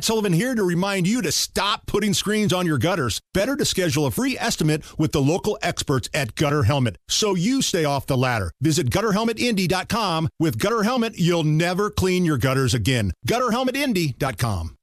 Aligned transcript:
Matt 0.00 0.06
Sullivan 0.06 0.32
here 0.32 0.54
to 0.54 0.64
remind 0.64 1.06
you 1.06 1.20
to 1.20 1.30
stop 1.30 1.84
putting 1.84 2.14
screens 2.14 2.54
on 2.54 2.64
your 2.64 2.78
gutters. 2.78 3.20
Better 3.34 3.54
to 3.54 3.66
schedule 3.66 4.06
a 4.06 4.10
free 4.10 4.34
estimate 4.38 4.82
with 4.98 5.12
the 5.12 5.20
local 5.20 5.58
experts 5.60 6.08
at 6.14 6.34
Gutter 6.36 6.62
Helmet 6.62 6.96
so 7.06 7.34
you 7.34 7.60
stay 7.60 7.84
off 7.84 8.06
the 8.06 8.16
ladder. 8.16 8.50
Visit 8.62 8.88
gutterhelmetindy.com. 8.88 10.30
With 10.38 10.58
Gutter 10.58 10.84
Helmet, 10.84 11.18
you'll 11.18 11.44
never 11.44 11.90
clean 11.90 12.24
your 12.24 12.38
gutters 12.38 12.72
again. 12.72 13.12
gutterhelmetindy.com. 13.28 14.74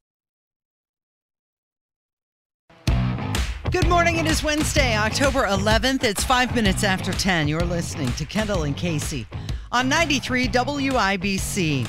Good 3.72 3.88
morning. 3.88 4.18
It 4.18 4.28
is 4.28 4.44
Wednesday, 4.44 4.96
October 4.96 5.48
11th. 5.48 6.04
It's 6.04 6.24
five 6.24 6.54
minutes 6.54 6.84
after 6.84 7.12
10. 7.12 7.48
You're 7.48 7.62
listening 7.62 8.12
to 8.14 8.26
Kendall 8.26 8.64
and 8.64 8.78
Casey 8.78 9.26
on 9.72 9.90
93 9.90 10.48
WIBC. 10.50 11.88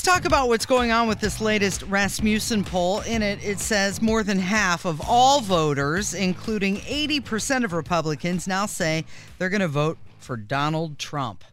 Let's 0.00 0.08
talk 0.16 0.24
about 0.24 0.48
what's 0.48 0.64
going 0.64 0.92
on 0.92 1.08
with 1.08 1.20
this 1.20 1.42
latest 1.42 1.82
Rasmussen 1.82 2.64
poll. 2.64 3.00
In 3.00 3.22
it, 3.22 3.44
it 3.44 3.60
says 3.60 4.00
more 4.00 4.22
than 4.22 4.38
half 4.38 4.86
of 4.86 4.98
all 5.06 5.42
voters, 5.42 6.14
including 6.14 6.76
80% 6.76 7.64
of 7.64 7.74
Republicans, 7.74 8.48
now 8.48 8.64
say 8.64 9.04
they're 9.36 9.50
going 9.50 9.60
to 9.60 9.68
vote 9.68 9.98
for 10.18 10.38
Donald 10.38 10.98
Trump. 10.98 11.44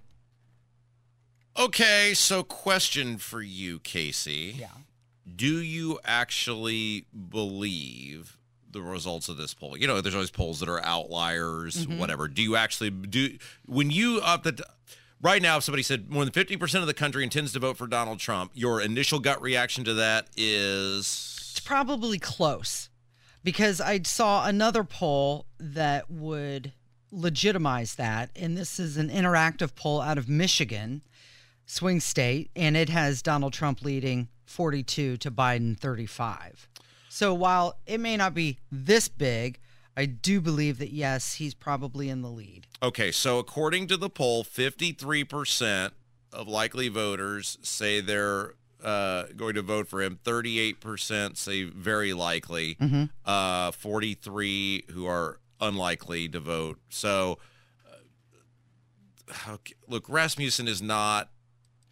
Okay, 1.59 2.13
so 2.13 2.41
question 2.41 3.17
for 3.17 3.41
you, 3.41 3.79
Casey. 3.79 4.55
Yeah. 4.57 4.67
Do 5.35 5.57
you 5.57 5.99
actually 6.05 7.03
believe 7.29 8.37
the 8.71 8.81
results 8.81 9.27
of 9.27 9.35
this 9.35 9.53
poll? 9.53 9.75
You 9.75 9.87
know, 9.87 9.99
there's 9.99 10.15
always 10.15 10.31
polls 10.31 10.61
that 10.61 10.69
are 10.69 10.81
outliers, 10.85 11.85
mm-hmm. 11.85 11.99
whatever. 11.99 12.29
Do 12.29 12.41
you 12.41 12.55
actually 12.55 12.91
do 12.91 13.39
when 13.65 13.91
you 13.91 14.21
up 14.23 14.43
the 14.43 14.63
right 15.21 15.41
now 15.41 15.57
if 15.57 15.63
somebody 15.63 15.83
said 15.83 16.09
more 16.09 16.25
than 16.25 16.33
50% 16.33 16.81
of 16.81 16.87
the 16.87 16.93
country 16.93 17.23
intends 17.23 17.53
to 17.53 17.59
vote 17.59 17.77
for 17.77 17.87
Donald 17.87 18.19
Trump, 18.19 18.51
your 18.53 18.81
initial 18.81 19.19
gut 19.19 19.41
reaction 19.41 19.83
to 19.85 19.93
that 19.95 20.27
is 20.35 21.49
It's 21.51 21.59
probably 21.59 22.19
close 22.19 22.89
because 23.43 23.79
I 23.81 24.01
saw 24.03 24.45
another 24.45 24.83
poll 24.83 25.45
that 25.59 26.09
would 26.09 26.73
legitimize 27.11 27.95
that. 27.95 28.29
And 28.35 28.57
this 28.57 28.79
is 28.79 28.97
an 28.97 29.09
interactive 29.09 29.75
poll 29.75 30.01
out 30.01 30.17
of 30.17 30.27
Michigan, 30.29 31.01
swing 31.65 31.99
state, 31.99 32.51
and 32.55 32.75
it 32.75 32.89
has 32.89 33.21
Donald 33.21 33.53
Trump 33.53 33.81
leading 33.81 34.27
42 34.45 35.17
to 35.17 35.31
Biden 35.31 35.77
35. 35.77 36.67
So 37.09 37.33
while 37.33 37.77
it 37.85 37.99
may 37.99 38.17
not 38.17 38.33
be 38.33 38.59
this 38.71 39.07
big, 39.07 39.59
I 39.97 40.05
do 40.05 40.39
believe 40.39 40.77
that 40.77 40.91
yes, 40.91 41.33
he's 41.33 41.55
probably 41.55 42.07
in 42.09 42.21
the 42.21 42.29
lead. 42.29 42.67
Okay, 42.83 43.11
so 43.11 43.39
according 43.39 43.87
to 43.87 43.97
the 43.97 44.11
poll, 44.11 44.43
53% 44.43 45.91
of 46.31 46.47
likely 46.47 46.87
voters 46.87 47.57
say 47.63 47.99
they're 47.99 48.53
uh, 48.83 49.23
going 49.35 49.55
to 49.55 49.63
vote 49.63 49.87
for 49.87 50.03
him. 50.03 50.19
38% 50.23 51.35
say 51.35 51.63
very 51.63 52.13
likely. 52.13 52.77
Uh, 53.25 53.71
43 53.71 54.85
who 54.91 55.07
are 55.07 55.39
unlikely 55.59 56.29
to 56.29 56.39
vote. 56.39 56.77
So, 56.89 57.39
uh, 57.89 59.53
okay, 59.53 59.73
look, 59.87 60.05
Rasmussen 60.07 60.67
is 60.67 60.79
not 60.79 61.31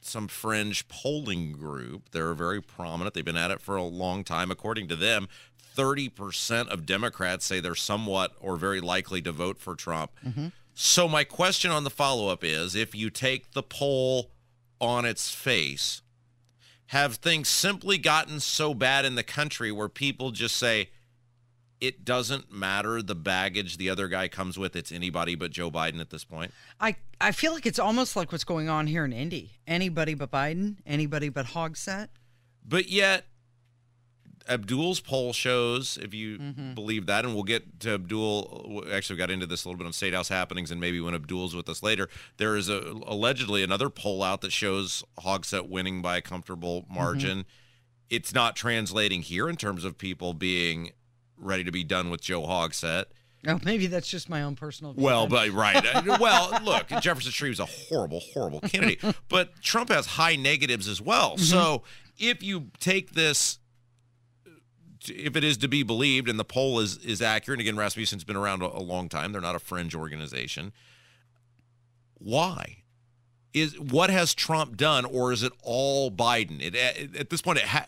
some 0.02 0.28
fringe 0.28 0.88
polling 0.88 1.53
group. 1.53 2.11
They're 2.11 2.36
very 2.36 2.61
prominent. 2.61 3.16
They've 3.16 3.26
been 3.26 3.36
at 3.36 3.50
it 3.50 3.59
for 3.59 3.76
a 3.76 3.83
long 3.83 4.23
time. 4.23 4.52
According 4.52 4.88
to 4.89 4.95
them, 4.95 5.28
30% 5.76 6.68
of 6.70 6.86
Democrats 6.86 7.45
say 7.45 7.59
they're 7.59 7.76
somewhat 7.76 8.34
or 8.40 8.56
very 8.56 8.81
likely 8.81 9.22
to 9.22 9.31
vote 9.31 9.59
for 9.59 9.76
Trump. 9.76 10.12
Mm-hmm. 10.26 10.48
So, 10.73 11.08
my 11.08 11.23
question 11.23 11.72
on 11.72 11.84
the 11.84 11.90
follow 11.90 12.28
up 12.28 12.44
is 12.44 12.76
if 12.76 12.94
you 12.94 13.09
take 13.09 13.52
the 13.52 13.64
poll 13.64 14.32
on 14.82 15.06
its 15.06 15.34
face, 15.34 16.02
have 16.88 17.16
things 17.16 17.48
simply 17.48 17.98
gotten 17.98 18.40
so 18.40 18.73
bad 18.73 19.06
in 19.06 19.16
the 19.16 19.23
country 19.23 19.72
where 19.72 19.90
people 19.90 20.32
just 20.32 20.58
say, 20.58 20.90
it 21.82 22.06
doesn't 22.06 22.52
matter 22.52 23.02
the 23.02 23.16
baggage 23.16 23.78
the 23.78 23.89
other 23.89 24.08
guy 24.08 24.28
comes 24.28 24.58
with. 24.58 24.76
It's 24.76 24.92
anybody 24.92 25.36
but 25.36 25.52
Joe 25.52 25.70
Biden 25.70 26.00
at 26.00 26.10
this 26.10 26.23
point. 26.23 26.52
I, 26.80 26.95
I 27.20 27.32
feel 27.32 27.54
like 27.54 27.66
it's 27.66 27.80
almost 27.80 28.16
like 28.16 28.32
what's 28.32 28.44
going 28.44 28.70
on 28.70 28.88
here 28.88 29.05
in 29.05 29.14
Indy. 29.14 29.52
Anybody 29.67 30.14
but 30.14 30.32
Biden, 30.32 30.78
anybody 30.86 31.30
but 31.30 31.48
Hogsett. 31.48 32.08
But 32.67 32.89
yet, 32.89 33.26
Abdul's 34.48 35.00
poll 35.00 35.33
shows, 35.33 35.98
if 36.02 36.14
you 36.14 36.38
Mm-hmm. 36.38 36.73
believe 36.76 37.06
that, 37.08 37.26
and 37.26 37.33
we'll 37.33 37.44
get 37.44 37.80
to 37.82 37.95
Abdul. 37.95 38.83
Actually, 38.92 39.16
we 39.16 39.17
got 39.17 39.32
into 39.32 39.45
this 39.48 39.66
a 39.66 39.67
little 39.67 39.78
bit 39.78 39.88
on 39.88 39.94
State 39.94 40.14
House 40.14 40.30
happenings, 40.30 40.70
and 40.72 40.80
maybe 40.80 41.00
when 41.02 41.16
Abdul's 41.16 41.56
with 41.56 41.67
us 41.70 41.82
later. 41.82 42.10
There 42.38 42.55
is 42.55 42.70
a, 42.70 42.80
allegedly 43.08 43.64
another 43.64 43.89
poll 43.89 44.22
out 44.23 44.42
that 44.42 44.52
shows 44.52 45.04
Hogsett 45.20 45.67
winning 45.70 46.02
by 46.02 46.17
a 46.17 46.22
comfortable 46.22 46.82
Mm-hmm. 46.84 46.94
margin. 46.95 47.45
It's 48.10 48.34
not 48.34 48.55
translating 48.55 49.22
here 49.23 49.50
in 49.50 49.55
terms 49.55 49.84
of 49.84 49.98
people 49.98 50.34
being 50.36 50.92
ready 51.38 51.64
to 51.64 51.72
be 51.72 51.84
done 51.84 52.10
with 52.11 52.22
Joe 52.22 52.44
Hogsett. 52.44 53.05
Oh, 53.48 53.60
maybe 53.64 53.88
that's 53.88 54.08
just 54.08 54.30
my 54.30 54.42
own 54.44 54.55
personal 54.55 54.94
view. 54.94 55.04
Well, 55.04 55.28
but 55.28 55.50
right. 55.52 55.84
Uh, 55.86 56.17
well, 56.22 56.52
look, 56.64 56.88
Jefferson 57.02 57.32
Shreve 57.32 57.52
was 57.52 57.60
a 57.60 57.66
horrible, 57.66 58.20
horrible 58.34 58.60
candidate, 58.60 59.04
but 59.30 59.60
Trump 59.61 59.89
has 59.89 60.05
high 60.05 60.36
negatives 60.36 60.88
as 60.88 61.00
well. 61.02 61.38
So 61.38 61.84
if 62.17 62.42
you 62.42 62.72
take 62.80 63.11
this, 63.14 63.60
if 65.10 65.36
it 65.36 65.43
is 65.43 65.58
to 65.58 65.67
be 65.67 65.83
believed, 65.83 66.30
and 66.30 66.39
the 66.39 66.45
poll 66.45 66.80
is 66.80 66.98
is 66.98 67.21
accurate, 67.21 67.60
again, 67.60 67.77
Rasmussen's 67.77 68.23
been 68.23 68.36
around 68.36 68.61
a, 68.61 68.66
a 68.66 68.82
long 68.82 69.10
time. 69.10 69.32
They're 69.32 69.42
not 69.42 69.55
a 69.55 69.60
fringe 69.60 69.95
organization. 69.95 70.73
Why? 72.16 72.77
Is 73.54 73.80
what 73.80 74.10
has 74.10 74.33
Trump 74.33 74.76
done, 74.76 75.05
or 75.05 75.32
is 75.32 75.42
it 75.43 75.54
all 75.64 76.11
Biden? 76.11 76.61
It, 76.61 76.76
at, 76.76 77.16
at 77.16 77.30
this 77.30 77.42
point, 77.42 77.60
it 77.60 77.66
ha- 77.66 77.88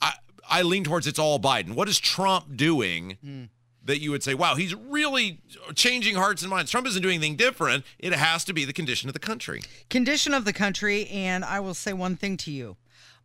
I 0.00 0.14
I 0.48 0.62
lean 0.62 0.84
towards 0.84 1.06
it's 1.06 1.18
all 1.18 1.38
Biden. 1.38 1.74
What 1.74 1.88
is 1.88 1.98
Trump 1.98 2.56
doing? 2.56 3.18
Hmm. 3.22 3.44
that 3.86 4.00
you 4.00 4.10
would 4.10 4.22
say, 4.22 4.32
wow, 4.32 4.54
he's 4.54 4.74
really 4.74 5.40
changing 5.74 6.14
hearts 6.14 6.40
and 6.40 6.48
minds. 6.48 6.70
Trump 6.70 6.86
isn't 6.86 7.02
doing 7.02 7.16
anything 7.16 7.36
different. 7.36 7.84
It 7.98 8.14
has 8.14 8.42
to 8.46 8.54
be 8.54 8.64
the 8.64 8.72
condition 8.72 9.10
of 9.10 9.12
the 9.12 9.18
country. 9.18 9.60
condition 9.90 10.32
of 10.32 10.46
the 10.46 10.54
country, 10.54 11.06
and 11.08 11.44
I 11.44 11.60
will 11.60 11.74
say 11.74 11.92
one 11.92 12.16
thing 12.16 12.38
to 12.38 12.50
you 12.50 12.78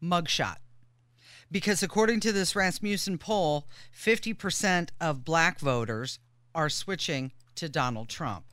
mugshot. 0.03 0.57
Because 1.51 1.81
according 1.81 2.19
to 2.21 2.31
this 2.31 2.55
Rasmussen 2.55 3.17
poll, 3.17 3.67
50% 3.97 4.89
of 5.01 5.25
black 5.25 5.59
voters 5.59 6.19
are 6.53 6.69
switching 6.69 7.31
to 7.55 7.67
Donald 7.67 8.09
Trump. 8.09 8.45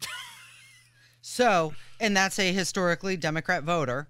so, 1.20 1.74
and 2.00 2.16
that's 2.16 2.38
a 2.38 2.52
historically 2.52 3.16
Democrat 3.16 3.64
voter. 3.64 4.08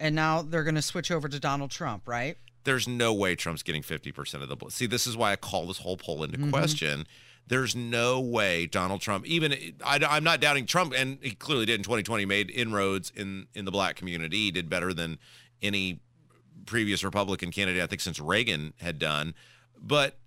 And 0.00 0.14
now 0.14 0.42
they're 0.42 0.64
going 0.64 0.74
to 0.74 0.82
switch 0.82 1.10
over 1.10 1.28
to 1.28 1.38
Donald 1.38 1.70
Trump, 1.70 2.08
right? 2.08 2.36
There's 2.64 2.88
no 2.88 3.12
way 3.12 3.36
Trump's 3.36 3.62
getting 3.62 3.82
50% 3.82 4.42
of 4.42 4.48
the. 4.48 4.56
See, 4.70 4.86
this 4.86 5.06
is 5.06 5.16
why 5.16 5.32
I 5.32 5.36
call 5.36 5.66
this 5.66 5.78
whole 5.78 5.96
poll 5.96 6.24
into 6.24 6.38
mm-hmm. 6.38 6.50
question. 6.50 7.06
There's 7.46 7.74
no 7.74 8.20
way 8.20 8.66
Donald 8.66 9.00
Trump, 9.00 9.26
even 9.26 9.54
I, 9.84 10.16
am 10.16 10.22
not 10.22 10.40
doubting 10.40 10.66
Trump, 10.66 10.94
and 10.96 11.18
he 11.20 11.32
clearly 11.32 11.66
did 11.66 11.80
in 11.80 11.82
2020, 11.82 12.24
made 12.24 12.50
inroads 12.50 13.12
in, 13.14 13.48
in 13.54 13.64
the 13.64 13.72
black 13.72 13.96
community. 13.96 14.36
He 14.36 14.50
did 14.52 14.70
better 14.70 14.94
than 14.94 15.18
any 15.60 16.00
previous 16.66 17.04
Republican 17.04 17.50
candidate, 17.50 17.82
I 17.82 17.86
think, 17.86 18.00
since 18.00 18.20
Reagan 18.20 18.74
had 18.80 18.98
done. 18.98 19.34
But 19.80 20.18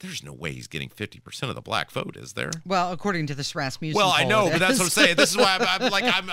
there's 0.00 0.22
no 0.22 0.32
way 0.32 0.52
he's 0.52 0.66
getting 0.66 0.88
50% 0.88 1.48
of 1.48 1.54
the 1.54 1.62
black 1.62 1.90
vote, 1.90 2.16
is 2.18 2.34
there? 2.34 2.50
Well, 2.66 2.92
according 2.92 3.26
to 3.28 3.34
this 3.34 3.54
Rasmussen 3.54 3.96
Well, 3.96 4.10
I 4.10 4.24
know, 4.24 4.50
but 4.50 4.58
that's 4.58 4.78
what 4.78 4.84
I'm 4.84 4.90
saying. 4.90 5.16
This 5.16 5.30
is 5.30 5.36
why 5.36 5.56
I'm, 5.60 5.82
I'm 5.82 5.90
like 5.90 6.04
I'm 6.04 6.30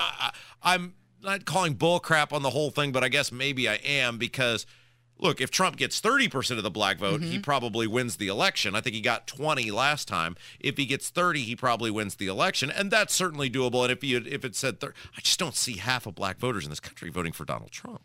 I'm 0.62 0.94
not 1.22 1.44
calling 1.44 1.74
bull 1.74 2.00
crap 2.00 2.32
on 2.32 2.42
the 2.42 2.50
whole 2.50 2.70
thing, 2.70 2.92
but 2.92 3.04
I 3.04 3.08
guess 3.08 3.32
maybe 3.32 3.68
I 3.68 3.74
am 3.74 4.18
because 4.18 4.66
look, 5.22 5.40
if 5.40 5.50
Trump 5.50 5.76
gets 5.76 6.00
30% 6.00 6.56
of 6.58 6.62
the 6.62 6.70
black 6.70 6.98
vote, 6.98 7.22
he 7.22 7.34
mm-hmm. 7.34 7.40
probably 7.42 7.86
wins 7.86 8.16
the 8.16 8.26
election. 8.26 8.74
I 8.74 8.80
think 8.80 8.94
he 8.94 9.00
got 9.00 9.26
20 9.26 9.70
last 9.70 10.08
time. 10.08 10.36
If 10.60 10.76
he 10.76 10.84
gets 10.84 11.08
30, 11.08 11.42
he 11.42 11.56
probably 11.56 11.90
wins 11.90 12.16
the 12.16 12.26
election, 12.26 12.70
and 12.70 12.90
that's 12.90 13.14
certainly 13.14 13.48
doable. 13.48 13.84
And 13.84 13.92
if 13.92 14.02
you 14.02 14.22
if 14.26 14.44
it 14.44 14.56
said 14.56 14.80
30, 14.80 14.94
I 15.16 15.20
just 15.20 15.38
don't 15.38 15.54
see 15.54 15.78
half 15.78 16.06
of 16.06 16.16
black 16.16 16.38
voters 16.38 16.64
in 16.64 16.70
this 16.70 16.80
country 16.80 17.08
voting 17.08 17.32
for 17.32 17.44
Donald 17.44 17.70
Trump. 17.70 18.02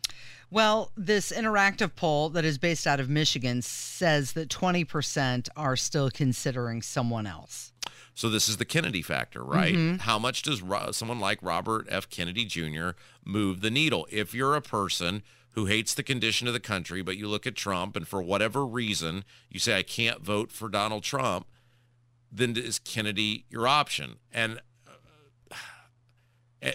Well, 0.50 0.92
this 0.96 1.30
interactive 1.30 1.94
poll 1.94 2.30
that 2.30 2.44
is 2.44 2.56
based 2.56 2.86
out 2.86 3.00
of 3.00 3.10
Michigan 3.10 3.60
says 3.60 4.32
that 4.32 4.48
20% 4.48 5.48
are 5.56 5.76
still 5.76 6.10
considering 6.10 6.80
someone 6.80 7.26
else. 7.26 7.72
So 8.14 8.28
this 8.28 8.48
is 8.48 8.56
the 8.56 8.64
Kennedy 8.64 9.02
factor, 9.02 9.44
right? 9.44 9.74
Mm-hmm. 9.74 9.96
How 9.98 10.18
much 10.18 10.42
does 10.42 10.62
someone 10.92 11.20
like 11.20 11.38
Robert 11.42 11.86
F. 11.90 12.08
Kennedy 12.08 12.44
Jr. 12.44 12.90
move 13.24 13.60
the 13.60 13.70
needle? 13.70 14.08
If 14.10 14.34
you're 14.34 14.56
a 14.56 14.62
person 14.62 15.22
who 15.52 15.66
hates 15.66 15.94
the 15.94 16.02
condition 16.02 16.46
of 16.46 16.52
the 16.52 16.60
country, 16.60 17.02
but 17.02 17.16
you 17.16 17.28
look 17.28 17.46
at 17.46 17.56
Trump 17.56 17.96
and 17.96 18.06
for 18.06 18.22
whatever 18.22 18.66
reason 18.66 19.24
you 19.50 19.58
say 19.58 19.76
I 19.76 19.82
can't 19.82 20.20
vote 20.22 20.52
for 20.52 20.68
Donald 20.68 21.02
Trump, 21.02 21.46
then 22.30 22.56
is 22.56 22.78
Kennedy 22.78 23.44
your 23.48 23.66
option? 23.66 24.16
And 24.32 24.60
uh, 26.62 26.70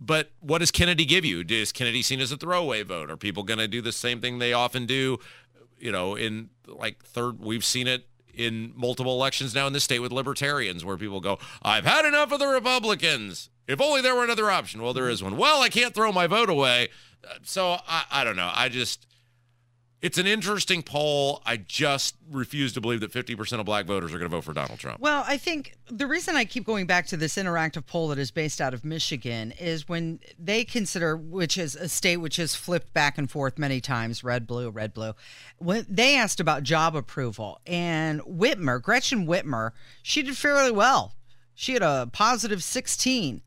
but 0.00 0.30
what 0.40 0.58
does 0.58 0.70
Kennedy 0.70 1.04
give 1.04 1.24
you? 1.24 1.44
Is 1.48 1.72
Kennedy 1.72 2.02
seen 2.02 2.20
as 2.20 2.32
a 2.32 2.36
throwaway 2.36 2.82
vote? 2.82 3.10
Are 3.10 3.16
people 3.16 3.42
going 3.42 3.58
to 3.58 3.68
do 3.68 3.80
the 3.80 3.92
same 3.92 4.20
thing 4.20 4.38
they 4.38 4.52
often 4.52 4.86
do? 4.86 5.18
You 5.78 5.92
know, 5.92 6.16
in 6.16 6.50
like 6.66 7.04
third, 7.04 7.38
we've 7.40 7.64
seen 7.64 7.86
it 7.86 8.06
in 8.34 8.72
multiple 8.76 9.12
elections 9.12 9.54
now 9.54 9.66
in 9.66 9.72
this 9.72 9.84
state 9.84 9.98
with 9.98 10.12
libertarians 10.12 10.84
where 10.84 10.96
people 10.96 11.20
go, 11.20 11.38
I've 11.62 11.84
had 11.84 12.04
enough 12.04 12.32
of 12.32 12.38
the 12.38 12.46
Republicans. 12.46 13.50
If 13.68 13.80
only 13.80 14.00
there 14.00 14.14
were 14.14 14.24
another 14.24 14.50
option. 14.50 14.82
Well, 14.82 14.94
there 14.94 15.08
is 15.10 15.22
one. 15.22 15.36
Well, 15.36 15.60
I 15.62 15.68
can't 15.68 15.94
throw 15.94 16.10
my 16.10 16.26
vote 16.26 16.48
away. 16.50 16.88
Uh, 17.22 17.34
So 17.42 17.76
I, 17.86 18.04
I 18.10 18.24
don't 18.24 18.36
know. 18.36 18.50
I 18.54 18.68
just, 18.70 19.06
It's 20.00 20.16
an 20.16 20.26
interesting 20.26 20.82
poll. 20.82 21.42
I 21.44 21.58
just 21.58 22.14
refuse 22.30 22.72
to 22.74 22.80
believe 22.80 23.00
that 23.00 23.12
50% 23.12 23.58
of 23.60 23.66
black 23.66 23.84
voters 23.84 24.14
are 24.14 24.18
going 24.18 24.30
to 24.30 24.34
vote 24.36 24.44
for 24.44 24.54
Donald 24.54 24.78
Trump. 24.78 25.00
Well, 25.00 25.22
I 25.26 25.36
think 25.36 25.76
the 25.90 26.06
reason 26.06 26.34
I 26.36 26.44
keep 26.46 26.64
going 26.64 26.86
back 26.86 27.06
to 27.08 27.16
this 27.16 27.34
interactive 27.36 27.84
poll 27.84 28.08
that 28.08 28.18
is 28.18 28.30
based 28.30 28.60
out 28.60 28.72
of 28.74 28.84
Michigan 28.86 29.52
is 29.58 29.86
when 29.88 30.20
they 30.38 30.64
consider, 30.64 31.16
which 31.16 31.58
is 31.58 31.74
a 31.76 31.88
state 31.88 32.18
which 32.18 32.36
has 32.36 32.54
flipped 32.54 32.94
back 32.94 33.18
and 33.18 33.30
forth 33.30 33.58
many 33.58 33.80
times, 33.82 34.24
red, 34.24 34.46
blue, 34.46 34.70
red, 34.70 34.94
blue. 34.94 35.12
When 35.58 35.84
they 35.88 36.16
asked 36.16 36.40
about 36.40 36.62
job 36.62 36.96
approval, 36.96 37.60
and 37.66 38.20
Whitmer, 38.22 38.80
Gretchen 38.80 39.26
Whitmer, 39.26 39.72
she 40.02 40.22
did 40.22 40.36
fairly 40.38 40.70
well. 40.70 41.16
She 41.54 41.72
had 41.74 41.82
a 41.82 42.08
positive 42.12 42.62
16. 42.62 43.42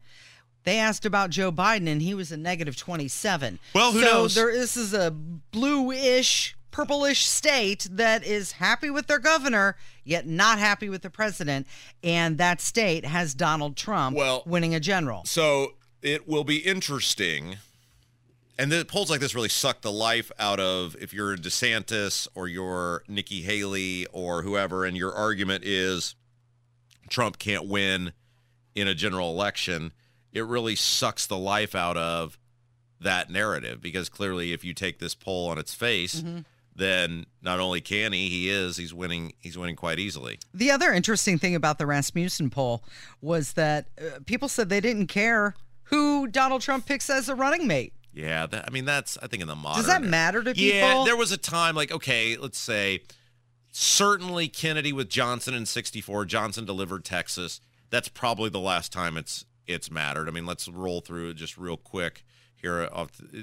They 0.63 0.77
asked 0.77 1.05
about 1.05 1.31
Joe 1.31 1.51
Biden, 1.51 1.87
and 1.87 2.01
he 2.01 2.13
was 2.13 2.31
a 2.31 2.37
negative 2.37 2.75
27. 2.75 3.59
Well, 3.73 3.91
who 3.91 4.01
so 4.01 4.05
knows? 4.05 4.35
There, 4.35 4.51
this 4.51 4.77
is 4.77 4.93
a 4.93 5.11
bluish, 5.11 6.55
purplish 6.69 7.25
state 7.25 7.87
that 7.91 8.23
is 8.23 8.53
happy 8.53 8.89
with 8.89 9.07
their 9.07 9.19
governor, 9.19 9.75
yet 10.03 10.27
not 10.27 10.59
happy 10.59 10.87
with 10.89 11.01
the 11.01 11.09
president. 11.09 11.65
And 12.03 12.37
that 12.37 12.61
state 12.61 13.05
has 13.05 13.33
Donald 13.33 13.75
Trump 13.75 14.15
Well- 14.15 14.43
winning 14.45 14.75
a 14.75 14.79
general. 14.79 15.23
So 15.25 15.73
it 16.01 16.27
will 16.27 16.43
be 16.43 16.57
interesting. 16.57 17.57
And 18.59 18.71
the 18.71 18.85
polls 18.85 19.09
like 19.09 19.19
this 19.21 19.33
really 19.33 19.49
suck 19.49 19.81
the 19.81 19.91
life 19.91 20.31
out 20.37 20.59
of 20.59 20.95
if 21.01 21.13
you're 21.13 21.35
DeSantis 21.35 22.27
or 22.35 22.47
you're 22.47 23.03
Nikki 23.07 23.41
Haley 23.41 24.05
or 24.11 24.43
whoever, 24.43 24.85
and 24.85 24.95
your 24.95 25.11
argument 25.11 25.63
is 25.63 26.13
Trump 27.09 27.39
can't 27.39 27.67
win 27.67 28.13
in 28.75 28.87
a 28.87 28.93
general 28.93 29.31
election. 29.31 29.91
It 30.31 30.45
really 30.45 30.75
sucks 30.75 31.27
the 31.27 31.37
life 31.37 31.75
out 31.75 31.97
of 31.97 32.37
that 32.99 33.29
narrative 33.29 33.81
because 33.81 34.09
clearly, 34.09 34.53
if 34.53 34.63
you 34.63 34.73
take 34.73 34.99
this 34.99 35.15
poll 35.15 35.49
on 35.49 35.57
its 35.57 35.73
face, 35.73 36.23
then 36.75 37.25
not 37.41 37.59
only 37.59 37.81
can 37.81 38.13
he, 38.13 38.29
he 38.29 38.49
is, 38.49 38.77
he's 38.77 38.93
winning, 38.93 39.33
he's 39.39 39.57
winning 39.57 39.75
quite 39.75 39.99
easily. 39.99 40.39
The 40.53 40.71
other 40.71 40.93
interesting 40.93 41.37
thing 41.37 41.55
about 41.55 41.77
the 41.77 41.85
Rasmussen 41.85 42.49
poll 42.49 42.83
was 43.21 43.53
that 43.53 43.87
uh, 43.99 44.19
people 44.25 44.47
said 44.47 44.69
they 44.69 44.79
didn't 44.81 45.07
care 45.07 45.55
who 45.83 46.27
Donald 46.27 46.61
Trump 46.61 46.85
picks 46.85 47.09
as 47.09 47.27
a 47.27 47.35
running 47.35 47.67
mate. 47.67 47.93
Yeah, 48.13 48.45
that, 48.47 48.65
I 48.67 48.71
mean 48.71 48.85
that's 48.85 49.17
I 49.21 49.27
think 49.27 49.41
in 49.41 49.47
the 49.47 49.55
modern. 49.55 49.79
Does 49.79 49.87
that 49.87 50.03
matter 50.03 50.43
to 50.43 50.53
people? 50.53 50.77
Yeah, 50.77 51.03
there 51.05 51.15
was 51.15 51.31
a 51.31 51.37
time 51.37 51.75
like 51.75 51.91
okay, 51.91 52.35
let's 52.37 52.57
say 52.57 53.01
certainly 53.71 54.47
Kennedy 54.49 54.91
with 54.91 55.09
Johnson 55.09 55.53
in 55.53 55.65
'64. 55.65 56.25
Johnson 56.25 56.65
delivered 56.65 57.05
Texas. 57.05 57.61
That's 57.89 58.09
probably 58.09 58.49
the 58.49 58.59
last 58.59 58.91
time 58.91 59.17
it's 59.17 59.45
it's 59.73 59.91
mattered. 59.91 60.27
I 60.27 60.31
mean, 60.31 60.45
let's 60.45 60.67
roll 60.67 61.01
through 61.01 61.29
it 61.29 61.35
just 61.35 61.57
real 61.57 61.77
quick 61.77 62.23
here. 62.55 62.87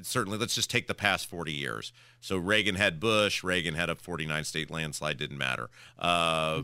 Certainly, 0.02 0.38
let's 0.38 0.54
just 0.54 0.70
take 0.70 0.86
the 0.86 0.94
past 0.94 1.26
40 1.26 1.52
years. 1.52 1.92
So 2.20 2.36
Reagan 2.36 2.76
had 2.76 3.00
Bush. 3.00 3.42
Reagan 3.42 3.74
had 3.74 3.90
a 3.90 3.94
49 3.94 4.44
state 4.44 4.70
landslide. 4.70 5.18
Didn't 5.18 5.38
matter. 5.38 5.70
Uh, 5.98 6.62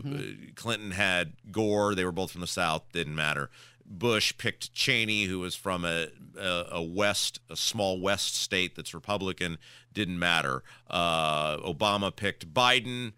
Clinton 0.55 0.91
had 0.91 1.33
Gore. 1.51 1.95
They 1.95 2.05
were 2.05 2.11
both 2.11 2.31
from 2.31 2.41
the 2.41 2.47
South. 2.47 2.83
Didn't 2.91 3.15
matter. 3.15 3.49
Bush 3.85 4.35
picked 4.37 4.73
Cheney, 4.73 5.25
who 5.25 5.39
was 5.39 5.55
from 5.55 5.85
a, 5.85 6.07
a, 6.39 6.65
a 6.71 6.81
west, 6.81 7.39
a 7.49 7.55
small 7.55 7.99
west 7.99 8.35
state 8.35 8.75
that's 8.75 8.93
Republican. 8.93 9.57
Didn't 9.93 10.17
matter. 10.17 10.63
Uh, 10.89 11.57
Obama 11.57 12.13
picked 12.15 12.51
Biden. 12.51 13.13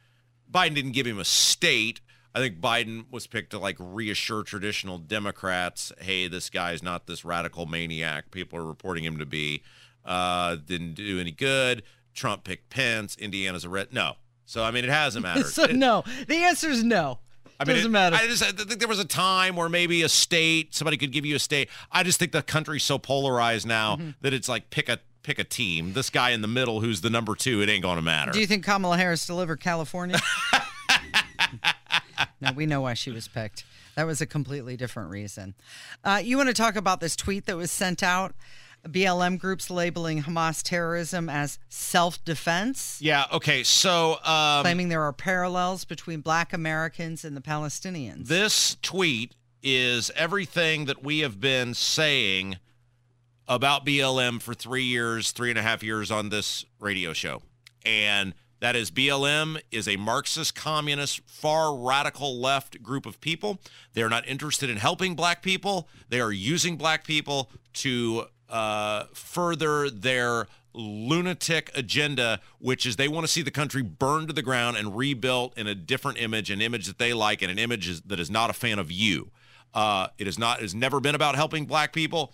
Biden 0.52 0.76
didn't 0.76 0.92
give 0.92 1.08
him 1.08 1.20
a 1.20 1.26
state. 1.26 2.02
I 2.35 2.39
think 2.39 2.59
Biden 2.62 3.06
was 3.12 3.25
picked 3.27 3.51
to 3.51 3.59
like 3.59 3.75
reassure 3.79 4.44
traditional 4.44 4.97
Democrats, 4.97 5.91
hey, 6.01 6.27
this 6.27 6.50
guy's 6.50 6.83
not 6.83 7.07
this 7.07 7.25
radical 7.25 7.65
maniac 7.65 8.29
people 8.31 8.59
are 8.59 8.65
reporting 8.65 9.03
him 9.03 9.18
to 9.18 9.25
be. 9.25 9.63
Uh, 10.06 10.56
didn't 10.56 10.94
do 10.94 11.19
any 11.19 11.31
good. 11.31 11.83
Trump 12.13 12.44
picked 12.44 12.69
Pence. 12.69 13.15
Indiana's 13.18 13.65
a 13.65 13.69
red. 13.69 13.91
No. 13.91 14.13
So 14.45 14.63
I 14.63 14.71
mean, 14.71 14.83
it 14.83 14.89
hasn't 14.89 15.24
mattered. 15.24 15.47
So 15.47 15.63
It- 15.63 15.75
no, 15.75 16.03
the 16.27 16.35
answer 16.44 16.69
is 16.69 16.83
no. 16.83 17.19
I 17.59 17.65
mean, 17.65 17.75
Doesn't 17.77 17.89
it- 17.89 17.94
matter. 17.94 18.15
I 18.15 18.27
just 18.27 18.44
I 18.44 18.51
think 18.51 18.77
there 18.79 18.88
was 18.88 19.00
a 19.00 19.06
time 19.06 19.56
where 19.56 19.68
maybe 19.68 20.03
a 20.03 20.09
state, 20.09 20.75
somebody 20.75 20.95
could 20.97 21.12
give 21.12 21.25
you 21.25 21.35
a 21.35 21.39
state. 21.39 21.69
I 21.91 22.03
just 22.03 22.19
think 22.19 22.31
the 22.31 22.44
country's 22.44 22.83
so 22.83 23.00
polarized 23.00 23.65
now 23.65 23.95
Mm-hmm. 23.95 24.09
that 24.21 24.33
it's 24.33 24.47
like 24.47 24.69
pick 24.69 24.89
a 24.89 25.00
pick 25.24 25.39
a 25.39 25.44
team. 25.44 25.94
This 25.94 26.09
guy 26.12 26.29
in 26.29 26.41
the 26.41 26.47
middle, 26.47 26.79
who's 26.81 27.01
the 27.01 27.09
number 27.09 27.35
two, 27.35 27.62
it 27.62 27.68
ain't 27.69 27.81
going 27.81 27.95
to 27.97 28.01
matter. 28.03 28.31
Do 28.31 28.39
you 28.39 28.47
think 28.47 28.63
Kamala 28.63 28.95
Harris 28.97 29.25
delivered 29.25 29.59
California? 29.59 30.19
no, 32.42 32.51
we 32.51 32.66
know 32.66 32.81
why 32.81 32.94
she 32.94 33.12
was 33.12 33.28
picked. 33.28 33.63
That 33.95 34.06
was 34.06 34.22
a 34.22 34.25
completely 34.25 34.78
different 34.78 35.10
reason. 35.10 35.56
Uh, 36.04 36.22
you 36.24 36.38
want 36.38 36.48
to 36.50 36.54
talk 36.54 36.75
about 36.75 37.00
this 37.00 37.16
tweet 37.16 37.45
that 37.45 37.57
was 37.57 37.72
sent 37.72 38.04
out? 38.04 38.34
BLM 38.86 39.38
groups 39.39 39.69
labeling 39.69 40.24
Hamas 40.24 40.62
terrorism 40.63 41.30
as 41.30 41.60
self 41.68 42.24
defense, 42.24 43.00
yeah. 43.01 43.25
Okay. 43.34 43.63
So 43.63 44.18
um, 44.24 44.62
claiming 44.62 44.89
there 44.89 45.01
are 45.01 45.12
parallels 45.12 45.84
between 45.84 46.22
black 46.22 46.54
Americans 46.54 47.25
and 47.25 47.36
the 47.36 47.42
Palestinians. 47.42 48.28
this 48.28 48.78
tweet 48.81 49.36
is 49.62 50.12
everything 50.16 50.86
that 50.86 51.04
we 51.04 51.19
have 51.19 51.42
been 51.42 51.74
saying 51.74 52.57
about 53.48 53.86
BLM 53.86 54.42
for 54.42 54.54
three 54.54 54.84
years, 54.84 55.31
three 55.31 55.50
and 55.50 55.60
a 55.60 55.63
half 55.63 55.84
years 55.84 56.12
on 56.12 56.30
this 56.30 56.66
radio 56.80 57.13
show. 57.13 57.42
And 57.86 58.34
that 58.59 58.75
is 58.75 58.89
BLM 58.89 59.62
is 59.71 59.88
a 59.88 59.98
Marxist, 59.98 60.56
communist, 60.56 61.21
far 61.25 61.75
radical 61.75 62.39
left 62.39 62.81
group 62.81 63.06
of 63.06 63.21
people. 63.21 63.59
They're 63.94 64.09
not 64.09 64.27
interested 64.27 64.69
in 64.69 64.77
helping 64.77 65.15
black 65.15 65.42
people. 65.42 65.88
They 66.09 66.19
are 66.19 66.31
using 66.31 66.75
black 66.75 67.04
people 67.04 67.51
to 67.74 68.25
uh, 68.50 69.06
further 69.13 69.89
their 69.89 70.48
lunatic 70.74 71.71
agenda, 71.75 72.39
which 72.59 72.86
is 72.86 72.95
they 72.95 73.07
want 73.07 73.25
to 73.25 73.31
see 73.31 73.42
the 73.42 73.51
country 73.51 73.81
burned 73.81 74.27
to 74.27 74.33
the 74.33 74.42
ground 74.42 74.77
and 74.77 74.95
rebuilt 74.95 75.57
in 75.57 75.68
a 75.68 75.75
different 75.75 76.19
image, 76.19 76.50
an 76.50 76.62
image 76.62 76.88
that 76.88 77.00
they 77.00 77.13
like, 77.13 77.42
and 77.42 77.51
an 77.51 77.60
image 77.60 77.88
is, 77.88 78.01
that 78.01 78.19
is 78.19 78.30
not 78.30 78.50
a 78.50 78.53
fan 78.53 78.80
of 78.80 78.92
you. 78.92 79.31
Uh, 79.74 80.07
it 80.18 80.27
is 80.27 80.39
not. 80.39 80.60
It 80.60 80.63
has 80.63 80.74
never 80.75 81.00
been 81.00 81.15
about 81.15 81.36
helping 81.36 81.65
black 81.65 81.94
people. 81.94 82.33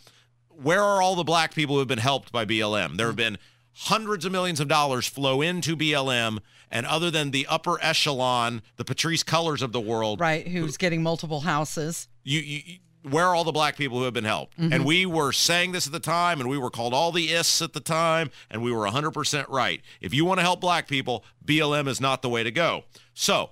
Where 0.49 0.81
are 0.81 1.01
all 1.01 1.15
the 1.15 1.23
black 1.23 1.55
people 1.55 1.75
who 1.75 1.79
have 1.79 1.87
been 1.87 1.97
helped 1.97 2.31
by 2.31 2.45
BLM? 2.45 2.95
There 2.95 3.07
have 3.07 3.15
been 3.15 3.37
hundreds 3.73 4.25
of 4.25 4.31
millions 4.31 4.59
of 4.59 4.67
dollars 4.67 5.07
flow 5.07 5.41
into 5.41 5.75
BLM, 5.75 6.39
and 6.71 6.85
other 6.85 7.11
than 7.11 7.31
the 7.31 7.45
upper 7.47 7.81
echelon, 7.81 8.61
the 8.77 8.85
Patrisse 8.85 9.23
Cullors 9.23 9.61
of 9.61 9.71
the 9.71 9.81
world, 9.81 10.19
right, 10.19 10.47
who's 10.47 10.77
getting 10.77 11.03
multiple 11.03 11.41
houses. 11.41 12.07
you, 12.23 12.39
you 12.39 12.77
where 13.03 13.25
are 13.25 13.35
all 13.35 13.43
the 13.43 13.51
black 13.51 13.75
people 13.75 13.97
who 13.97 14.05
have 14.05 14.13
been 14.13 14.23
helped? 14.23 14.57
Mm-hmm. 14.57 14.73
And 14.73 14.85
we 14.85 15.05
were 15.05 15.31
saying 15.31 15.73
this 15.73 15.85
at 15.85 15.93
the 15.93 15.99
time, 15.99 16.39
and 16.39 16.49
we 16.49 16.57
were 16.57 16.69
called 16.69 16.93
all 16.93 17.11
the 17.11 17.31
ists 17.31 17.61
at 17.61 17.73
the 17.73 17.79
time, 17.79 18.31
and 18.49 18.63
we 18.63 18.71
were 18.71 18.85
100% 18.85 19.45
right. 19.49 19.81
If 20.01 20.13
you 20.13 20.25
want 20.25 20.39
to 20.39 20.43
help 20.43 20.61
black 20.61 20.87
people, 20.87 21.25
BLM 21.45 21.87
is 21.87 21.99
not 21.99 22.21
the 22.21 22.29
way 22.29 22.43
to 22.43 22.51
go. 22.51 22.85
So, 23.13 23.51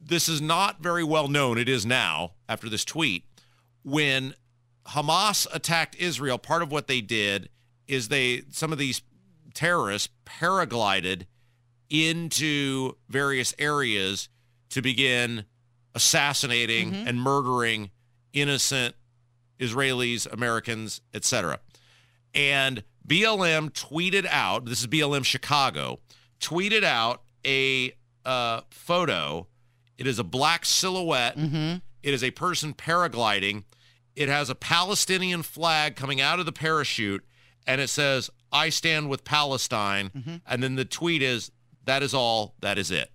this 0.00 0.28
is 0.28 0.40
not 0.40 0.80
very 0.80 1.04
well 1.04 1.28
known. 1.28 1.58
It 1.58 1.68
is 1.68 1.86
now 1.86 2.32
after 2.48 2.68
this 2.68 2.84
tweet. 2.84 3.24
When 3.82 4.34
Hamas 4.88 5.46
attacked 5.52 5.96
Israel, 5.96 6.38
part 6.38 6.62
of 6.62 6.70
what 6.70 6.86
they 6.86 7.00
did 7.00 7.48
is 7.92 8.08
they 8.08 8.42
some 8.50 8.72
of 8.72 8.78
these 8.78 9.02
terrorists 9.52 10.08
paraglided 10.24 11.26
into 11.90 12.96
various 13.08 13.54
areas 13.58 14.30
to 14.70 14.80
begin 14.80 15.44
assassinating 15.94 16.94
and 17.06 17.20
murdering 17.20 17.90
innocent 18.32 18.94
Israelis, 19.60 20.26
Americans, 20.32 21.02
etc. 21.12 21.60
And 22.34 22.82
BLM 23.06 23.70
tweeted 23.72 24.26
out, 24.26 24.64
this 24.64 24.80
is 24.80 24.86
BLM 24.86 25.24
Chicago, 25.24 26.00
tweeted 26.40 26.84
out 26.84 27.22
a 27.46 27.92
uh, 28.24 28.62
photo. 28.70 29.48
It 29.98 30.06
is 30.06 30.18
a 30.18 30.24
black 30.24 30.64
silhouette. 30.64 31.36
It 32.02 32.14
is 32.14 32.24
a 32.24 32.30
person 32.30 32.72
paragliding. 32.72 33.64
It 34.16 34.30
has 34.30 34.48
a 34.48 34.54
Palestinian 34.54 35.42
flag 35.42 35.94
coming 35.94 36.22
out 36.22 36.40
of 36.40 36.46
the 36.46 36.52
parachute, 36.52 37.22
and 37.66 37.80
it 37.80 37.88
says, 37.88 38.30
I 38.52 38.68
stand 38.68 39.08
with 39.08 39.24
Palestine. 39.24 40.10
Mm-hmm. 40.16 40.36
And 40.46 40.62
then 40.62 40.74
the 40.74 40.84
tweet 40.84 41.22
is, 41.22 41.50
that 41.84 42.02
is 42.02 42.14
all, 42.14 42.54
that 42.60 42.78
is 42.78 42.90
it. 42.90 43.10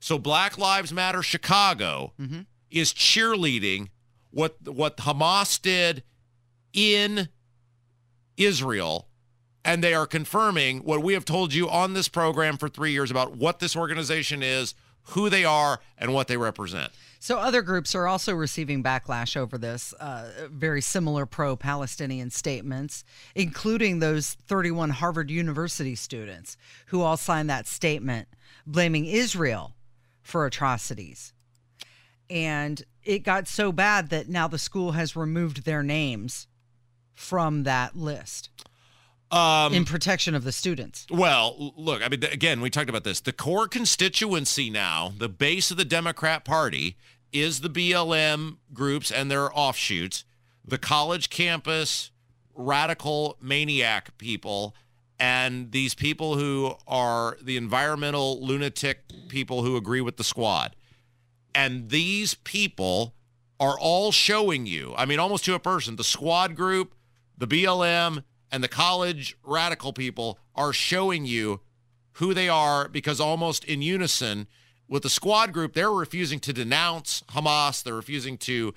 So 0.00 0.18
Black 0.18 0.58
Lives 0.58 0.92
Matter 0.92 1.22
Chicago 1.22 2.12
mm-hmm. 2.20 2.40
is 2.70 2.92
cheerleading 2.92 3.88
what 4.30 4.56
what 4.68 4.98
Hamas 4.98 5.60
did 5.62 6.02
in 6.72 7.28
Israel 8.36 9.08
and 9.64 9.82
they 9.82 9.94
are 9.94 10.06
confirming 10.06 10.80
what 10.80 11.02
we 11.02 11.14
have 11.14 11.24
told 11.24 11.54
you 11.54 11.70
on 11.70 11.94
this 11.94 12.08
program 12.08 12.58
for 12.58 12.68
3 12.68 12.90
years 12.90 13.10
about 13.10 13.36
what 13.36 13.60
this 13.60 13.74
organization 13.74 14.42
is, 14.42 14.74
who 15.08 15.28
they 15.28 15.44
are 15.44 15.80
and 15.98 16.12
what 16.12 16.28
they 16.28 16.36
represent. 16.36 16.92
So 17.20 17.38
other 17.38 17.62
groups 17.62 17.94
are 17.94 18.06
also 18.06 18.34
receiving 18.34 18.82
backlash 18.82 19.34
over 19.34 19.56
this, 19.56 19.94
uh, 19.94 20.48
very 20.50 20.82
similar 20.82 21.24
pro-Palestinian 21.24 22.30
statements, 22.30 23.02
including 23.34 23.98
those 23.98 24.36
31 24.46 24.90
Harvard 24.90 25.30
University 25.30 25.94
students 25.94 26.58
who 26.88 27.00
all 27.00 27.16
signed 27.16 27.48
that 27.48 27.66
statement 27.66 28.28
blaming 28.66 29.06
Israel 29.06 29.74
for 30.20 30.44
atrocities. 30.44 31.32
And 32.28 32.82
it 33.02 33.20
got 33.20 33.48
so 33.48 33.72
bad 33.72 34.10
that 34.10 34.28
now 34.28 34.48
the 34.48 34.58
school 34.58 34.92
has 34.92 35.16
removed 35.16 35.64
their 35.64 35.82
names 35.82 36.46
from 37.14 37.62
that 37.62 37.96
list. 37.96 38.50
Um, 39.30 39.74
in 39.74 39.84
protection 39.84 40.34
of 40.34 40.44
the 40.44 40.52
students. 40.52 41.06
Well, 41.10 41.74
look, 41.76 42.04
I 42.04 42.08
mean, 42.08 42.22
again, 42.24 42.60
we 42.60 42.70
talked 42.70 42.88
about 42.88 43.04
this. 43.04 43.20
The 43.20 43.32
core 43.32 43.66
constituency 43.66 44.70
now, 44.70 45.12
the 45.18 45.28
base 45.28 45.70
of 45.70 45.76
the 45.76 45.84
Democrat 45.84 46.44
Party, 46.44 46.96
is 47.32 47.60
the 47.60 47.70
BLM 47.70 48.58
groups 48.72 49.10
and 49.10 49.30
their 49.30 49.50
offshoots, 49.56 50.24
the 50.64 50.78
college 50.78 51.30
campus 51.30 52.12
radical 52.54 53.36
maniac 53.40 54.16
people, 54.18 54.74
and 55.18 55.72
these 55.72 55.94
people 55.94 56.36
who 56.36 56.74
are 56.86 57.36
the 57.42 57.56
environmental 57.56 58.44
lunatic 58.44 59.02
people 59.28 59.62
who 59.62 59.76
agree 59.76 60.00
with 60.00 60.16
the 60.16 60.24
squad. 60.24 60.76
And 61.54 61.90
these 61.90 62.34
people 62.34 63.14
are 63.60 63.78
all 63.78 64.12
showing 64.12 64.66
you, 64.66 64.94
I 64.96 65.06
mean, 65.06 65.18
almost 65.18 65.44
to 65.44 65.54
a 65.54 65.60
person, 65.60 65.96
the 65.96 66.04
squad 66.04 66.56
group, 66.56 66.94
the 67.38 67.46
BLM, 67.46 68.24
and 68.54 68.62
the 68.62 68.68
college 68.68 69.36
radical 69.42 69.92
people 69.92 70.38
are 70.54 70.72
showing 70.72 71.26
you 71.26 71.60
who 72.14 72.32
they 72.32 72.48
are 72.48 72.88
because 72.88 73.20
almost 73.20 73.64
in 73.64 73.82
unison 73.82 74.46
with 74.86 75.02
the 75.02 75.10
squad 75.10 75.52
group, 75.52 75.72
they're 75.72 75.90
refusing 75.90 76.38
to 76.38 76.52
denounce 76.52 77.24
Hamas. 77.30 77.82
They're 77.82 77.96
refusing 77.96 78.38
to, 78.38 78.72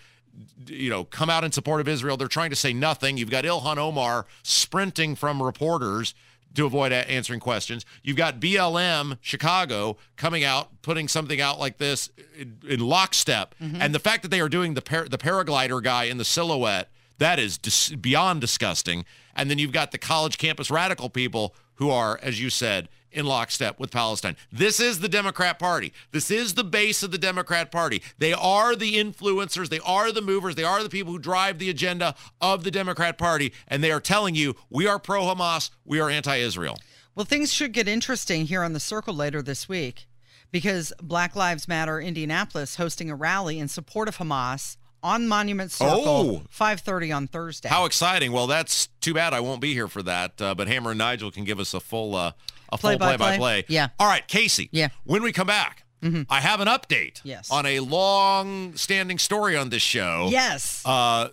you 0.65 0.89
know, 0.89 1.03
come 1.03 1.29
out 1.29 1.43
in 1.43 1.51
support 1.51 1.79
of 1.79 1.87
Israel. 1.87 2.17
They're 2.17 2.27
trying 2.27 2.49
to 2.49 2.55
say 2.55 2.73
nothing. 2.73 3.17
You've 3.17 3.29
got 3.29 3.43
Ilhan 3.43 3.77
Omar 3.77 4.25
sprinting 4.41 5.13
from 5.15 5.43
reporters 5.43 6.15
to 6.55 6.65
avoid 6.65 6.91
answering 6.91 7.39
questions. 7.39 7.85
You've 8.01 8.17
got 8.17 8.39
BLM 8.39 9.19
Chicago 9.21 9.97
coming 10.15 10.43
out, 10.43 10.81
putting 10.81 11.07
something 11.07 11.39
out 11.39 11.59
like 11.59 11.77
this 11.77 12.09
in, 12.35 12.57
in 12.67 12.79
lockstep, 12.79 13.53
mm-hmm. 13.61 13.79
and 13.79 13.93
the 13.93 13.99
fact 13.99 14.23
that 14.23 14.29
they 14.29 14.39
are 14.39 14.49
doing 14.49 14.73
the 14.73 14.81
par- 14.81 15.07
the 15.07 15.19
paraglider 15.19 15.83
guy 15.83 16.05
in 16.05 16.17
the 16.17 16.25
silhouette 16.25 16.89
that 17.17 17.39
is 17.39 17.57
dis- 17.57 17.89
beyond 17.89 18.41
disgusting. 18.41 19.05
And 19.35 19.49
then 19.49 19.59
you've 19.59 19.71
got 19.71 19.91
the 19.91 19.97
college 19.97 20.37
campus 20.37 20.71
radical 20.71 21.09
people 21.09 21.55
who 21.75 21.89
are, 21.89 22.19
as 22.21 22.41
you 22.41 22.49
said, 22.49 22.89
in 23.11 23.25
lockstep 23.25 23.79
with 23.79 23.91
Palestine. 23.91 24.35
This 24.51 24.79
is 24.79 24.99
the 24.99 25.09
Democrat 25.09 25.57
Party. 25.57 25.93
This 26.11 26.29
is 26.29 26.53
the 26.53 26.63
base 26.63 27.03
of 27.03 27.11
the 27.11 27.17
Democrat 27.17 27.71
Party. 27.71 28.01
They 28.17 28.33
are 28.33 28.75
the 28.75 28.95
influencers, 28.95 29.69
they 29.69 29.79
are 29.79 30.11
the 30.11 30.21
movers, 30.21 30.55
they 30.55 30.63
are 30.63 30.83
the 30.83 30.89
people 30.89 31.13
who 31.13 31.19
drive 31.19 31.57
the 31.57 31.69
agenda 31.69 32.15
of 32.41 32.63
the 32.63 32.71
Democrat 32.71 33.17
Party. 33.17 33.53
And 33.67 33.83
they 33.83 33.91
are 33.91 34.01
telling 34.01 34.35
you, 34.35 34.55
we 34.69 34.87
are 34.87 34.99
pro 34.99 35.23
Hamas, 35.23 35.71
we 35.85 35.99
are 35.99 36.09
anti 36.09 36.35
Israel. 36.35 36.77
Well, 37.15 37.25
things 37.25 37.51
should 37.51 37.71
get 37.71 37.87
interesting 37.87 38.45
here 38.45 38.61
on 38.61 38.73
the 38.73 38.79
circle 38.79 39.15
later 39.15 39.41
this 39.41 39.67
week 39.67 40.07
because 40.51 40.93
Black 41.01 41.35
Lives 41.35 41.67
Matter 41.67 41.99
Indianapolis 41.99 42.75
hosting 42.75 43.09
a 43.09 43.15
rally 43.15 43.57
in 43.57 43.67
support 43.67 44.07
of 44.07 44.17
Hamas 44.17 44.77
on 45.07 45.27
Monument 45.27 45.71
Circle, 45.71 46.07
Oh. 46.07 46.43
5:30 46.49 47.11
on 47.15 47.27
Thursday. 47.27 47.69
How 47.69 47.85
exciting. 47.85 48.31
Well, 48.31 48.47
that's 48.47 48.87
too 49.01 49.13
bad 49.13 49.33
I 49.33 49.39
won't 49.39 49.61
be 49.61 49.73
here 49.73 49.87
for 49.87 50.03
that. 50.03 50.41
Uh, 50.41 50.53
but 50.55 50.67
Hammer 50.67 50.91
and 50.91 50.97
Nigel 50.97 51.31
can 51.31 51.43
give 51.43 51.59
us 51.59 51.73
a 51.73 51.79
full 51.79 52.15
uh, 52.15 52.31
a 52.69 52.77
full 52.77 52.89
Play-by-play? 52.89 53.17
play-by-play. 53.17 53.65
Yeah. 53.69 53.87
All 53.99 54.07
right, 54.07 54.27
Casey. 54.27 54.67
Yeah. 54.71 54.89
When 55.05 55.23
we 55.23 55.31
come 55.31 55.47
back, 55.47 55.83
I 56.29 56.39
have 56.41 56.59
an 56.61 56.67
update 56.67 57.21
Yes. 57.23 57.49
on 57.51 57.65
a 57.65 57.79
long-standing 57.81 59.17
story 59.17 59.55
on 59.57 59.69
this 59.69 59.81
show. 59.81 60.27
yes. 60.29 60.81
Uh, 60.85 61.29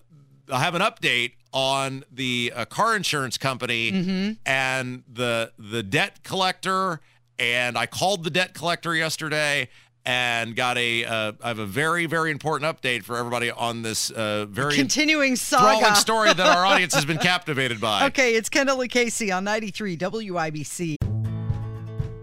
I 0.53 0.61
have 0.61 0.75
an 0.75 0.83
update 0.83 1.33
on 1.53 2.05
the 2.13 2.53
uh, 2.55 2.65
car 2.67 2.95
insurance 2.97 3.39
company 3.39 3.93
Mm-hmm. 3.93 4.33
and 4.47 5.03
the 5.13 5.53
the 5.59 5.83
debt 5.83 6.23
collector. 6.23 7.01
And 7.37 7.77
I 7.77 7.87
called 7.87 8.23
the 8.23 8.31
debt 8.31 8.55
collector 8.55 8.95
yesterday 8.95 9.69
and 10.07 10.55
got 10.55 10.77
a. 10.79 11.05
Uh, 11.05 11.33
I 11.43 11.49
have 11.49 11.59
a 11.59 11.67
very 11.67 12.07
very 12.07 12.31
important 12.31 12.71
update 12.71 13.03
for 13.05 13.17
everybody 13.17 13.51
on 13.51 13.83
this 13.83 14.11
uh, 14.11 14.47
very 14.47 14.75
Continuing 14.75 15.33
enthralling 15.33 15.81
saga. 15.85 15.97
story 15.97 16.33
that 16.33 16.57
our 16.57 16.65
audience 16.71 16.95
has 16.95 17.05
been 17.05 17.19
captivated 17.19 17.81
by. 17.81 18.07
Okay, 18.07 18.35
it's 18.35 18.49
Kendall 18.49 18.81
and 18.81 18.91
Casey 18.91 19.33
on 19.33 19.45
93 19.45 19.97
WIBC. 19.97 20.97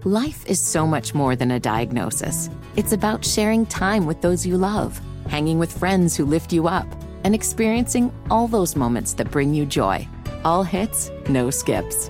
Life 0.03 0.45
is 0.47 0.59
so 0.59 0.87
much 0.87 1.13
more 1.13 1.35
than 1.35 1.51
a 1.51 1.59
diagnosis. 1.59 2.49
It's 2.75 2.91
about 2.91 3.23
sharing 3.23 3.65
time 3.67 4.05
with 4.07 4.21
those 4.21 4.45
you 4.45 4.57
love, 4.57 4.99
hanging 5.27 5.59
with 5.59 5.77
friends 5.77 6.15
who 6.17 6.25
lift 6.25 6.51
you 6.51 6.67
up, 6.67 6.87
and 7.23 7.35
experiencing 7.35 8.11
all 8.31 8.47
those 8.47 8.75
moments 8.75 9.13
that 9.13 9.29
bring 9.29 9.53
you 9.53 9.65
joy. 9.65 10.07
All 10.43 10.63
hits, 10.63 11.11
no 11.29 11.51
skips. 11.51 12.09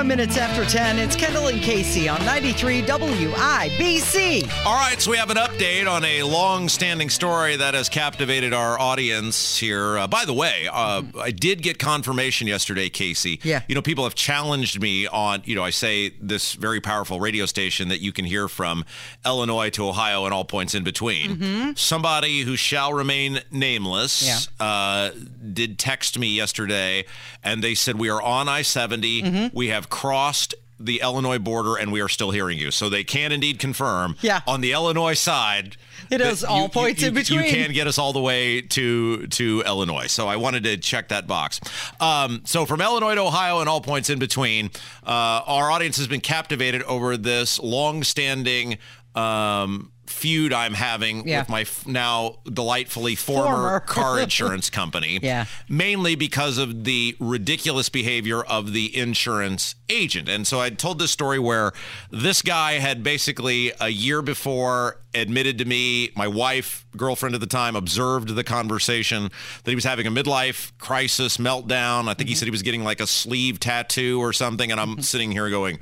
21 0.00 0.18
minutes 0.18 0.38
after 0.38 0.64
10. 0.64 0.98
It's 0.98 1.14
Kendall 1.14 1.48
and 1.48 1.60
Casey 1.60 2.08
on 2.08 2.24
93 2.24 2.80
WIBC. 2.82 4.64
All 4.64 4.74
right, 4.74 4.98
so 4.98 5.10
we 5.10 5.18
have 5.18 5.28
an 5.28 5.36
update 5.36 5.86
on 5.86 6.06
a 6.06 6.22
long-standing 6.22 7.10
story 7.10 7.56
that 7.56 7.74
has 7.74 7.90
captivated 7.90 8.54
our 8.54 8.80
audience 8.80 9.58
here. 9.58 9.98
Uh, 9.98 10.06
by 10.06 10.24
the 10.24 10.32
way, 10.32 10.66
uh, 10.72 11.02
I 11.20 11.32
did 11.32 11.60
get 11.60 11.78
confirmation 11.78 12.46
yesterday, 12.46 12.88
Casey. 12.88 13.40
Yeah. 13.42 13.60
You 13.68 13.74
know, 13.74 13.82
people 13.82 14.04
have 14.04 14.14
challenged 14.14 14.80
me 14.80 15.06
on, 15.06 15.42
you 15.44 15.54
know, 15.54 15.62
I 15.62 15.68
say 15.68 16.14
this 16.18 16.54
very 16.54 16.80
powerful 16.80 17.20
radio 17.20 17.44
station 17.44 17.88
that 17.88 18.00
you 18.00 18.10
can 18.10 18.24
hear 18.24 18.48
from 18.48 18.86
Illinois 19.26 19.68
to 19.70 19.86
Ohio 19.86 20.24
and 20.24 20.32
all 20.32 20.46
points 20.46 20.74
in 20.74 20.82
between. 20.82 21.76
Somebody 21.76 22.40
who 22.40 22.56
shall 22.56 22.94
remain 22.94 23.40
nameless 23.50 24.48
uh, 24.58 25.10
did 25.52 25.78
text 25.78 26.18
me 26.18 26.28
yesterday, 26.28 27.04
and 27.44 27.62
they 27.62 27.74
said 27.74 27.98
we 27.98 28.08
are 28.08 28.22
on 28.22 28.48
I-70. 28.48 29.52
We 29.52 29.68
have 29.68 29.89
crossed 29.90 30.54
the 30.82 31.00
Illinois 31.02 31.38
border, 31.38 31.76
and 31.76 31.92
we 31.92 32.00
are 32.00 32.08
still 32.08 32.30
hearing 32.30 32.56
you. 32.58 32.70
So 32.70 32.88
they 32.88 33.04
can 33.04 33.32
indeed 33.32 33.58
confirm. 33.58 34.16
Yeah. 34.22 34.40
On 34.46 34.62
the 34.62 34.72
Illinois 34.72 35.12
side, 35.12 35.76
It 36.10 36.22
is 36.22 36.42
all 36.42 36.70
points 36.70 37.02
in 37.02 37.12
between. 37.12 37.44
You 37.44 37.50
can 37.50 37.72
get 37.72 37.86
us 37.86 37.98
all 37.98 38.14
the 38.14 38.20
way 38.20 38.62
to 38.62 39.26
to 39.26 39.62
Illinois. 39.66 40.06
So 40.06 40.26
I 40.26 40.36
wanted 40.36 40.64
to 40.64 40.78
check 40.78 41.08
that 41.08 41.26
box. 41.26 41.60
Um, 42.00 42.40
so 42.46 42.64
from 42.64 42.80
Illinois 42.80 43.14
to 43.14 43.20
Ohio 43.20 43.60
and 43.60 43.68
all 43.68 43.82
points 43.82 44.08
in 44.08 44.18
between, 44.18 44.70
uh, 45.06 45.42
our 45.46 45.70
audience 45.70 45.98
has 45.98 46.08
been 46.08 46.22
captivated 46.22 46.82
over 46.84 47.18
this 47.18 47.58
long-standing. 47.60 48.78
Um, 49.14 49.92
feud 50.06 50.52
I'm 50.52 50.74
having 50.74 51.26
Yeah. 51.26 51.40
with 51.42 51.48
my 51.48 51.60
f- 51.60 51.86
now 51.86 52.38
delightfully 52.52 53.14
former, 53.14 53.44
Former. 53.46 53.80
car 53.86 54.18
insurance 54.20 54.68
company 54.68 55.20
Yeah. 55.22 55.44
mainly 55.68 56.16
because 56.16 56.58
of 56.58 56.82
the 56.82 57.14
ridiculous 57.20 57.88
behavior 57.88 58.42
of 58.42 58.72
the 58.72 58.96
insurance 58.96 59.76
agent. 59.88 60.28
And 60.28 60.48
so 60.48 60.60
I 60.60 60.70
told 60.70 60.98
this 60.98 61.12
story 61.12 61.38
where 61.38 61.72
this 62.10 62.42
guy 62.42 62.72
had 62.80 63.04
basically 63.04 63.72
a 63.80 63.88
year 63.90 64.20
before 64.20 64.98
admitted 65.14 65.58
to 65.58 65.64
me, 65.64 66.10
my 66.16 66.26
wife, 66.26 66.84
girlfriend 66.96 67.36
at 67.36 67.40
the 67.40 67.46
time, 67.46 67.76
observed 67.76 68.34
the 68.34 68.44
conversation 68.44 69.30
that 69.62 69.70
he 69.70 69.76
was 69.76 69.84
having 69.84 70.08
a 70.08 70.10
midlife 70.10 70.72
crisis 70.78 71.36
meltdown. 71.36 72.08
I 72.08 72.14
think 72.14 72.28
he 72.28 72.34
said 72.34 72.46
he 72.46 72.50
was 72.52 72.62
getting 72.62 72.82
like 72.82 72.98
a 73.00 73.06
sleeve 73.06 73.60
tattoo 73.60 74.18
or 74.20 74.32
something. 74.32 74.72
And 74.72 74.80
I'm 74.80 75.02
sitting 75.02 75.30
here 75.30 75.48
going, 75.50 75.78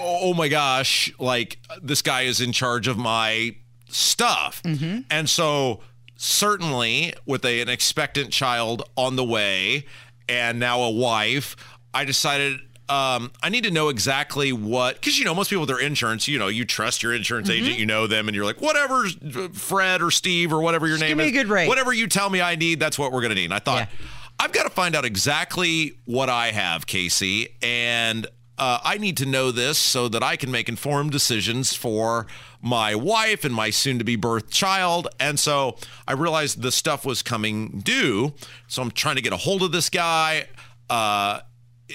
oh 0.00 0.34
my 0.34 0.48
gosh, 0.48 1.12
like 1.18 1.58
this 1.82 2.02
guy 2.02 2.22
is 2.22 2.40
in 2.40 2.52
charge 2.52 2.88
of 2.88 2.96
my 2.98 3.56
stuff. 3.88 4.62
And 4.64 5.28
so 5.28 5.80
certainly 6.16 7.14
with 7.26 7.44
a, 7.44 7.60
an 7.60 7.68
expectant 7.68 8.30
child 8.30 8.82
on 8.96 9.16
the 9.16 9.24
way 9.24 9.84
and 10.28 10.58
now 10.60 10.80
a 10.82 10.90
wife, 10.90 11.56
I 11.94 12.04
decided 12.04 12.60
um, 12.88 13.30
I 13.42 13.50
need 13.50 13.64
to 13.64 13.70
know 13.70 13.88
exactly 13.90 14.50
what, 14.52 14.94
because 14.94 15.18
you 15.18 15.24
know, 15.26 15.34
most 15.34 15.50
people 15.50 15.60
with 15.60 15.68
their 15.68 15.78
insurance, 15.80 16.26
you 16.26 16.38
know, 16.38 16.48
you 16.48 16.64
trust 16.64 17.02
your 17.02 17.14
insurance 17.14 17.50
Mm-hmm. 17.50 17.64
agent, 17.64 17.78
you 17.78 17.84
know 17.86 18.06
them, 18.06 18.28
and 18.28 18.34
you're 18.34 18.46
like, 18.46 18.62
whatever, 18.62 19.06
Fred 19.52 20.00
or 20.00 20.10
Steve 20.10 20.52
or 20.54 20.60
whatever 20.62 20.86
your 20.86 20.96
Just 20.96 21.02
name 21.02 21.10
give 21.10 21.18
me 21.18 21.24
is, 21.24 21.30
a 21.30 21.34
good 21.34 21.48
rate. 21.48 21.68
whatever 21.68 21.92
you 21.92 22.06
tell 22.06 22.30
me 22.30 22.40
I 22.40 22.56
need, 22.56 22.80
that's 22.80 22.98
what 22.98 23.12
we're 23.12 23.20
going 23.20 23.28
to 23.30 23.34
need. 23.34 23.44
And 23.46 23.54
I 23.54 23.58
thought, 23.58 23.88
Yeah. 23.90 24.06
I've 24.40 24.52
got 24.52 24.62
to 24.62 24.70
find 24.70 24.94
out 24.94 25.04
exactly 25.04 25.98
what 26.04 26.30
I 26.30 26.52
have, 26.52 26.86
Casey, 26.86 27.48
and 27.60 28.26
uh, 28.58 28.80
I 28.82 28.98
need 28.98 29.16
to 29.18 29.26
know 29.26 29.50
this 29.50 29.78
so 29.78 30.08
that 30.08 30.22
I 30.22 30.36
can 30.36 30.50
make 30.50 30.68
informed 30.68 31.12
decisions 31.12 31.74
for 31.74 32.26
my 32.60 32.94
wife 32.94 33.44
and 33.44 33.54
my 33.54 33.70
soon-to-be 33.70 34.16
birth 34.16 34.50
child. 34.50 35.08
And 35.20 35.38
so 35.38 35.76
I 36.06 36.12
realized 36.12 36.62
the 36.62 36.72
stuff 36.72 37.04
was 37.04 37.22
coming 37.22 37.80
due, 37.80 38.34
so 38.66 38.82
I'm 38.82 38.90
trying 38.90 39.16
to 39.16 39.22
get 39.22 39.32
a 39.32 39.36
hold 39.36 39.62
of 39.62 39.72
this 39.72 39.88
guy. 39.90 40.48
Uh, 40.90 41.40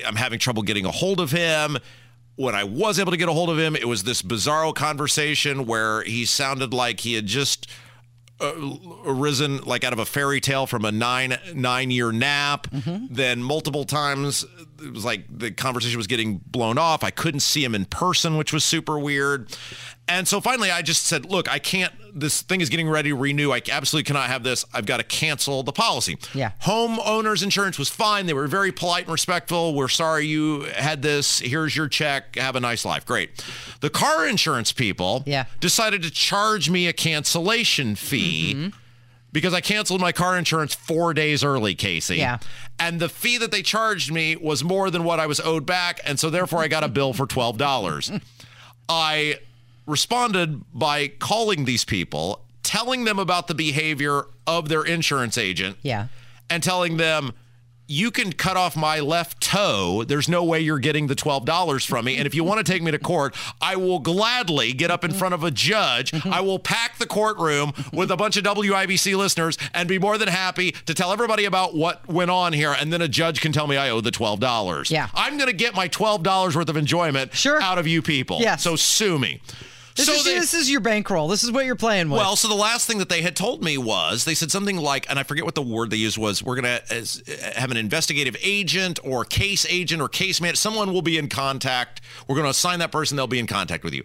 I'm 0.05 0.15
having 0.15 0.39
trouble 0.39 0.63
getting 0.63 0.85
a 0.85 0.91
hold 0.91 1.19
of 1.19 1.31
him. 1.31 1.77
When 2.35 2.55
I 2.55 2.63
was 2.63 2.97
able 2.97 3.11
to 3.11 3.17
get 3.17 3.29
a 3.29 3.33
hold 3.33 3.49
of 3.49 3.59
him, 3.59 3.75
it 3.75 3.87
was 3.87 4.03
this 4.03 4.21
bizarro 4.23 4.73
conversation 4.73 5.65
where 5.67 6.01
he 6.03 6.25
sounded 6.25 6.73
like 6.73 7.01
he 7.01 7.13
had 7.13 7.27
just 7.27 7.67
arisen 9.05 9.59
like 9.59 9.83
out 9.83 9.93
of 9.93 9.99
a 9.99 10.05
fairy 10.05 10.41
tale 10.41 10.65
from 10.65 10.83
a 10.83 10.91
nine 10.91 11.37
nine 11.53 11.91
year 11.91 12.11
nap. 12.11 12.67
Then 13.09 13.43
multiple 13.43 13.85
times 13.85 14.45
it 14.83 14.93
was 14.93 15.05
like 15.05 15.25
the 15.29 15.51
conversation 15.51 15.97
was 15.97 16.07
getting 16.07 16.37
blown 16.45 16.77
off. 16.77 17.03
I 17.03 17.09
couldn't 17.11 17.39
see 17.41 17.63
him 17.63 17.73
in 17.75 17.85
person, 17.85 18.37
which 18.37 18.51
was 18.53 18.63
super 18.63 18.99
weird. 18.99 19.55
And 20.07 20.27
so 20.27 20.41
finally, 20.41 20.69
I 20.69 20.81
just 20.81 21.05
said, 21.05 21.25
look, 21.31 21.49
I 21.49 21.59
can't, 21.59 21.93
this 22.13 22.41
thing 22.41 22.59
is 22.59 22.67
getting 22.67 22.89
ready 22.89 23.09
to 23.11 23.15
renew. 23.15 23.51
I 23.53 23.61
absolutely 23.71 24.05
cannot 24.05 24.27
have 24.29 24.43
this. 24.43 24.65
I've 24.73 24.85
got 24.85 24.97
to 24.97 25.03
cancel 25.05 25.63
the 25.63 25.71
policy. 25.71 26.17
Yeah. 26.33 26.51
Homeowners 26.63 27.41
insurance 27.41 27.79
was 27.79 27.87
fine. 27.87 28.25
They 28.25 28.33
were 28.33 28.47
very 28.47 28.73
polite 28.73 29.03
and 29.05 29.13
respectful. 29.13 29.73
We're 29.73 29.87
sorry 29.87 30.27
you 30.27 30.63
had 30.75 31.01
this. 31.01 31.39
Here's 31.39 31.73
your 31.75 31.87
check. 31.87 32.35
Have 32.35 32.57
a 32.57 32.59
nice 32.59 32.83
life. 32.83 33.05
Great. 33.05 33.45
The 33.79 33.89
car 33.89 34.27
insurance 34.27 34.73
people 34.73 35.23
Yeah. 35.25 35.45
decided 35.61 36.03
to 36.03 36.11
charge 36.11 36.69
me 36.69 36.87
a 36.87 36.93
cancellation 36.93 37.95
fee 37.95 38.53
Mm-hmm. 38.55 38.77
Because 39.33 39.53
I 39.53 39.59
canceled 39.59 39.99
my 39.99 40.11
car 40.11 40.37
insurance 40.37 40.73
four 40.73 41.13
days 41.13 41.43
early, 41.43 41.75
Casey. 41.75 42.17
Yeah. 42.17 42.37
And 42.79 42.99
the 42.99 43.09
fee 43.09 43.37
that 43.39 43.51
they 43.51 43.63
charged 43.63 44.11
me 44.11 44.35
was 44.35 44.63
more 44.63 44.89
than 44.89 45.03
what 45.03 45.19
I 45.19 45.25
was 45.25 45.41
owed 45.41 45.65
back. 45.65 45.99
And 46.05 46.19
so 46.19 46.29
therefore 46.29 46.59
I 46.61 46.67
got 46.69 46.83
a 46.83 46.87
bill 46.87 47.11
for 47.13 47.25
$12. 47.25 48.21
I 48.89 49.39
responded 49.85 50.63
by 50.73 51.07
calling 51.07 51.65
these 51.65 51.83
people, 51.83 52.41
telling 52.61 53.03
them 53.03 53.19
about 53.19 53.47
the 53.47 53.55
behavior 53.55 54.23
of 54.45 54.69
their 54.69 54.83
insurance 54.83 55.37
agent. 55.37 55.77
Yeah. 55.81 56.07
And 56.49 56.61
telling 56.61 56.97
them, 56.97 57.33
you 57.93 58.09
can 58.11 58.33
cut 58.33 58.57
off 58.57 58.75
my 58.75 58.99
left 58.99 59.39
toe. 59.41 60.03
There's 60.07 60.27
no 60.27 60.43
way 60.43 60.59
you're 60.59 60.79
getting 60.79 61.07
the 61.07 61.15
$12 61.15 61.85
from 61.85 62.05
me. 62.05 62.17
And 62.17 62.25
if 62.25 62.33
you 62.33 62.43
want 62.43 62.65
to 62.65 62.69
take 62.69 62.81
me 62.81 62.89
to 62.91 62.97
court, 62.99 63.35
I 63.61 63.75
will 63.75 63.99
gladly 63.99 64.73
get 64.73 64.89
up 64.89 65.03
in 65.03 65.11
front 65.13 65.33
of 65.35 65.43
a 65.43 65.51
judge. 65.51 66.13
I 66.25 66.41
will 66.41 66.59
pack 66.59 66.97
the 66.97 67.05
courtroom 67.05 67.73
with 67.93 68.09
a 68.11 68.17
bunch 68.17 68.35
of 68.37 68.43
WIBC 68.43 69.15
listeners 69.15 69.57
and 69.73 69.87
be 69.87 69.99
more 69.99 70.17
than 70.17 70.27
happy 70.27 70.71
to 70.71 70.93
tell 70.93 71.11
everybody 71.11 71.45
about 71.45 71.75
what 71.75 72.07
went 72.07 72.31
on 72.31 72.51
here. 72.53 72.75
And 72.77 72.91
then 72.91 73.01
a 73.01 73.07
judge 73.07 73.41
can 73.41 73.51
tell 73.51 73.67
me 73.67 73.77
I 73.77 73.89
owe 73.91 74.01
the 74.01 74.11
$12. 74.11 74.89
Yeah. 74.89 75.09
I'm 75.13 75.37
going 75.37 75.49
to 75.49 75.55
get 75.55 75.75
my 75.75 75.87
$12 75.87 76.55
worth 76.55 76.69
of 76.69 76.77
enjoyment 76.77 77.33
Sure. 77.35 77.61
out 77.61 77.77
of 77.77 77.85
you 77.87 78.01
people. 78.01 78.39
Yes. 78.41 78.63
So 78.63 78.75
sue 78.75 79.19
me. 79.19 79.39
This, 79.95 80.07
so 80.07 80.13
is, 80.13 80.23
they- 80.25 80.33
this 80.35 80.53
is 80.53 80.69
your 80.71 80.79
bankroll. 80.81 81.27
This 81.27 81.43
is 81.43 81.51
what 81.51 81.65
you're 81.65 81.75
playing 81.75 82.09
with. 82.09 82.19
well, 82.19 82.35
so 82.35 82.47
the 82.47 82.55
last 82.55 82.87
thing 82.87 82.97
that 82.97 83.09
they 83.09 83.21
had 83.21 83.35
told 83.35 83.63
me 83.63 83.77
was 83.77 84.25
they 84.25 84.33
said 84.33 84.49
something 84.51 84.77
like, 84.77 85.07
and 85.09 85.19
I 85.19 85.23
forget 85.23 85.45
what 85.45 85.55
the 85.55 85.61
word 85.61 85.89
they 85.91 85.97
used 85.97 86.17
was, 86.17 86.41
we're 86.41 86.59
going 86.59 86.79
to 86.87 87.51
have 87.55 87.69
an 87.71 87.77
investigative 87.77 88.35
agent 88.41 88.99
or 89.03 89.23
case 89.25 89.65
agent 89.69 90.01
or 90.01 90.09
case 90.09 90.41
man. 90.41 90.55
Someone 90.55 90.93
will 90.93 91.01
be 91.03 91.17
in 91.17 91.29
contact. 91.29 92.01
We're 92.27 92.35
going 92.35 92.45
to 92.45 92.49
assign 92.51 92.79
that 92.79 92.91
person. 92.91 93.17
They'll 93.17 93.27
be 93.27 93.39
in 93.39 93.47
contact 93.47 93.83
with 93.83 93.93
you. 93.93 94.03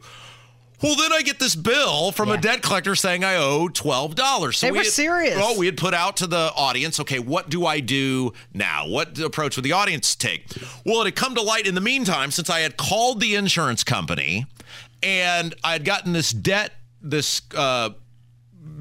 Well, 0.80 0.94
then 0.94 1.12
I 1.12 1.22
get 1.22 1.40
this 1.40 1.56
bill 1.56 2.12
from 2.12 2.28
Yeah. 2.28 2.34
a 2.36 2.40
debt 2.40 2.62
collector 2.62 2.94
saying 2.94 3.24
I 3.24 3.34
owe 3.34 3.66
twelve 3.66 4.14
dollars. 4.14 4.58
So 4.58 4.66
They 4.68 4.70
were 4.70 4.78
had- 4.78 4.86
serious. 4.86 5.34
Well, 5.36 5.58
we 5.58 5.66
had 5.66 5.76
put 5.76 5.92
out 5.92 6.18
to 6.18 6.28
the 6.28 6.52
audience, 6.54 7.00
okay, 7.00 7.18
what 7.18 7.50
do 7.50 7.66
I 7.66 7.80
do 7.80 8.32
now? 8.54 8.86
What 8.86 9.18
approach 9.18 9.56
would 9.56 9.64
the 9.64 9.72
audience 9.72 10.14
take? 10.14 10.44
Well, 10.86 11.00
it 11.00 11.06
had 11.06 11.16
come 11.16 11.34
to 11.34 11.42
light 11.42 11.66
in 11.66 11.74
the 11.74 11.80
meantime 11.80 12.30
since 12.30 12.48
I 12.48 12.60
had 12.60 12.76
called 12.76 13.18
the 13.20 13.34
insurance 13.34 13.82
company 13.82 14.46
and 15.02 15.54
I 15.64 15.72
had 15.72 15.84
gotten 15.84 16.12
this 16.12 16.30
debt, 16.30 16.72
this 17.02 17.42
uh, 17.56 17.90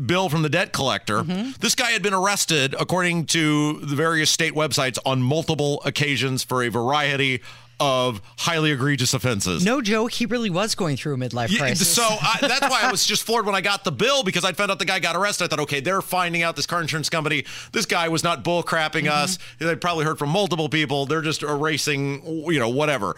bill 0.06 0.30
from 0.30 0.42
the 0.42 0.50
debt 0.50 0.74
collector. 0.74 1.24
Mm-hmm. 1.24 1.52
This 1.60 1.76
guy 1.76 1.92
had 1.92 2.04
been 2.04 2.14
arrested, 2.14 2.76
according 2.80 3.26
to 3.28 3.80
the 3.80 3.96
various 3.96 4.30
state 4.30 4.54
websites, 4.54 4.98
on 5.06 5.22
multiple 5.22 5.82
occasions 5.86 6.44
for 6.44 6.64
a 6.64 6.70
variety 6.70 7.42
of 7.80 8.24
highly 8.40 8.72
egregious 8.72 9.14
offenses. 9.14 9.64
no 9.64 9.82
joke. 9.84 10.12
He 10.12 10.26
really 10.26 10.50
was 10.50 10.74
going 10.74 10.98
through 10.98 11.14
a 11.14 11.18
midlife 11.18 11.52
Yeah, 11.52 11.60
crisis. 11.60 11.88
so 11.88 12.02
I, 12.02 12.40
that's 12.42 12.62
why 12.68 12.82
I 12.82 12.90
was 12.92 13.06
just 13.12 13.22
floored 13.22 13.46
when 13.46 13.54
I 13.54 13.62
got 13.62 13.84
the 13.84 13.92
bill 13.92 14.24
because 14.24 14.44
I 14.44 14.52
found 14.54 14.72
out 14.72 14.80
the 14.80 14.86
guy 14.86 14.98
got 15.00 15.16
arrested. 15.16 15.44
I 15.44 15.48
thought, 15.48 15.60
okay, 15.60 15.80
they're 15.80 16.02
finding 16.02 16.42
out 16.42 16.56
this 16.56 16.66
car 16.66 16.82
insurance 16.82 17.08
company. 17.08 17.46
This 17.74 17.86
guy 17.86 18.10
was 18.10 18.24
not 18.24 18.44
bull 18.44 18.64
crapping 18.64 19.04
Mm-hmm. 19.04 19.10
us. 19.24 19.38
They 19.60 19.76
probably 19.76 20.06
heard 20.06 20.18
from 20.18 20.30
multiple 20.32 20.70
people. 20.70 21.06
They're 21.06 21.22
just 21.22 21.44
erasing, 21.44 22.24
you 22.52 22.60
know, 22.60 22.70
whatever. 22.70 23.16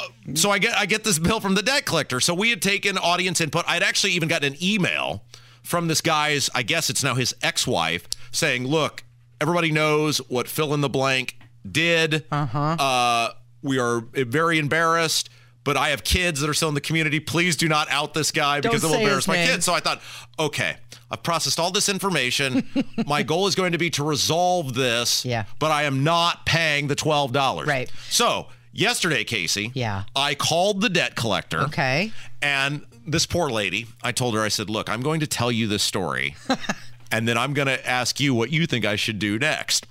Uh, 0.00 0.04
So 0.34 0.50
I 0.50 0.58
get 0.58 0.76
I 0.76 0.86
get 0.86 1.04
this 1.04 1.18
bill 1.18 1.40
from 1.40 1.54
the 1.54 1.62
debt 1.62 1.84
collector. 1.84 2.20
So 2.20 2.34
we 2.34 2.50
had 2.50 2.62
taken 2.62 2.98
audience 2.98 3.40
input. 3.40 3.64
I'd 3.66 3.82
actually 3.82 4.12
even 4.12 4.28
gotten 4.28 4.52
an 4.54 4.62
email 4.62 5.24
from 5.62 5.88
this 5.88 6.00
guy's, 6.00 6.48
I 6.54 6.62
guess 6.62 6.88
it's 6.88 7.02
now 7.02 7.14
his 7.14 7.34
ex-wife, 7.42 8.06
saying, 8.30 8.66
"Look, 8.66 9.04
everybody 9.40 9.70
knows 9.70 10.18
what 10.28 10.48
fill 10.48 10.72
in 10.74 10.80
the 10.80 10.88
blank 10.88 11.36
did. 11.70 12.24
Uh-huh. 12.30 13.32
we 13.62 13.78
are 13.78 14.00
very 14.14 14.58
embarrassed." 14.58 15.30
But 15.64 15.76
I 15.76 15.90
have 15.90 16.02
kids 16.02 16.40
that 16.40 16.48
are 16.48 16.54
still 16.54 16.68
in 16.70 16.74
the 16.74 16.80
community. 16.80 17.20
Please 17.20 17.54
do 17.54 17.68
not 17.68 17.90
out 17.90 18.14
this 18.14 18.30
guy 18.30 18.60
because 18.62 18.82
it 18.82 18.86
will 18.86 18.94
embarrass 18.94 19.28
my 19.28 19.36
kids. 19.36 19.66
So 19.66 19.74
I 19.74 19.80
thought, 19.80 20.00
okay, 20.38 20.76
I've 21.10 21.22
processed 21.22 21.60
all 21.60 21.70
this 21.70 21.90
information. 21.90 22.66
my 23.06 23.22
goal 23.22 23.46
is 23.48 23.54
going 23.54 23.72
to 23.72 23.78
be 23.78 23.90
to 23.90 24.04
resolve 24.04 24.72
this. 24.72 25.26
Yeah. 25.26 25.44
But 25.58 25.70
I 25.70 25.82
am 25.82 26.04
not 26.04 26.46
paying 26.46 26.86
the 26.86 26.94
twelve 26.94 27.32
dollars. 27.32 27.68
Right. 27.68 27.90
So 28.08 28.46
yesterday, 28.78 29.24
Casey. 29.24 29.70
Yeah. 29.74 30.04
I 30.16 30.34
called 30.34 30.80
the 30.80 30.88
debt 30.88 31.14
collector. 31.16 31.60
Okay. 31.62 32.12
And 32.40 32.84
this 33.06 33.26
poor 33.26 33.50
lady, 33.50 33.86
I 34.02 34.12
told 34.12 34.34
her, 34.34 34.40
I 34.42 34.48
said, 34.48 34.70
look, 34.70 34.88
I'm 34.88 35.00
going 35.02 35.20
to 35.20 35.26
tell 35.26 35.50
you 35.50 35.66
this 35.66 35.82
story, 35.82 36.36
and 37.12 37.26
then 37.26 37.36
I'm 37.38 37.54
going 37.54 37.68
to 37.68 37.88
ask 37.88 38.20
you 38.20 38.34
what 38.34 38.50
you 38.52 38.66
think 38.66 38.84
I 38.84 38.96
should 38.96 39.18
do 39.18 39.38
next. 39.38 39.86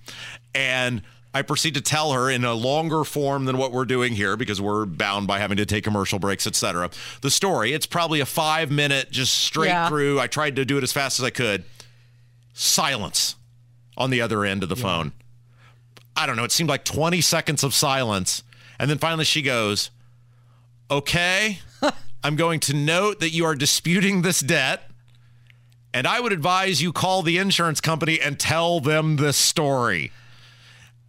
And 0.55 1.01
I 1.33 1.41
proceed 1.43 1.73
to 1.75 1.81
tell 1.81 2.13
her 2.13 2.29
in 2.31 2.45
a 2.45 2.53
longer 2.53 3.03
form 3.03 3.45
than 3.45 3.57
what 3.57 3.71
we're 3.71 3.85
doing 3.85 4.13
here 4.13 4.37
because 4.37 4.59
we're 4.61 4.85
bound 4.85 5.27
by 5.27 5.37
having 5.39 5.57
to 5.57 5.65
take 5.65 5.83
commercial 5.83 6.17
breaks, 6.19 6.47
etc. 6.47 6.89
The 7.21 7.29
story, 7.29 7.73
it's 7.73 7.85
probably 7.85 8.21
a 8.21 8.25
five 8.25 8.71
minute, 8.71 9.11
just 9.11 9.33
straight 9.35 9.67
Yeah. 9.67 9.87
through. 9.89 10.19
I 10.19 10.27
tried 10.27 10.55
to 10.55 10.65
do 10.65 10.77
it 10.77 10.83
as 10.83 10.91
fast 10.91 11.19
as 11.19 11.25
I 11.25 11.29
could. 11.29 11.63
Silence 12.53 13.35
on 13.97 14.09
the 14.09 14.21
other 14.21 14.45
end 14.45 14.63
of 14.63 14.69
the 14.69 14.75
phone. 14.75 15.11
I 16.15 16.25
don't 16.25 16.35
know. 16.37 16.43
It 16.43 16.51
seemed 16.51 16.69
like 16.69 16.83
20 16.83 17.21
seconds 17.21 17.63
of 17.63 17.73
silence. 17.73 18.41
And 18.79 18.89
then 18.89 18.97
finally 18.97 19.25
she 19.25 19.41
goes, 19.41 19.91
Okay, 20.89 21.59
I'm 22.23 22.35
going 22.35 22.59
to 22.61 22.73
note 22.73 23.19
that 23.19 23.31
you 23.31 23.45
are 23.45 23.55
disputing 23.55 24.21
this 24.21 24.39
debt. 24.39 24.89
And 25.93 26.05
I 26.05 26.19
would 26.19 26.31
advise 26.31 26.81
you 26.81 26.93
call 26.93 27.23
the 27.23 27.37
insurance 27.37 27.81
company 27.81 28.19
and 28.21 28.39
tell 28.39 28.79
them 28.79 29.15
this 29.15 29.37
story. 29.37 30.11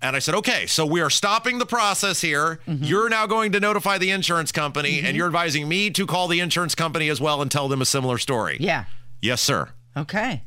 And 0.00 0.14
I 0.14 0.20
said, 0.20 0.36
okay, 0.36 0.66
so 0.66 0.86
we 0.86 1.00
are 1.00 1.10
stopping 1.10 1.58
the 1.58 1.66
process 1.66 2.20
here. 2.20 2.60
Mm-hmm. 2.68 2.84
You're 2.84 3.08
now 3.08 3.26
going 3.26 3.52
to 3.52 3.60
notify 3.60 3.98
the 3.98 4.10
insurance 4.12 4.52
company, 4.52 4.98
and 4.98 5.08
mm-hmm. 5.08 5.16
you're 5.16 5.26
advising 5.26 5.68
me 5.68 5.90
to 5.90 6.06
call 6.06 6.28
the 6.28 6.38
insurance 6.38 6.76
company 6.76 7.08
as 7.08 7.20
well 7.20 7.42
and 7.42 7.50
tell 7.50 7.66
them 7.66 7.82
a 7.82 7.84
similar 7.84 8.16
story. 8.16 8.58
Yeah. 8.60 8.84
Yes, 9.20 9.42
sir. 9.42 9.70
Okay. 9.96 10.44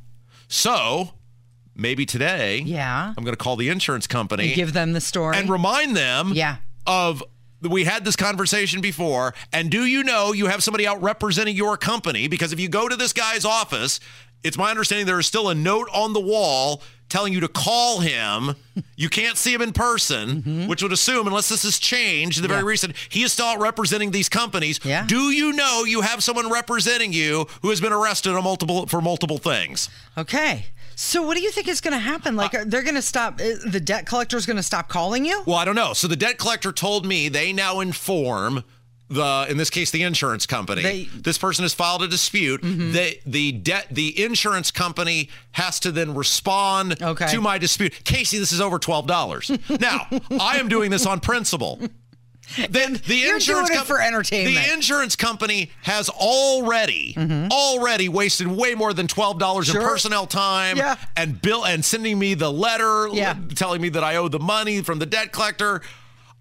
So 0.47 1.11
maybe 1.75 2.05
today, 2.05 2.59
Yeah. 2.59 3.13
I'm 3.15 3.23
going 3.23 3.33
to 3.33 3.43
call 3.43 3.57
the 3.57 3.67
insurance 3.69 4.07
company 4.07 4.47
You 4.49 4.55
give 4.55 4.73
them 4.73 4.93
the 4.93 5.01
story. 5.01 5.35
and 5.35 5.49
remind 5.49 5.97
them 5.97 6.31
Yeah. 6.33 6.57
Of 6.91 7.23
we 7.61 7.85
had 7.85 8.03
this 8.03 8.15
conversation 8.15 8.81
before 8.81 9.33
and 9.53 9.69
do 9.71 9.85
you 9.85 10.03
know 10.03 10.33
you 10.33 10.47
have 10.47 10.61
somebody 10.63 10.85
out 10.85 11.01
representing 11.01 11.55
your 11.55 11.77
company 11.77 12.27
because 12.27 12.51
if 12.51 12.59
you 12.59 12.67
go 12.67 12.89
to 12.89 12.95
this 12.95 13.13
guy's 13.13 13.45
office 13.45 13.99
it's 14.43 14.57
my 14.57 14.69
understanding 14.71 15.05
there 15.05 15.19
is 15.19 15.25
still 15.27 15.47
a 15.49 15.55
note 15.55 15.87
on 15.93 16.11
the 16.13 16.19
wall 16.19 16.81
telling 17.07 17.31
you 17.33 17.39
to 17.41 17.47
call 17.47 17.99
him 17.99 18.55
you 18.95 19.09
can't 19.09 19.37
see 19.37 19.53
him 19.53 19.61
in 19.61 19.71
person 19.73 20.67
which 20.67 20.81
would 20.81 20.91
assume 20.91 21.27
unless 21.27 21.49
this 21.49 21.63
has 21.63 21.77
changed 21.77 22.37
in 22.39 22.41
the 22.41 22.47
very 22.47 22.61
Mm-hmm. 22.61 22.67
Recent 22.67 22.95
he 23.09 23.21
is 23.23 23.31
still 23.31 23.45
out 23.45 23.59
representing 23.59 24.11
these 24.11 24.27
companies 24.27 24.79
Yeah. 24.83 25.05
do 25.05 25.29
you 25.29 25.53
know 25.53 25.83
you 25.85 26.01
have 26.01 26.23
someone 26.23 26.49
representing 26.49 27.13
you 27.13 27.45
who 27.61 27.69
has 27.69 27.79
been 27.79 27.93
arrested 27.93 28.33
on 28.33 28.43
multiple 28.43 28.87
for 28.87 29.01
multiple 29.01 29.37
things 29.37 29.87
okay. 30.17 30.65
So 30.95 31.23
what 31.23 31.35
do 31.37 31.43
you 31.43 31.51
think 31.51 31.67
is 31.67 31.81
going 31.81 31.93
to 31.93 31.99
happen? 31.99 32.35
Like, 32.35 32.53
are 32.53 32.65
they're 32.65 32.83
going 32.83 32.95
to 32.95 33.01
stop? 33.01 33.35
uh, 33.41 33.55
The 33.65 33.79
debt 33.79 34.05
collector 34.05 34.37
is 34.37 34.45
going 34.45 34.57
to 34.57 34.63
stop 34.63 34.87
calling 34.89 35.25
you? 35.25 35.41
Well, 35.45 35.55
I 35.57 35.65
don't 35.65 35.75
know. 35.75 35.93
So 35.93 36.07
the 36.07 36.15
debt 36.15 36.37
collector 36.37 36.71
told 36.71 37.05
me 37.05 37.29
they 37.29 37.53
now 37.53 37.79
inform 37.79 38.63
the, 39.09 39.45
in 39.49 39.57
this 39.57 39.69
case, 39.69 39.91
the 39.91 40.03
insurance 40.03 40.45
company. 40.45 40.81
They- 40.83 41.01
Mm-hmm. 41.05 41.21
this 41.21 41.37
person 41.37 41.63
has 41.63 41.73
filed 41.73 42.01
a 42.03 42.07
dispute. 42.07 42.61
The 42.61 43.17
the 43.25 43.51
debt 43.51 43.87
the 43.91 44.23
insurance 44.23 44.71
company 44.71 45.29
has 45.51 45.79
to 45.81 45.91
then 45.91 46.13
respond 46.15 47.01
Okay. 47.01 47.27
to 47.31 47.41
my 47.41 47.57
dispute. 47.57 48.03
Casey, 48.05 48.37
this 48.37 48.51
is 48.53 48.61
over 48.61 48.79
twelve 48.79 49.07
dollars. 49.07 49.51
now 49.69 50.07
I 50.39 50.57
am 50.59 50.69
doing 50.69 50.91
this 50.91 51.05
on 51.05 51.19
principle. 51.19 51.79
Then 52.69 52.99
the 53.07 53.15
You're 53.15 53.35
insurance 53.35 53.69
doing 53.69 53.81
it 53.81 53.85
for 53.85 54.01
entertainment. 54.01 54.55
The 54.65 54.73
insurance 54.73 55.15
company 55.15 55.71
has 55.83 56.09
already 56.09 57.15
already 57.51 58.09
wasted 58.09 58.47
way 58.47 58.75
more 58.75 58.93
than 58.93 59.07
twelve 59.07 59.39
dollars 59.39 59.67
Mm-hmm. 59.67 59.73
Sure. 59.73 59.81
in 59.81 59.87
personnel 59.87 60.27
time 60.27 60.77
Yeah. 60.77 60.95
and 61.15 61.41
bill 61.41 61.65
and 61.65 61.83
sending 61.85 62.19
me 62.19 62.33
the 62.33 62.51
letter 62.51 63.07
Yeah. 63.13 63.35
telling 63.55 63.81
me 63.81 63.89
that 63.89 64.03
I 64.03 64.15
owe 64.17 64.27
the 64.27 64.39
money 64.39 64.81
from 64.81 64.99
the 64.99 65.05
debt 65.05 65.31
collector. 65.31 65.81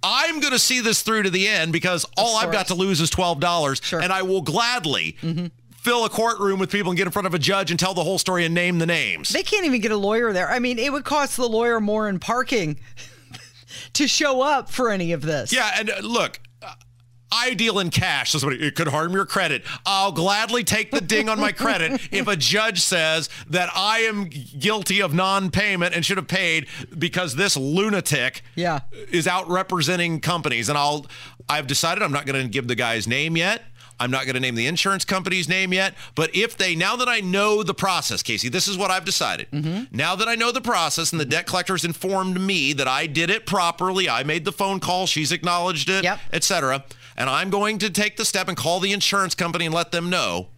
I'm 0.02 0.40
going 0.40 0.52
to 0.54 0.58
see 0.58 0.80
this 0.80 1.02
through 1.02 1.24
to 1.24 1.30
the 1.30 1.46
end 1.46 1.72
because 1.74 2.06
all 2.16 2.36
I've 2.38 2.50
got 2.50 2.68
to 2.68 2.74
lose 2.74 3.02
is 3.02 3.10
$12 3.10 3.82
Sure. 3.84 4.00
and 4.00 4.10
I 4.12 4.22
will 4.22 4.40
gladly 4.40 5.16
fill 5.76 6.06
a 6.06 6.08
courtroom 6.08 6.58
with 6.58 6.70
people 6.72 6.90
and 6.90 6.96
get 6.96 7.06
in 7.06 7.12
front 7.12 7.26
of 7.26 7.34
a 7.34 7.38
judge 7.38 7.70
and 7.70 7.78
tell 7.78 7.92
the 7.94 8.02
whole 8.02 8.18
story 8.18 8.46
and 8.46 8.54
name 8.54 8.78
the 8.78 8.86
names. 8.86 9.28
They 9.28 9.42
can't 9.42 9.66
even 9.66 9.80
get 9.82 9.92
a 9.92 9.96
lawyer 9.98 10.32
there. 10.32 10.48
I 10.50 10.58
mean, 10.58 10.78
it 10.78 10.90
would 10.90 11.04
cost 11.04 11.36
the 11.36 11.46
lawyer 11.48 11.80
more 11.80 12.08
in 12.08 12.18
parking 12.18 12.78
to 13.94 14.06
show 14.08 14.40
up 14.42 14.70
for 14.70 14.90
any 14.90 15.12
of 15.12 15.22
this. 15.22 15.52
yeah, 15.52 15.72
and 15.78 15.90
uh, 15.90 15.98
look, 16.02 16.40
uh, 16.62 16.72
I 17.32 17.54
deal 17.54 17.78
in 17.78 17.90
cash. 17.90 18.30
So 18.30 18.38
somebody, 18.38 18.60
it 18.66 18.74
could 18.74 18.88
harm 18.88 19.12
your 19.12 19.24
credit. 19.26 19.62
I'll 19.86 20.10
gladly 20.12 20.64
take 20.64 20.90
the 20.90 21.00
ding 21.00 21.28
on 21.28 21.38
my 21.38 21.52
credit 21.52 22.00
if 22.10 22.26
a 22.26 22.34
judge 22.36 22.80
says 22.80 23.28
that 23.48 23.70
I 23.74 24.00
am 24.00 24.24
guilty 24.24 25.00
of 25.00 25.14
non-payment 25.14 25.94
and 25.94 26.04
should 26.04 26.16
have 26.16 26.26
paid 26.28 26.66
because 26.98 27.36
this 27.36 27.56
lunatic 27.56 28.42
Yeah. 28.56 28.80
is 29.12 29.26
out 29.28 29.48
representing 29.48 30.20
companies. 30.20 30.68
And 30.68 30.76
I'll, 30.76 31.06
I've 31.48 31.66
decided 31.68 32.02
I'm 32.02 32.12
not 32.12 32.26
going 32.26 32.42
to 32.42 32.48
give 32.48 32.66
the 32.68 32.74
guy's 32.74 33.06
name 33.06 33.36
yet. 33.36 33.62
I'm 34.00 34.10
not 34.10 34.24
going 34.24 34.34
to 34.34 34.40
name 34.40 34.54
the 34.54 34.66
insurance 34.66 35.04
company's 35.04 35.48
name 35.48 35.72
yet. 35.72 35.94
But 36.14 36.34
if 36.34 36.56
they, 36.56 36.74
now 36.74 36.96
that 36.96 37.08
I 37.08 37.20
know 37.20 37.62
the 37.62 37.74
process, 37.74 38.22
Casey, 38.22 38.48
this 38.48 38.66
is 38.66 38.78
what 38.78 38.90
I've 38.90 39.04
decided. 39.04 39.50
Mm-hmm. 39.50 39.94
Now 39.96 40.16
that 40.16 40.26
I 40.26 40.34
know 40.34 40.50
the 40.50 40.62
process 40.62 41.12
and 41.12 41.20
the 41.20 41.24
mm-hmm. 41.24 41.30
debt 41.30 41.46
collector's 41.46 41.84
informed 41.84 42.40
me 42.40 42.72
that 42.72 42.88
I 42.88 43.06
did 43.06 43.28
it 43.30 43.46
properly, 43.46 44.08
I 44.08 44.22
made 44.24 44.46
the 44.46 44.52
phone 44.52 44.80
call, 44.80 45.06
she's 45.06 45.30
acknowledged 45.30 45.90
it, 45.90 46.02
Yep. 46.02 46.18
etc. 46.32 46.84
And 47.16 47.28
I'm 47.28 47.50
going 47.50 47.78
to 47.78 47.90
take 47.90 48.16
the 48.16 48.24
step 48.24 48.48
and 48.48 48.56
call 48.56 48.80
the 48.80 48.92
insurance 48.92 49.34
company 49.34 49.66
and 49.66 49.74
let 49.74 49.92
them 49.92 50.08
know. 50.08 50.48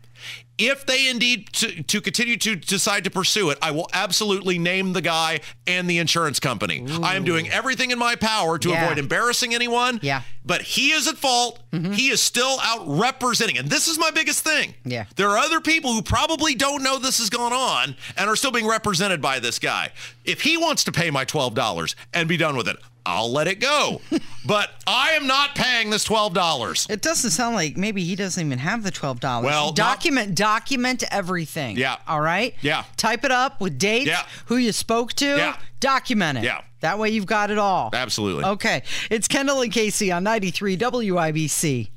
If 0.58 0.86
they 0.86 1.08
indeed 1.08 1.48
to, 1.54 1.82
to 1.82 2.00
continue 2.00 2.36
to 2.36 2.54
decide 2.54 3.04
to 3.04 3.10
pursue 3.10 3.50
it, 3.50 3.58
I 3.62 3.70
will 3.70 3.88
absolutely 3.92 4.58
name 4.58 4.92
the 4.92 5.00
guy 5.00 5.40
and 5.66 5.88
the 5.88 5.98
insurance 5.98 6.38
company. 6.38 6.86
I 7.02 7.16
am 7.16 7.24
doing 7.24 7.48
everything 7.48 7.90
in 7.90 7.98
my 7.98 8.14
power 8.16 8.58
to 8.58 8.68
Yeah. 8.68 8.84
avoid 8.84 8.98
embarrassing 8.98 9.54
anyone. 9.54 9.98
Yeah. 10.02 10.22
But 10.44 10.62
he 10.62 10.90
is 10.92 11.08
at 11.08 11.16
fault. 11.16 11.58
Mm-hmm. 11.72 11.92
He 11.92 12.08
is 12.10 12.20
still 12.20 12.58
out 12.62 12.82
representing. 12.86 13.58
And 13.58 13.70
this 13.70 13.88
is 13.88 13.98
my 13.98 14.10
biggest 14.10 14.44
thing. 14.44 14.74
Yeah. 14.84 15.06
There 15.16 15.28
are 15.30 15.38
other 15.38 15.60
people 15.60 15.94
who 15.94 16.02
probably 16.02 16.54
don't 16.54 16.82
know 16.82 16.98
this 16.98 17.18
has 17.18 17.30
gone 17.30 17.52
on 17.52 17.96
and 18.16 18.28
are 18.28 18.36
still 18.36 18.52
being 18.52 18.66
represented 18.68 19.20
by 19.22 19.38
this 19.40 19.58
guy. 19.58 19.90
If 20.24 20.42
he 20.42 20.56
wants 20.56 20.84
to 20.84 20.92
pay 20.92 21.10
my 21.10 21.24
$12 21.24 21.94
and 22.12 22.28
be 22.28 22.36
done 22.36 22.56
with 22.56 22.68
it, 22.68 22.76
I'll 23.04 23.30
let 23.32 23.48
it 23.48 23.60
go. 23.60 24.00
but 24.46 24.70
I 24.86 25.10
am 25.12 25.26
not 25.26 25.54
paying 25.54 25.90
this 25.90 26.04
$12. 26.06 26.90
It 26.90 27.02
doesn't 27.02 27.30
sound 27.30 27.54
like 27.56 27.76
maybe 27.76 28.04
he 28.04 28.14
doesn't 28.16 28.44
even 28.44 28.58
have 28.58 28.82
the 28.82 28.90
twelve 28.90 29.20
dollars. 29.20 29.46
Well, 29.46 29.66
not- 29.66 29.76
document 29.76 30.34
document 30.34 31.02
everything. 31.10 31.76
Yeah. 31.76 31.96
All 32.06 32.20
right. 32.20 32.54
Yeah. 32.60 32.84
Type 32.96 33.24
it 33.24 33.30
up 33.32 33.60
with 33.60 33.78
dates. 33.78 34.06
Yeah. 34.06 34.22
Who 34.46 34.56
you 34.56 34.72
spoke 34.72 35.12
to. 35.14 35.26
Yeah. 35.26 35.56
Document 35.80 36.38
it. 36.38 36.44
Yeah. 36.44 36.62
That 36.80 36.98
way 36.98 37.10
you've 37.10 37.26
got 37.26 37.50
it 37.50 37.58
all. 37.58 37.90
Absolutely. 37.92 38.44
Okay. 38.44 38.82
It's 39.10 39.28
Kendall 39.28 39.62
and 39.62 39.72
Casey 39.72 40.10
on 40.12 40.24
93 40.24 40.76
WIBC. 40.76 41.88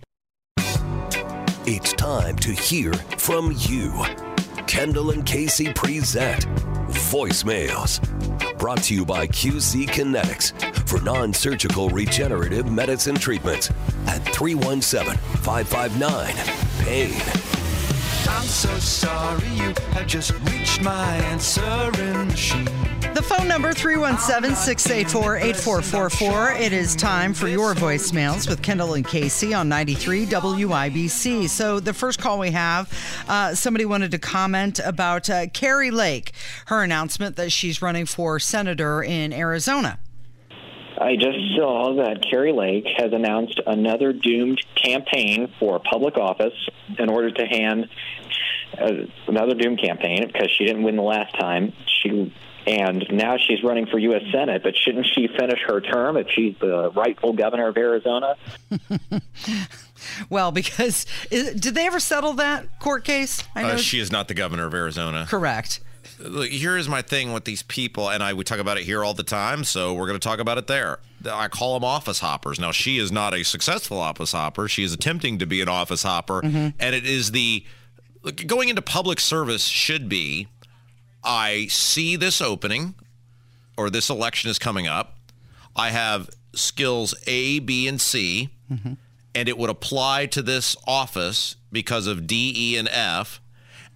It's 1.67 1.93
time 1.93 2.35
to 2.37 2.51
hear 2.51 2.93
from 2.93 3.53
you. 3.57 4.05
Kendall 4.67 5.11
and 5.11 5.25
Casey 5.25 5.73
present 5.73 6.45
Voicemails. 6.89 7.99
Brought 8.65 8.82
to 8.86 8.95
you 8.95 9.06
by 9.06 9.28
QC 9.28 9.86
Kinetix 9.88 10.89
for 10.89 10.99
non 10.99 11.32
surgical 11.34 11.88
regenerative 11.89 12.71
medicine 12.71 13.13
treatments 13.13 13.69
at 14.08 14.25
317 14.34 15.15
559 15.43 16.34
PAIN. 16.84 17.44
I'm 18.36 18.48
so 18.48 18.78
sorry 18.80 19.48
you 19.52 19.74
have 19.93 20.08
just 20.08 20.32
reached 20.41 20.82
my 20.82 21.15
answering 21.32 22.28
machine. 22.28 22.65
The 23.13 23.21
phone 23.21 23.48
number 23.48 23.71
317-684-8444. 23.71 26.60
It 26.60 26.74
is 26.74 26.98
time 26.98 27.34
for 27.34 27.48
your 27.48 27.74
voicemails 27.74 28.50
with 28.50 28.62
Kendall 28.62 28.95
and 28.95 29.08
Casey 29.08 29.54
on 29.54 29.69
93 29.69 30.26
WIBC. 30.26 31.48
So 31.48 31.80
the 31.80 31.93
first 31.93 32.19
call 32.19 32.38
we 32.38 32.52
have, 32.52 32.91
uh, 33.30 33.56
somebody 33.56 33.86
wanted 33.86 34.12
to 34.12 34.19
comment 34.19 34.82
about 34.84 35.30
uh, 35.30 35.48
Kari 35.48 35.91
Lake, 35.91 36.34
her 36.65 36.84
announcement 36.84 37.38
that 37.38 37.54
she's 37.54 37.82
running 37.82 38.06
for 38.06 38.38
senator 38.38 39.02
in 39.02 39.32
Arizona. 39.32 39.98
I 40.99 41.15
just 41.15 41.38
saw 41.55 41.95
that 41.97 42.23
Kari 42.29 42.51
Lake 42.53 42.86
has 42.97 43.12
announced 43.13 43.60
another 43.65 44.13
doomed 44.13 44.62
campaign 44.75 45.53
for 45.60 45.79
public 45.79 46.17
office 46.17 46.53
in 46.97 47.10
order 47.10 47.31
to 47.31 47.45
hand 47.45 47.89
uh, 48.79 48.91
another 49.27 49.55
doomed 49.55 49.81
campaign 49.81 50.25
because 50.25 50.49
she 50.51 50.65
didn't 50.65 50.84
win 50.84 50.95
the 50.95 51.01
last 51.01 51.34
time. 51.39 51.73
She 52.01 52.34
and 52.67 53.05
now 53.12 53.38
she's 53.38 53.62
running 53.63 53.86
for 53.86 53.99
U.S. 53.99 54.23
Senate, 54.31 54.63
but 54.63 54.75
shouldn't 54.75 55.05
she 55.05 55.27
finish 55.27 55.60
her 55.67 55.81
term 55.81 56.17
if 56.17 56.27
she's 56.31 56.55
the 56.60 56.89
rightful 56.95 57.34
governor 57.34 57.67
of 57.67 57.77
Arizona? 57.77 58.36
Well, 60.29 60.51
because 60.51 61.05
is, 61.31 61.53
did 61.53 61.73
they 61.73 61.88
ever 61.88 61.99
settle 61.99 62.34
that 62.34 62.79
court 62.79 63.05
case? 63.05 63.43
I 63.55 63.63
know 63.63 63.69
Uh, 63.69 63.77
she 63.77 63.99
is 63.99 64.12
not 64.12 64.27
the 64.27 64.34
governor 64.34 64.67
of 64.67 64.73
Arizona. 64.73 65.25
correct. 65.27 65.79
Look, 66.19 66.49
here 66.49 66.77
is 66.77 66.87
my 66.87 67.01
thing 67.01 67.33
with 67.33 67.45
these 67.45 67.63
people, 67.63 68.09
and 68.09 68.23
I 68.23 68.33
we 68.33 68.43
talk 68.43 68.59
about 68.59 68.77
it 68.77 68.83
here 68.83 69.03
all 69.03 69.13
the 69.13 69.23
time, 69.23 69.63
so 69.63 69.93
we're 69.93 70.07
going 70.07 70.19
to 70.19 70.27
talk 70.27 70.39
about 70.39 70.57
it 70.57 70.67
there. 70.67 70.99
I 71.29 71.47
call 71.47 71.73
them 71.73 71.83
office 71.83 72.19
hoppers. 72.19 72.59
Now, 72.59 72.71
she 72.71 72.97
is 72.97 73.11
not 73.11 73.33
a 73.33 73.43
successful 73.43 73.99
office 73.99 74.31
hopper. 74.31 74.67
She 74.67 74.83
is 74.83 74.93
attempting 74.93 75.39
to 75.39 75.45
be 75.45 75.61
an 75.61 75.69
office 75.69 76.03
hopper, 76.03 76.41
mm-hmm. 76.41 76.69
and 76.79 76.95
it 76.95 77.05
is 77.05 77.31
the 77.31 77.65
look, 78.23 78.45
going 78.45 78.69
into 78.69 78.81
public 78.81 79.19
service 79.19 79.65
should 79.65 80.07
be. 80.09 80.47
I 81.23 81.65
see 81.67 82.15
this 82.15 82.41
opening, 82.41 82.93
or 83.77 83.89
this 83.89 84.09
election 84.09 84.49
is 84.49 84.59
coming 84.59 84.87
up. 84.87 85.17
I 85.75 85.89
have 85.89 86.29
skills 86.53 87.15
A, 87.27 87.59
B, 87.59 87.87
and 87.87 87.99
C, 87.99 88.49
mm-hmm. 88.71 88.93
and 89.33 89.49
it 89.49 89.57
would 89.57 89.69
apply 89.69 90.27
to 90.27 90.41
this 90.41 90.75
office 90.87 91.55
because 91.71 92.07
of 92.07 92.27
D, 92.27 92.53
E, 92.55 92.77
and 92.77 92.87
F. 92.87 93.41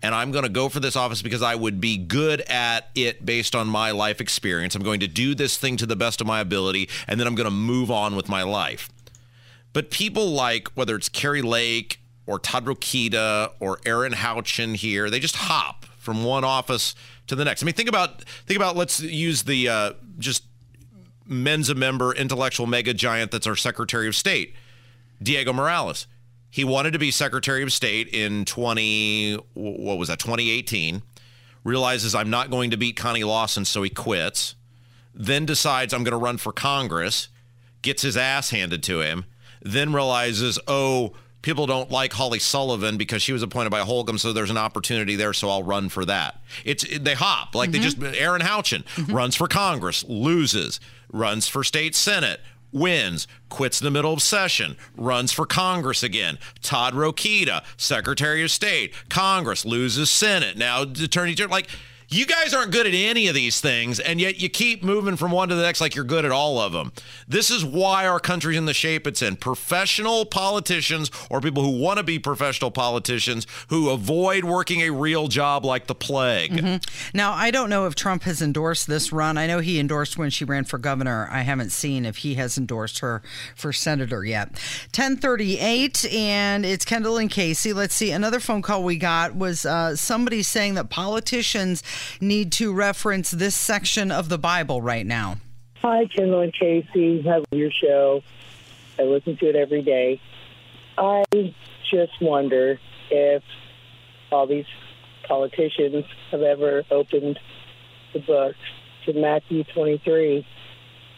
And 0.01 0.15
I'm 0.15 0.31
going 0.31 0.43
to 0.43 0.49
go 0.49 0.69
for 0.69 0.79
this 0.79 0.95
office 0.95 1.21
because 1.21 1.41
I 1.41 1.55
would 1.55 1.81
be 1.81 1.97
good 1.97 2.41
at 2.41 2.89
it 2.95 3.25
based 3.25 3.53
on 3.53 3.67
my 3.67 3.91
life 3.91 4.21
experience. 4.21 4.73
I'm 4.75 4.83
going 4.83 5.01
to 5.01 5.07
do 5.07 5.35
this 5.35 5.57
thing 5.57 5.75
to 5.77 5.85
the 5.85 5.95
best 5.95 6.21
of 6.21 6.27
my 6.27 6.39
ability, 6.39 6.89
and 7.07 7.19
then 7.19 7.27
I'm 7.27 7.35
going 7.35 7.49
to 7.49 7.51
move 7.51 7.91
on 7.91 8.15
with 8.15 8.29
my 8.29 8.43
life. 8.43 8.89
But 9.73 9.91
people 9.91 10.31
like 10.31 10.69
whether 10.69 10.95
it's 10.95 11.09
Kari 11.09 11.41
Lake 11.41 11.99
or 12.25 12.39
Todd 12.39 12.65
Rokita 12.65 13.51
or 13.59 13.79
Erin 13.85 14.13
Houchin 14.13 14.75
here, 14.75 15.09
they 15.09 15.19
just 15.19 15.35
hop 15.35 15.85
from 15.97 16.23
one 16.23 16.43
office 16.43 16.95
to 17.27 17.35
the 17.35 17.45
next. 17.45 17.62
I 17.62 17.65
mean, 17.65 17.75
think 17.75 17.89
about 17.89 18.23
think 18.45 18.57
about 18.57 18.75
let's 18.75 18.99
use 18.99 19.43
the 19.43 19.69
uh, 19.69 19.93
just 20.17 20.43
Mensa 21.25 21.75
member 21.75 22.13
intellectual 22.13 22.67
mega 22.67 22.93
giant 22.93 23.31
that's 23.31 23.47
our 23.47 23.55
Secretary 23.55 24.07
of 24.07 24.15
State, 24.15 24.53
Diego 25.21 25.53
Morales. 25.53 26.07
He 26.49 26.63
wanted 26.63 26.93
to 26.93 26.99
be 26.99 27.12
Secretary 27.12 27.62
of 27.63 27.71
State 27.71 28.07
in 28.07 28.45
20 28.45 29.35
what 29.53 29.97
was 29.97 30.07
that 30.07 30.19
2018. 30.19 31.01
Realizes 31.63 32.15
I'm 32.15 32.29
not 32.29 32.49
going 32.49 32.71
to 32.71 32.77
beat 32.77 32.95
Connie 32.95 33.23
Lawson, 33.23 33.65
so 33.65 33.83
he 33.83 33.89
quits. 33.89 34.55
Then 35.13 35.45
decides 35.45 35.93
I'm 35.93 36.03
going 36.03 36.12
to 36.12 36.17
run 36.17 36.38
for 36.38 36.51
Congress. 36.51 37.27
Gets 37.81 38.01
his 38.01 38.17
ass 38.17 38.49
handed 38.49 38.81
to 38.83 39.01
him. 39.01 39.25
Then 39.62 39.93
realizes, 39.93 40.57
oh, 40.67 41.13
people 41.41 41.65
don't 41.67 41.91
like 41.91 42.13
Holly 42.13 42.39
Sullivan 42.39 42.97
because 42.97 43.21
she 43.21 43.33
was 43.33 43.43
appointed 43.43 43.69
by 43.69 43.79
Holcomb, 43.79 44.17
so 44.17 44.33
there's 44.33 44.49
an 44.49 44.57
opportunity 44.57 45.15
there, 45.15 45.33
so 45.33 45.49
I'll 45.49 45.63
run 45.63 45.89
for 45.89 46.05
that. 46.05 46.41
It's 46.65 46.85
they 46.97 47.13
hop 47.13 47.55
like 47.55 47.71
they 47.71 47.79
mm-hmm. 47.79 48.03
just 48.03 48.17
Erin 48.19 48.41
Houchin 48.41 48.83
mm-hmm. 48.83 49.13
runs 49.13 49.35
for 49.35 49.47
Congress, 49.47 50.03
loses, 50.07 50.79
runs 51.12 51.47
for 51.47 51.63
state 51.63 51.95
senate, 51.95 52.41
wins, 52.71 53.27
quits 53.49 53.82
in 53.82 53.86
the 53.86 53.91
middle 53.91 54.13
of 54.13 54.21
session, 54.21 54.77
runs 54.95 55.32
for 55.32 55.45
Congress 55.45 56.03
again. 56.03 56.38
Todd 56.62 56.93
Rokita, 56.93 57.63
Secretary 57.77 58.43
of 58.43 58.51
State, 58.51 58.93
Congress, 59.10 59.65
loses 59.65 60.10
Senate. 60.10 60.58
Now, 60.58 60.84
Attorney 60.84 61.34
General, 61.34 61.51
like, 61.51 61.69
you 62.09 62.25
guys 62.25 62.53
aren't 62.53 62.71
good 62.71 62.87
at 62.87 62.93
any 62.93 63.27
of 63.27 63.35
these 63.35 63.61
things, 63.61 63.99
and 63.99 64.19
yet 64.19 64.39
you 64.39 64.49
keep 64.49 64.83
moving 64.83 65.15
from 65.15 65.31
one 65.31 65.49
to 65.49 65.55
the 65.55 65.61
next 65.61 65.79
like 65.79 65.95
you're 65.95 66.03
good 66.03 66.25
at 66.25 66.31
all 66.31 66.59
of 66.59 66.71
them. 66.71 66.91
This 67.27 67.51
is 67.51 67.63
why 67.63 68.07
our 68.07 68.19
country's 68.19 68.57
in 68.57 68.65
the 68.65 68.73
shape 68.73 69.05
it's 69.05 69.21
in. 69.21 69.35
Professional 69.35 70.25
politicians 70.25 71.11
or 71.29 71.39
people 71.39 71.61
who 71.63 71.79
want 71.79 71.97
to 71.97 72.03
be 72.03 72.17
professional 72.17 72.71
politicians 72.71 73.45
who 73.69 73.89
avoid 73.89 74.43
working 74.43 74.81
a 74.81 74.89
real 74.89 75.27
job 75.27 75.63
like 75.63 75.85
the 75.85 75.95
plague. 75.95 76.81
Now, 77.13 77.33
I 77.33 77.51
don't 77.51 77.69
know 77.69 77.85
if 77.85 77.93
Trump 77.93 78.23
has 78.23 78.41
endorsed 78.41 78.87
this 78.87 79.11
run. 79.11 79.37
I 79.37 79.45
know 79.45 79.59
he 79.59 79.79
endorsed 79.79 80.17
when 80.17 80.31
she 80.31 80.45
ran 80.45 80.63
for 80.63 80.79
governor. 80.79 81.27
I 81.31 81.41
haven't 81.41 81.71
seen 81.71 82.05
if 82.05 82.17
he 82.17 82.35
has 82.35 82.57
endorsed 82.57 82.99
her 82.99 83.21
for 83.55 83.71
senator 83.71 84.25
yet. 84.25 84.49
1038, 84.95 86.11
and 86.11 86.65
it's 86.65 86.85
Kendall 86.85 87.17
and 87.17 87.29
Casey. 87.29 87.71
Let's 87.71 87.93
see. 87.93 88.11
Another 88.11 88.39
phone 88.39 88.63
call 88.63 88.83
we 88.83 88.97
got 88.97 89.35
was 89.35 89.65
uh, 89.65 89.95
somebody 89.95 90.41
saying 90.41 90.73
that 90.73 90.89
politicians 90.89 91.83
need 92.21 92.51
to 92.53 92.73
reference 92.73 93.31
this 93.31 93.55
section 93.55 94.12
of 94.12 94.29
the 94.29 94.38
Bible 94.38 94.81
right 94.81 95.05
now. 95.05 95.38
Hi, 95.81 96.05
Kendall 96.07 96.41
and 96.41 96.53
Casey. 96.53 97.21
Love 97.21 97.45
your 97.51 97.71
show. 97.71 98.21
I 98.99 99.03
listen 99.03 99.38
to 99.38 99.49
it 99.49 99.55
every 99.55 99.81
day. 99.81 100.19
I 100.97 101.23
just 101.89 102.21
wonder 102.21 102.79
if 103.09 103.43
all 104.31 104.45
these 104.45 104.65
politicians 105.27 106.05
have 106.31 106.41
ever 106.41 106.83
opened 106.91 107.39
the 108.13 108.19
book 108.19 108.55
to 109.05 109.13
Matthew 109.13 109.63
23. 109.63 110.45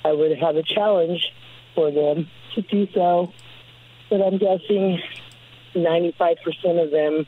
I 0.05 0.11
would 0.11 0.37
have 0.37 0.55
a 0.55 0.63
challenge 0.63 1.31
for 1.73 1.91
them 1.91 2.29
to 2.53 2.61
do 2.61 2.87
so, 2.93 3.33
but 4.09 4.21
I'm 4.21 4.37
guessing 4.37 5.01
95% 5.73 6.83
of 6.83 6.91
them 6.91 7.25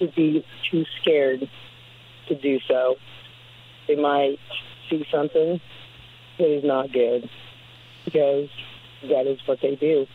would 0.00 0.14
be 0.14 0.44
too 0.70 0.84
scared 1.00 1.48
to 2.28 2.34
do 2.34 2.58
so. 2.68 2.96
They 3.86 3.96
might 3.96 4.38
see 4.88 5.06
something 5.10 5.60
that 6.38 6.48
is 6.48 6.64
not 6.64 6.92
good 6.92 7.28
because 8.04 8.48
that 9.02 9.26
is 9.26 9.38
what 9.46 9.58
they 9.62 9.76
do. 9.76 10.06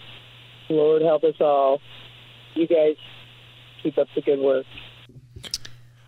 Lord 0.70 1.02
help 1.02 1.24
us 1.24 1.36
all. 1.40 1.82
You 2.56 2.68
guys 2.68 2.96
keep 3.82 3.98
up 3.98 4.08
the 4.16 4.22
good 4.22 4.40
work. 4.40 4.66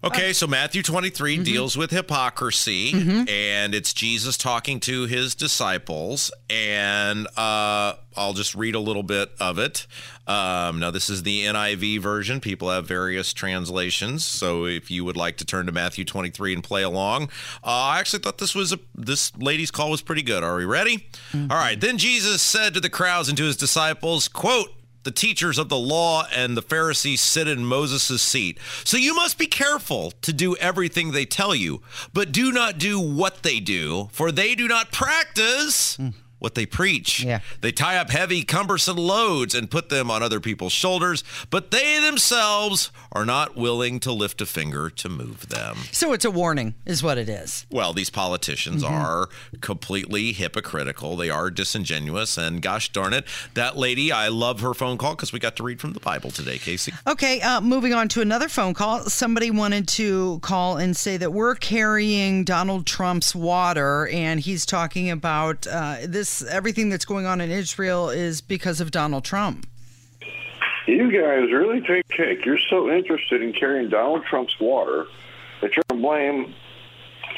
Okay, 0.03 0.33
so 0.33 0.47
Matthew 0.47 0.81
23 0.81 1.43
deals 1.43 1.77
with 1.77 1.91
hypocrisy, 1.91 2.91
and 3.29 3.75
it's 3.75 3.93
Jesus 3.93 4.35
talking 4.35 4.79
to 4.81 5.05
his 5.05 5.35
disciples. 5.35 6.31
And 6.49 7.27
uh, 7.37 7.93
I'll 8.17 8.33
just 8.33 8.55
read 8.55 8.73
a 8.73 8.79
little 8.79 9.03
bit 9.03 9.29
of 9.39 9.59
it. 9.59 9.85
Um, 10.25 10.79
now, 10.79 10.89
this 10.89 11.07
is 11.07 11.21
the 11.21 11.45
NIV 11.45 11.99
version. 11.99 12.39
People 12.39 12.71
have 12.71 12.87
various 12.87 13.31
translations, 13.31 14.25
so 14.25 14.65
if 14.65 14.89
you 14.89 15.05
would 15.05 15.17
like 15.17 15.37
to 15.37 15.45
turn 15.45 15.67
to 15.67 15.71
Matthew 15.71 16.03
23 16.03 16.53
and 16.55 16.63
play 16.63 16.81
along, 16.81 17.25
uh, 17.63 17.67
I 17.67 17.99
actually 17.99 18.19
thought 18.23 18.39
this 18.39 18.55
was 18.55 18.73
a 18.73 18.79
this 18.95 19.35
lady's 19.37 19.69
call 19.69 19.91
was 19.91 20.01
pretty 20.01 20.23
good. 20.23 20.43
Are 20.43 20.55
we 20.55 20.65
ready? 20.65 21.07
All 21.33 21.47
right. 21.47 21.79
Then 21.79 21.99
Jesus 21.99 22.41
said 22.41 22.73
to 22.73 22.79
the 22.79 22.89
crowds 22.89 23.29
and 23.29 23.37
to 23.37 23.43
his 23.43 23.55
disciples, 23.55 24.27
"Quote." 24.27 24.73
The 25.03 25.11
teachers 25.11 25.57
of 25.57 25.69
the 25.69 25.77
law 25.77 26.25
and 26.33 26.55
the 26.55 26.61
Pharisees 26.61 27.21
sit 27.21 27.47
in 27.47 27.65
Moses' 27.65 28.21
seat. 28.21 28.57
So 28.83 28.97
you 28.97 29.15
must 29.15 29.37
be 29.37 29.47
careful 29.47 30.11
to 30.21 30.33
do 30.33 30.55
everything 30.57 31.11
they 31.11 31.25
tell 31.25 31.55
you, 31.55 31.81
but 32.13 32.31
do 32.31 32.51
not 32.51 32.77
do 32.77 32.99
what 32.99 33.43
they 33.43 33.59
do, 33.59 34.09
for 34.11 34.31
they 34.31 34.55
do 34.55 34.67
not 34.67 34.91
practice 34.91 35.97
mm. 35.97 36.13
What 36.41 36.55
they 36.55 36.65
preach. 36.65 37.23
Yeah. 37.23 37.41
They 37.61 37.71
tie 37.71 37.97
up 37.97 38.09
heavy, 38.09 38.43
cumbersome 38.43 38.97
loads 38.97 39.53
and 39.53 39.69
put 39.69 39.89
them 39.89 40.09
on 40.09 40.23
other 40.23 40.39
people's 40.39 40.73
shoulders, 40.73 41.23
but 41.51 41.69
they 41.69 41.99
themselves 41.99 42.91
are 43.11 43.25
not 43.25 43.55
willing 43.55 43.99
to 43.99 44.11
lift 44.11 44.41
a 44.41 44.47
finger 44.47 44.89
to 44.89 45.07
move 45.07 45.49
them. 45.49 45.77
So 45.91 46.13
it's 46.13 46.25
a 46.25 46.31
warning, 46.31 46.73
is 46.83 47.03
what 47.03 47.19
it 47.19 47.29
is. 47.29 47.67
Well, 47.69 47.93
these 47.93 48.09
politicians 48.09 48.83
are 48.83 49.29
completely 49.61 50.33
hypocritical. 50.33 51.15
They 51.15 51.29
are 51.29 51.51
disingenuous. 51.51 52.39
And 52.39 52.59
gosh 52.59 52.91
darn 52.91 53.13
it, 53.13 53.25
that 53.53 53.77
lady, 53.77 54.11
I 54.11 54.29
love 54.29 54.61
her 54.61 54.73
phone 54.73 54.97
call 54.97 55.13
because 55.13 55.31
we 55.31 55.37
got 55.37 55.55
to 55.57 55.63
read 55.63 55.79
from 55.79 55.93
the 55.93 55.99
Bible 55.99 56.31
today, 56.31 56.57
Casey. 56.57 56.91
Okay, 57.05 57.39
uh, 57.41 57.61
moving 57.61 57.93
on 57.93 58.07
to 58.09 58.21
another 58.21 58.49
phone 58.49 58.73
call. 58.73 59.01
Somebody 59.01 59.51
wanted 59.51 59.87
to 59.89 60.39
call 60.39 60.77
and 60.77 60.97
say 60.97 61.17
that 61.17 61.31
we're 61.33 61.53
carrying 61.53 62.45
Donald 62.45 62.87
Trump's 62.87 63.35
water, 63.35 64.07
and 64.07 64.39
he's 64.39 64.65
talking 64.65 65.11
about 65.11 65.67
uh, 65.67 65.97
this. 66.03 66.30
Everything 66.49 66.89
that's 66.89 67.05
going 67.05 67.25
on 67.25 67.41
in 67.41 67.51
Israel 67.51 68.09
is 68.09 68.41
because 68.41 68.79
of 68.79 68.91
Donald 68.91 69.23
Trump. 69.23 69.67
You 70.87 71.11
guys 71.11 71.51
really 71.51 71.81
take 71.81 72.07
cake. 72.09 72.45
You're 72.45 72.59
so 72.69 72.89
interested 72.89 73.41
in 73.41 73.53
carrying 73.53 73.89
Donald 73.89 74.23
Trump's 74.29 74.59
water 74.59 75.05
that 75.61 75.71
you're 75.75 75.83
to 75.89 75.95
blame 75.95 76.53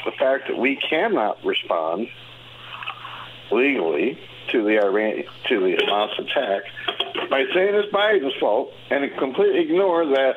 the 0.04 0.12
fact 0.12 0.48
that 0.48 0.58
we 0.58 0.76
cannot 0.76 1.44
respond 1.44 2.08
legally 3.50 4.18
to 4.50 4.62
the 4.64 4.78
Iran 4.78 5.24
to 5.48 5.60
the 5.60 5.76
Hamas 5.76 6.18
attack 6.18 6.62
by 7.30 7.44
saying 7.54 7.74
it's 7.74 7.92
Biden's 7.92 8.34
fault 8.40 8.72
and 8.90 9.04
completely 9.18 9.60
ignore 9.60 10.06
that 10.06 10.36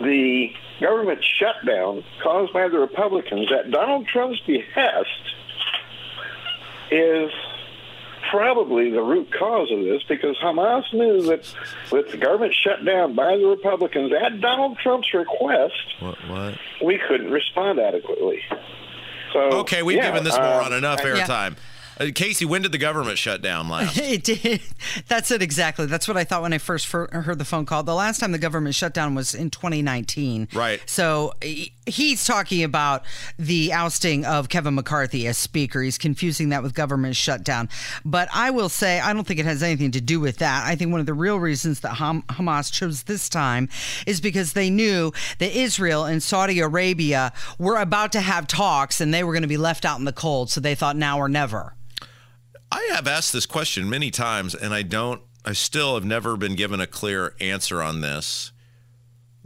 the 0.00 0.48
government 0.80 1.24
shutdown 1.38 2.04
caused 2.22 2.52
by 2.52 2.68
the 2.68 2.78
Republicans 2.78 3.50
at 3.52 3.70
Donald 3.70 4.06
Trump's 4.06 4.40
behest 4.46 5.35
is 6.90 7.30
probably 8.30 8.90
the 8.90 9.00
root 9.02 9.28
cause 9.32 9.70
of 9.70 9.80
this 9.84 10.02
because 10.08 10.36
Hamas 10.42 10.82
knew 10.92 11.22
that 11.22 11.52
with 11.92 12.10
the 12.10 12.16
government 12.16 12.54
shut 12.54 12.84
down 12.84 13.14
by 13.14 13.36
the 13.36 13.46
Republicans 13.46 14.12
at 14.12 14.40
Donald 14.40 14.78
Trump's 14.82 15.12
request, 15.14 15.74
What? 16.00 16.16
What? 16.28 16.58
we 16.84 16.98
couldn't 17.06 17.30
respond 17.30 17.78
adequately. 17.78 18.40
So 19.32 19.38
Okay, 19.60 19.82
we've 19.82 19.96
yeah, 19.98 20.06
given 20.08 20.24
this 20.24 20.34
uh, 20.34 20.40
moron 20.40 20.72
enough 20.72 21.00
I- 21.00 21.04
airtime. 21.04 21.56
Uh, 21.98 22.08
Casey, 22.14 22.44
when 22.44 22.60
did 22.60 22.72
the 22.72 22.78
government 22.78 23.16
shut 23.16 23.40
down 23.40 23.70
last? 23.70 23.96
It 24.02 24.22
did. 24.22 24.60
That's 25.08 25.30
it 25.30 25.40
exactly. 25.40 25.86
That's 25.86 26.06
what 26.06 26.18
I 26.18 26.24
thought 26.24 26.42
when 26.42 26.52
I 26.52 26.58
first 26.58 26.92
heard 26.92 27.38
the 27.38 27.44
phone 27.46 27.64
call. 27.64 27.84
The 27.84 27.94
last 27.94 28.18
time 28.20 28.32
the 28.32 28.38
government 28.38 28.74
shut 28.74 28.92
down 28.92 29.14
was 29.14 29.34
in 29.34 29.48
2019. 29.50 30.48
Right. 30.52 30.82
So 30.84 31.32
he- 31.40 31.72
he's 31.86 32.24
talking 32.24 32.62
about 32.62 33.04
the 33.38 33.72
ousting 33.72 34.24
of 34.24 34.48
Kevin 34.48 34.74
McCarthy 34.74 35.26
as 35.26 35.38
speaker. 35.38 35.80
He's 35.80 35.98
confusing 35.98 36.50
that 36.50 36.62
with 36.62 36.74
government 36.74 37.16
shutdown. 37.16 37.68
But 38.04 38.28
I 38.34 38.50
will 38.50 38.68
say, 38.68 39.00
I 39.00 39.12
don't 39.12 39.26
think 39.26 39.40
it 39.40 39.46
has 39.46 39.62
anything 39.62 39.92
to 39.92 40.00
do 40.00 40.20
with 40.20 40.38
that. 40.38 40.66
I 40.66 40.74
think 40.74 40.90
one 40.90 41.00
of 41.00 41.06
the 41.06 41.14
real 41.14 41.38
reasons 41.38 41.80
that 41.80 41.94
Ham- 41.94 42.24
Hamas 42.28 42.72
chose 42.72 43.04
this 43.04 43.28
time 43.28 43.68
is 44.06 44.20
because 44.20 44.52
they 44.52 44.68
knew 44.68 45.12
that 45.38 45.56
Israel 45.56 46.04
and 46.04 46.22
Saudi 46.22 46.60
Arabia 46.60 47.32
were 47.58 47.76
about 47.76 48.12
to 48.12 48.20
have 48.20 48.46
talks 48.46 49.00
and 49.00 49.14
they 49.14 49.24
were 49.24 49.32
going 49.32 49.42
to 49.42 49.48
be 49.48 49.56
left 49.56 49.84
out 49.84 49.98
in 49.98 50.04
the 50.04 50.12
cold. 50.12 50.50
So 50.50 50.60
they 50.60 50.74
thought 50.74 50.96
now 50.96 51.18
or 51.18 51.28
never. 51.28 51.74
I 52.72 52.90
have 52.94 53.06
asked 53.06 53.32
this 53.32 53.46
question 53.46 53.88
many 53.88 54.10
times, 54.10 54.54
and 54.54 54.74
I 54.74 54.82
don't, 54.82 55.22
I 55.44 55.52
still 55.52 55.94
have 55.94 56.04
never 56.04 56.36
been 56.36 56.56
given 56.56 56.80
a 56.80 56.86
clear 56.86 57.34
answer 57.40 57.80
on 57.80 58.00
this. 58.00 58.50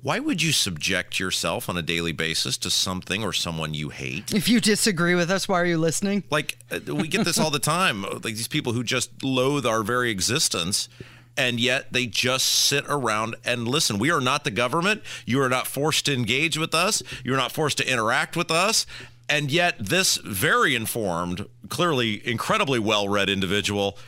Why 0.02 0.18
would 0.18 0.40
you 0.40 0.52
subject 0.52 1.20
yourself 1.20 1.68
on 1.68 1.76
a 1.76 1.82
daily 1.82 2.12
basis 2.12 2.56
to 2.58 2.70
something 2.70 3.22
or 3.22 3.34
someone 3.34 3.74
you 3.74 3.90
hate? 3.90 4.32
If 4.32 4.48
you 4.48 4.58
disagree 4.58 5.14
with 5.14 5.30
us, 5.30 5.46
why 5.46 5.60
are 5.60 5.66
you 5.66 5.76
listening? 5.76 6.24
Like, 6.30 6.56
uh, 6.70 6.94
we 6.94 7.06
get 7.06 7.26
this 7.26 7.38
all 7.38 7.50
the 7.50 7.58
time. 7.58 8.02
Like, 8.02 8.22
these 8.22 8.48
people 8.48 8.72
who 8.72 8.82
just 8.82 9.22
loathe 9.22 9.66
our 9.66 9.82
very 9.82 10.10
existence. 10.10 10.88
And 11.36 11.60
yet 11.60 11.92
they 11.92 12.06
just 12.06 12.46
sit 12.46 12.84
around 12.88 13.36
and 13.44 13.68
listen. 13.68 13.98
We 13.98 14.10
are 14.10 14.20
not 14.20 14.44
the 14.44 14.50
government. 14.50 15.02
You 15.26 15.42
are 15.42 15.48
not 15.50 15.66
forced 15.66 16.06
to 16.06 16.14
engage 16.14 16.56
with 16.56 16.74
us. 16.74 17.02
You're 17.22 17.36
not 17.36 17.52
forced 17.52 17.78
to 17.78 17.90
interact 17.90 18.36
with 18.36 18.50
us. 18.50 18.86
And 19.28 19.50
yet, 19.50 19.76
this 19.78 20.16
very 20.16 20.74
informed, 20.74 21.46
clearly 21.68 22.26
incredibly 22.26 22.78
well 22.78 23.08
read 23.08 23.28
individual 23.28 23.98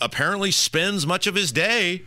apparently 0.00 0.50
spends 0.50 1.06
much 1.06 1.26
of 1.26 1.34
his 1.34 1.52
day 1.52 2.02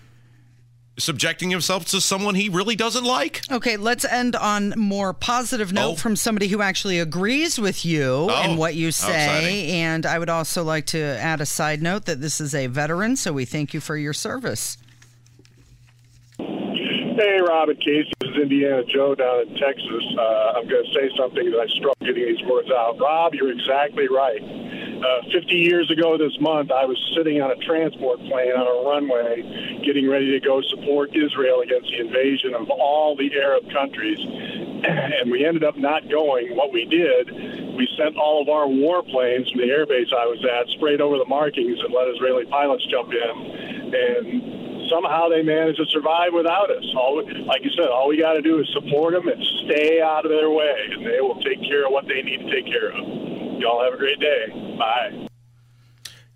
subjecting 1.00 1.50
himself 1.50 1.86
to 1.86 2.02
someone 2.02 2.36
he 2.36 2.50
really 2.50 2.76
doesn't 2.76 3.04
like. 3.04 3.42
Okay, 3.52 3.78
let's 3.78 4.04
end 4.06 4.36
on 4.36 4.74
more 4.78 5.14
positive 5.14 5.72
note 5.72 5.92
Oh. 5.92 5.96
from 5.96 6.16
somebody 6.16 6.48
who 6.48 6.62
actually 6.62 7.00
agrees 7.00 7.60
with 7.60 7.86
you 7.86 8.28
Oh, 8.30 8.30
and 8.30 8.58
what 8.58 8.76
you 8.76 8.92
say. 8.92 9.26
exciting. 9.26 9.72
And 9.72 10.06
I 10.06 10.18
would 10.20 10.30
also 10.30 10.64
like 10.64 10.88
to 10.88 11.00
add 11.00 11.40
a 11.42 11.46
side 11.46 11.82
note 11.82 12.06
that 12.06 12.20
this 12.22 12.42
is 12.42 12.56
a 12.56 12.68
veteran, 12.68 13.16
so 13.16 13.32
we 13.32 13.46
thank 13.46 13.74
you 13.74 13.80
for 13.80 13.96
your 13.96 14.14
service. 14.14 14.78
Hey, 16.40 17.40
Rob 17.42 17.70
and 17.70 17.80
Casey. 17.80 18.12
This 18.20 18.30
is 18.30 18.38
Indiana 18.44 18.84
Joe 18.94 19.16
down 19.16 19.48
in 19.48 19.56
Texas. 19.58 20.04
Uh, 20.20 20.54
I'm 20.58 20.68
going 20.68 20.86
to 20.86 20.92
say 20.94 21.10
something 21.18 21.50
that 21.50 21.58
I 21.60 21.66
struggle 21.74 21.96
getting 22.02 22.26
these 22.26 22.44
words 22.46 22.70
out. 22.70 23.00
Rob, 23.00 23.34
you're 23.34 23.52
exactly 23.52 24.08
right. 24.08 24.38
Uh, 24.98 25.22
50 25.30 25.54
years 25.54 25.92
ago 25.92 26.18
this 26.18 26.34
month, 26.42 26.72
I 26.72 26.86
was 26.86 26.98
sitting 27.16 27.38
on 27.38 27.52
a 27.54 27.60
transport 27.62 28.18
plane 28.26 28.50
on 28.58 28.66
a 28.66 28.78
runway 28.82 29.46
getting 29.86 30.10
ready 30.10 30.34
to 30.34 30.42
go 30.42 30.62
support 30.74 31.14
Israel 31.14 31.62
against 31.62 31.86
the 31.94 32.02
invasion 32.02 32.58
of 32.58 32.70
all 32.74 33.16
the 33.16 33.30
Arab 33.38 33.70
countries. 33.70 34.18
And 34.78 35.32
we 35.32 35.44
ended 35.44 35.64
up 35.64 35.76
not 35.76 36.08
going. 36.08 36.56
What 36.56 36.72
we 36.72 36.86
did, 36.86 37.34
we 37.76 37.90
sent 37.98 38.16
all 38.16 38.42
of 38.42 38.48
our 38.48 38.70
warplanes 38.70 39.50
from 39.50 39.62
the 39.62 39.74
airbase 39.74 40.14
I 40.14 40.30
was 40.30 40.38
at, 40.46 40.70
sprayed 40.78 41.02
over 41.02 41.18
the 41.18 41.26
markings, 41.26 41.80
and 41.82 41.90
let 41.94 42.08
Israeli 42.14 42.46
pilots 42.46 42.86
jump 42.86 43.10
in. 43.10 43.34
And 43.90 44.88
somehow 44.90 45.30
they 45.30 45.42
managed 45.42 45.82
to 45.82 45.86
survive 45.90 46.34
without 46.34 46.70
us. 46.70 46.86
All, 46.96 47.18
like 47.46 47.64
you 47.64 47.72
said, 47.76 47.90
all 47.90 48.08
we 48.08 48.18
got 48.18 48.34
to 48.34 48.42
do 48.42 48.60
is 48.60 48.70
support 48.74 49.14
them 49.14 49.28
and 49.28 49.42
stay 49.66 50.00
out 50.02 50.26
of 50.26 50.32
their 50.32 50.50
way, 50.50 50.78
and 50.94 51.06
they 51.06 51.22
will 51.22 51.42
take 51.42 51.62
care 51.66 51.86
of 51.86 51.92
what 51.92 52.08
they 52.08 52.22
need 52.22 52.46
to 52.46 52.50
take 52.54 52.68
care 52.68 52.94
of. 52.94 53.27
Y'all 53.60 53.84
have 53.84 53.94
a 53.94 53.98
great 53.98 54.20
day. 54.20 54.76
Bye. 54.78 55.28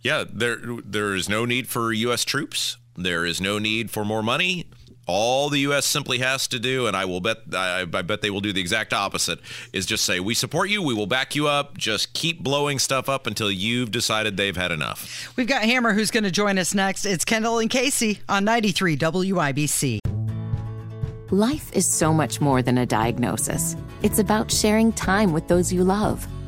Yeah, 0.02 0.24
there 0.32 0.58
there 0.84 1.14
is 1.16 1.30
no 1.30 1.46
need 1.46 1.68
for 1.68 1.94
U.S. 1.94 2.26
troops. 2.26 2.78
There 2.96 3.26
is 3.26 3.40
no 3.40 3.60
need 3.60 3.92
for 3.92 4.04
more 4.04 4.24
money. 4.24 4.68
All 5.08 5.50
the 5.50 5.60
U.S. 5.62 5.86
simply 5.86 6.20
has 6.20 6.48
to 6.50 6.60
do, 6.60 6.88
and 6.88 6.96
I 6.96 7.06
will 7.06 7.22
bet 7.22 7.40
I, 7.54 7.82
I 7.82 7.86
bet 7.86 8.22
they 8.22 8.30
will 8.30 8.42
do 8.42 8.54
the 8.54 8.62
exact 8.62 8.94
opposite, 8.94 9.40
is 9.74 9.86
just 9.86 10.06
say 10.06 10.20
we 10.20 10.34
support 10.34 10.70
you, 10.70 10.82
we 10.82 10.94
will 10.94 11.08
back 11.08 11.36
you 11.36 11.48
up. 11.48 11.78
Just 11.78 12.14
keep 12.14 12.42
blowing 12.42 12.80
stuff 12.80 13.10
up 13.10 13.28
until 13.28 13.52
you've 13.52 13.92
decided 13.92 14.38
they've 14.38 14.56
had 14.58 14.72
enough. 14.72 15.32
We've 15.36 15.48
got 15.48 15.64
Hammer 15.64 15.94
who's 15.94 16.12
going 16.12 16.24
to 16.24 16.32
join 16.32 16.58
us 16.58 16.74
next. 16.74 17.06
It's 17.06 17.26
Kendall 17.26 17.60
and 17.60 17.70
Casey 17.70 18.20
on 18.30 18.46
93 18.46 18.98
WIBC. 18.98 20.00
Life 21.32 21.72
is 21.74 21.86
so 21.88 22.14
much 22.14 22.42
more 22.42 22.62
than 22.62 22.78
a 22.80 22.86
diagnosis. 22.86 23.76
It's 24.04 24.20
about 24.20 24.52
sharing 24.52 24.92
time 24.92 25.32
with 25.32 25.48
those 25.48 25.72
you 25.72 25.84
love, 25.84 26.28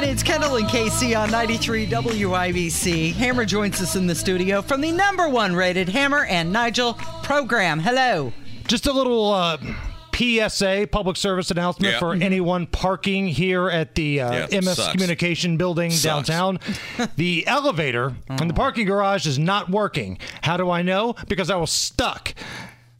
1049 0.00 0.04
639. 0.04 0.04
It's 0.04 0.22
Kendall 0.22 0.56
and 0.56 0.68
Casey 0.68 1.14
on 1.14 1.30
93 1.30 1.86
WIBC. 1.86 3.12
Hammer 3.14 3.44
joins 3.44 3.80
us 3.80 3.96
in 3.96 4.06
the 4.06 4.14
studio 4.14 4.62
from 4.62 4.80
the 4.80 4.92
number 4.92 5.28
one 5.28 5.54
rated 5.56 5.88
Hammer 5.88 6.24
and 6.26 6.52
Nigel 6.52 6.94
program. 7.22 7.80
Hello. 7.80 8.32
Just 8.68 8.86
a 8.86 8.92
little 8.92 9.32
uh, 9.32 9.56
PSA, 10.14 10.88
public 10.92 11.16
service 11.16 11.50
announcement 11.50 11.94
Yeah. 11.94 11.98
for 11.98 12.12
anyone 12.14 12.66
parking 12.66 13.26
here 13.26 13.68
at 13.68 13.94
the 13.96 14.20
uh, 14.20 14.32
Yeah, 14.32 14.46
Emmis 14.48 14.76
sucks. 14.76 14.92
Communication 14.92 15.56
Building 15.56 15.90
Sucks. 15.90 16.28
downtown. 16.28 16.60
the 17.16 17.44
elevator 17.46 18.14
in 18.40 18.46
the 18.48 18.54
parking 18.54 18.86
garage 18.86 19.26
is 19.26 19.38
not 19.38 19.68
working. 19.68 20.18
How 20.42 20.56
do 20.56 20.70
I 20.70 20.82
know? 20.82 21.14
Because 21.28 21.50
I 21.50 21.56
was 21.56 21.70
stuck. 21.72 22.34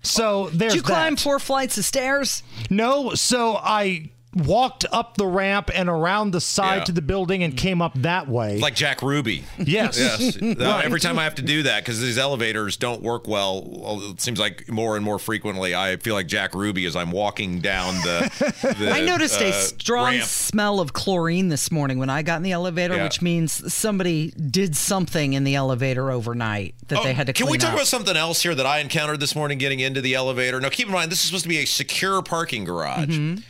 So 0.03 0.49
there's 0.51 0.73
Did 0.73 0.79
you 0.79 0.83
climb 0.83 1.15
that. 1.15 1.21
four 1.23 1.39
flights 1.39 1.77
of 1.79 1.85
stairs? 1.85 2.43
No, 2.71 3.15
so 3.15 3.57
I 3.57 4.11
walked 4.35 4.85
up 4.93 5.17
the 5.17 5.27
ramp 5.27 5.71
and 5.75 5.89
around 5.89 6.33
the 6.33 6.41
side 6.41 6.79
Yeah. 6.79 6.85
to 6.85 6.93
the 6.93 7.03
building 7.03 7.43
and 7.43 7.57
came 7.57 7.81
up 7.81 7.93
that 8.03 8.29
way. 8.29 8.59
Like 8.59 8.75
Jack 8.75 9.01
Ruby. 9.03 9.45
yes. 9.59 9.99
Yes. 9.99 10.37
Uh, 10.43 10.55
Right. 10.59 10.85
Every 10.85 11.01
time 11.01 11.19
I 11.19 11.25
have 11.25 11.35
to 11.37 11.43
do 11.43 11.63
that, 11.65 11.83
because 11.83 12.01
these 12.01 12.19
elevators 12.19 12.77
don't 12.77 13.03
work 13.03 13.27
well, 13.27 13.63
well, 13.67 14.11
it 14.11 14.21
seems 14.21 14.39
like 14.39 14.69
more 14.71 14.97
and 14.97 15.05
more 15.05 15.19
frequently, 15.19 15.75
I 15.75 15.97
feel 15.97 16.15
like 16.15 16.27
Jack 16.27 16.55
Ruby 16.55 16.85
as 16.87 16.95
I'm 16.95 17.11
walking 17.11 17.61
down 17.61 17.95
the. 17.97 18.75
the 18.79 18.91
I 18.93 19.01
noticed 19.01 19.41
a 19.41 19.49
uh, 19.49 19.53
strong 19.53 20.13
ramp. 20.15 20.25
smell 20.25 20.79
of 20.81 20.93
chlorine 20.93 21.49
this 21.49 21.71
morning 21.73 21.99
when 21.99 22.11
I 22.11 22.23
got 22.23 22.37
in 22.37 22.43
the 22.43 22.53
elevator, 22.53 22.97
Yeah. 22.97 23.05
which 23.05 23.23
means 23.23 23.73
somebody 23.73 24.31
did 24.33 24.77
something 24.77 25.33
in 25.33 25.45
the 25.45 25.55
elevator 25.55 26.11
overnight 26.11 26.75
that 26.89 26.99
Oh, 27.01 27.03
they 27.05 27.15
had 27.15 27.27
to 27.29 27.33
Can 27.33 27.47
clean 27.47 27.53
we 27.53 27.59
talk 27.59 27.71
up. 27.71 27.75
about 27.77 27.87
something 27.87 28.17
else 28.17 28.43
here 28.43 28.55
that 28.55 28.67
I 28.67 28.79
encountered 28.81 29.21
this 29.21 29.35
morning 29.35 29.59
getting 29.59 29.81
into 29.81 30.01
the 30.01 30.15
elevator? 30.15 30.61
Now, 30.61 30.69
keep 30.69 30.87
in 30.87 30.93
mind, 30.93 31.11
this 31.11 31.21
is 31.21 31.27
supposed 31.27 31.45
to 31.45 31.49
be 31.49 31.59
a 31.59 31.65
secure 31.65 32.21
parking 32.23 32.65
garage. 32.65 33.09
Mm-hmm. 33.09 33.41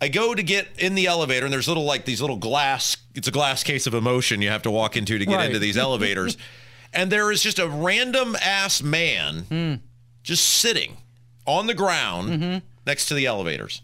I 0.00 0.08
go 0.08 0.34
to 0.34 0.42
get 0.42 0.68
in 0.78 0.94
the 0.94 1.06
elevator, 1.06 1.44
and 1.44 1.52
there's 1.52 1.68
little 1.68 1.84
like 1.84 2.04
these 2.06 2.20
little 2.20 2.36
glass. 2.36 2.96
It's 3.14 3.28
a 3.28 3.30
glass 3.30 3.62
case 3.62 3.86
of 3.86 3.94
emotion 3.94 4.40
you 4.42 4.48
have 4.48 4.62
to 4.62 4.70
walk 4.70 4.96
into 4.96 5.18
to 5.18 5.26
get 5.26 5.36
Right. 5.36 5.46
into 5.46 5.58
these 5.58 5.76
elevators, 5.76 6.36
and 6.94 7.10
there 7.12 7.30
is 7.30 7.42
just 7.42 7.58
a 7.58 7.68
random 7.68 8.36
ass 8.40 8.82
man 8.82 9.40
Hmm. 9.48 9.74
just 10.22 10.44
sitting 10.44 10.96
on 11.46 11.66
the 11.66 11.74
ground 11.74 12.62
next 12.86 13.06
to 13.06 13.14
the 13.14 13.26
elevators. 13.26 13.82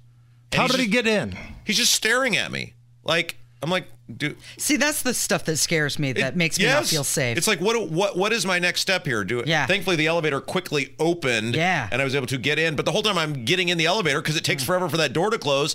And 0.52 0.62
How 0.62 0.68
did 0.68 0.80
he 0.80 0.86
get 0.86 1.06
in? 1.06 1.36
He's 1.64 1.76
just 1.76 1.92
staring 1.94 2.36
at 2.36 2.50
me, 2.52 2.74
like 3.04 3.36
I'm 3.62 3.70
like, 3.70 3.86
dude. 4.14 4.36
See, 4.58 4.76
that's 4.76 5.02
the 5.02 5.12
stuff 5.14 5.44
that 5.46 5.56
scares 5.56 5.98
me, 5.98 6.12
that 6.12 6.34
It- 6.34 6.36
makes 6.36 6.58
me 6.58 6.66
not 6.66 6.86
feel 6.86 7.02
safe. 7.04 7.36
It's 7.36 7.48
like 7.48 7.60
what 7.60 7.90
what 7.90 8.16
what 8.16 8.32
is 8.32 8.46
my 8.46 8.58
next 8.58 8.80
step 8.82 9.04
here? 9.06 9.24
Do 9.24 9.40
it. 9.40 9.48
Yeah. 9.48 9.66
Thankfully, 9.66 9.96
the 9.96 10.06
elevator 10.06 10.40
quickly 10.40 10.94
opened. 10.98 11.56
Yeah. 11.56 11.88
And 11.90 12.00
I 12.00 12.04
was 12.04 12.14
able 12.14 12.26
to 12.28 12.38
get 12.38 12.58
in. 12.58 12.76
But 12.76 12.84
the 12.84 12.92
whole 12.92 13.02
time 13.02 13.18
I'm 13.18 13.44
getting 13.44 13.68
in 13.68 13.76
the 13.78 13.86
elevator 13.86 14.20
because 14.22 14.36
it 14.36 14.44
takes 14.44 14.62
forever 14.62 14.88
for 14.88 14.96
that 14.98 15.12
door 15.12 15.30
to 15.30 15.38
close. 15.38 15.74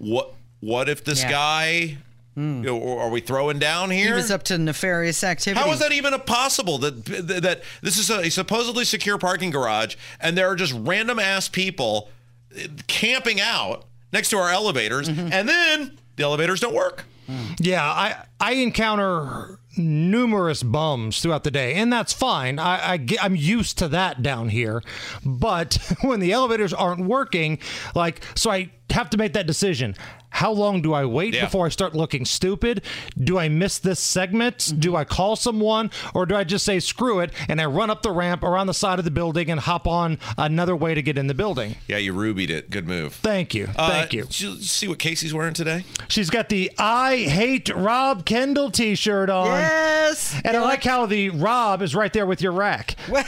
What 0.00 0.32
what 0.60 0.88
if 0.88 1.04
this 1.04 1.22
Yeah. 1.22 1.30
guy? 1.30 1.98
You 2.36 2.42
know, 2.62 2.98
are 2.98 3.10
we 3.10 3.20
throwing 3.20 3.58
down 3.58 3.90
here? 3.90 3.98
he 4.00 4.06
here? 4.06 4.14
was 4.14 4.30
up 4.30 4.44
to 4.44 4.56
nefarious 4.56 5.22
activity. 5.22 5.60
How 5.62 5.70
is 5.72 5.78
that 5.80 5.92
even 5.92 6.14
a 6.14 6.18
possible 6.18 6.78
that 6.78 7.04
that 7.04 7.62
this 7.82 7.98
is 7.98 8.08
a 8.08 8.30
supposedly 8.30 8.86
secure 8.86 9.18
parking 9.18 9.50
garage 9.50 9.96
and 10.20 10.38
there 10.38 10.48
are 10.48 10.56
just 10.56 10.72
random 10.74 11.18
ass 11.18 11.48
people 11.48 12.08
uh, 12.56 12.60
camping 12.86 13.40
out 13.42 13.84
next 14.12 14.30
to 14.30 14.38
our 14.38 14.48
elevators 14.48 15.08
Mm-hmm. 15.08 15.32
and 15.32 15.46
then 15.48 15.98
the 16.16 16.22
elevators 16.22 16.60
don't 16.60 16.74
work? 16.74 17.04
Yeah, 17.58 17.84
I 17.84 18.16
I 18.40 18.52
encounter 18.54 19.58
numerous 19.80 20.62
bums 20.62 21.20
throughout 21.20 21.44
the 21.44 21.50
day, 21.50 21.74
and 21.74 21.92
that's 21.92 22.12
fine. 22.12 22.58
I, 22.58 22.92
I 22.92 22.96
get, 22.96 23.22
I'm 23.24 23.36
used 23.36 23.78
to 23.78 23.88
that 23.88 24.22
down 24.22 24.48
here. 24.48 24.82
But 25.24 25.74
when 26.02 26.20
the 26.20 26.32
elevators 26.32 26.72
aren't 26.72 27.04
working, 27.06 27.58
like, 27.94 28.22
so 28.34 28.50
I 28.50 28.70
have 28.90 29.10
to 29.10 29.16
make 29.18 29.32
that 29.34 29.46
decision. 29.46 29.94
How 30.32 30.52
long 30.52 30.80
do 30.80 30.92
I 30.92 31.04
wait 31.06 31.34
Yeah. 31.34 31.44
before 31.46 31.66
I 31.66 31.70
start 31.70 31.92
looking 31.94 32.24
stupid? 32.24 32.82
Do 33.18 33.36
I 33.36 33.48
miss 33.48 33.78
this 33.80 33.98
segment? 33.98 34.72
Do 34.78 34.94
I 34.94 35.02
call 35.04 35.34
someone, 35.34 35.90
or 36.14 36.24
do 36.24 36.36
I 36.36 36.44
just 36.44 36.64
say 36.64 36.78
screw 36.78 37.18
it 37.18 37.32
and 37.48 37.60
I 37.60 37.66
run 37.66 37.90
up 37.90 38.02
the 38.02 38.12
ramp 38.12 38.44
around 38.44 38.68
the 38.68 38.74
side 38.74 39.00
of 39.00 39.04
the 39.04 39.10
building 39.10 39.50
and 39.50 39.58
hop 39.58 39.88
on 39.88 40.18
another 40.38 40.76
way 40.76 40.94
to 40.94 41.02
get 41.02 41.18
in 41.18 41.26
the 41.26 41.34
building? 41.34 41.76
Yeah, 41.88 41.96
you 41.96 42.12
rubied 42.12 42.48
it. 42.48 42.70
Good 42.70 42.86
move. 42.86 43.14
Thank 43.14 43.54
you, 43.56 43.68
Uh, 43.74 43.90
thank 43.90 44.12
you. 44.12 44.26
you 44.30 44.60
see 44.60 44.86
what 44.86 45.00
Casey's 45.00 45.34
wearing 45.34 45.54
today? 45.54 45.84
She's 46.06 46.30
got 46.30 46.48
the 46.48 46.70
I 46.78 47.16
hate 47.24 47.68
Rob 47.74 48.24
Kendall 48.24 48.70
T-shirt 48.70 49.30
on. 49.30 49.48
Yes. 49.70 50.40
And 50.44 50.56
I 50.56 50.60
like 50.62 50.82
how 50.84 51.06
the 51.06 51.30
Rob 51.30 51.82
is 51.82 51.94
right 51.94 52.12
there 52.12 52.26
with 52.26 52.42
your 52.42 52.52
rack. 52.52 52.96
Well, 53.08 53.24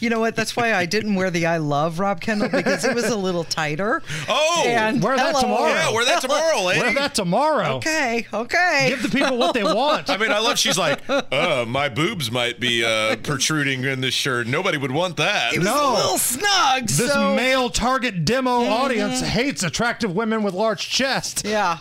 you 0.00 0.10
know 0.10 0.20
what? 0.20 0.36
That's 0.36 0.54
why 0.56 0.74
I 0.74 0.86
didn't 0.86 1.14
wear 1.14 1.30
the 1.30 1.46
I 1.46 1.56
love 1.58 1.98
Rob 1.98 2.20
Kendall 2.20 2.48
because 2.48 2.84
it 2.84 2.94
was 2.94 3.06
a 3.06 3.16
little 3.16 3.44
tighter. 3.44 4.02
Oh, 4.28 4.64
And 4.66 5.02
wear 5.02 5.16
that 5.16 5.28
hello. 5.34 5.40
tomorrow. 5.40 5.68
yeah, 5.72 5.92
wear 5.92 6.04
that 6.04 6.20
tomorrow, 6.20 6.62
lady. 6.62 6.80
Wear 6.80 6.94
that 6.94 7.14
tomorrow. 7.14 7.76
Okay, 7.76 8.26
okay. 8.32 8.86
Give 8.90 9.02
the 9.02 9.08
people 9.08 9.38
what 9.38 9.54
they 9.54 9.62
want. 9.64 10.10
I 10.10 10.16
mean, 10.16 10.30
I 10.30 10.38
love. 10.40 10.58
She's 10.58 10.76
like, 10.78 11.00
uh, 11.08 11.64
my 11.66 11.88
boobs 11.88 12.30
might 12.30 12.60
be 12.60 12.84
uh, 12.84 13.16
protruding 13.16 13.84
in 13.84 14.00
this 14.00 14.14
shirt. 14.14 14.46
Nobody 14.46 14.78
would 14.78 14.92
want 14.92 15.16
that. 15.16 15.54
it 15.54 15.58
was 15.58 15.66
No. 15.66 15.92
a 15.92 15.96
little 15.96 16.18
snug. 16.18 16.88
This 16.88 17.12
so 17.12 17.34
male 17.34 17.70
target 17.70 18.24
demo 18.24 18.64
audience 18.64 19.20
hates 19.20 19.62
attractive 19.62 20.14
women 20.14 20.42
with 20.42 20.54
large 20.54 20.88
chests. 20.90 21.42
yeah. 21.44 21.78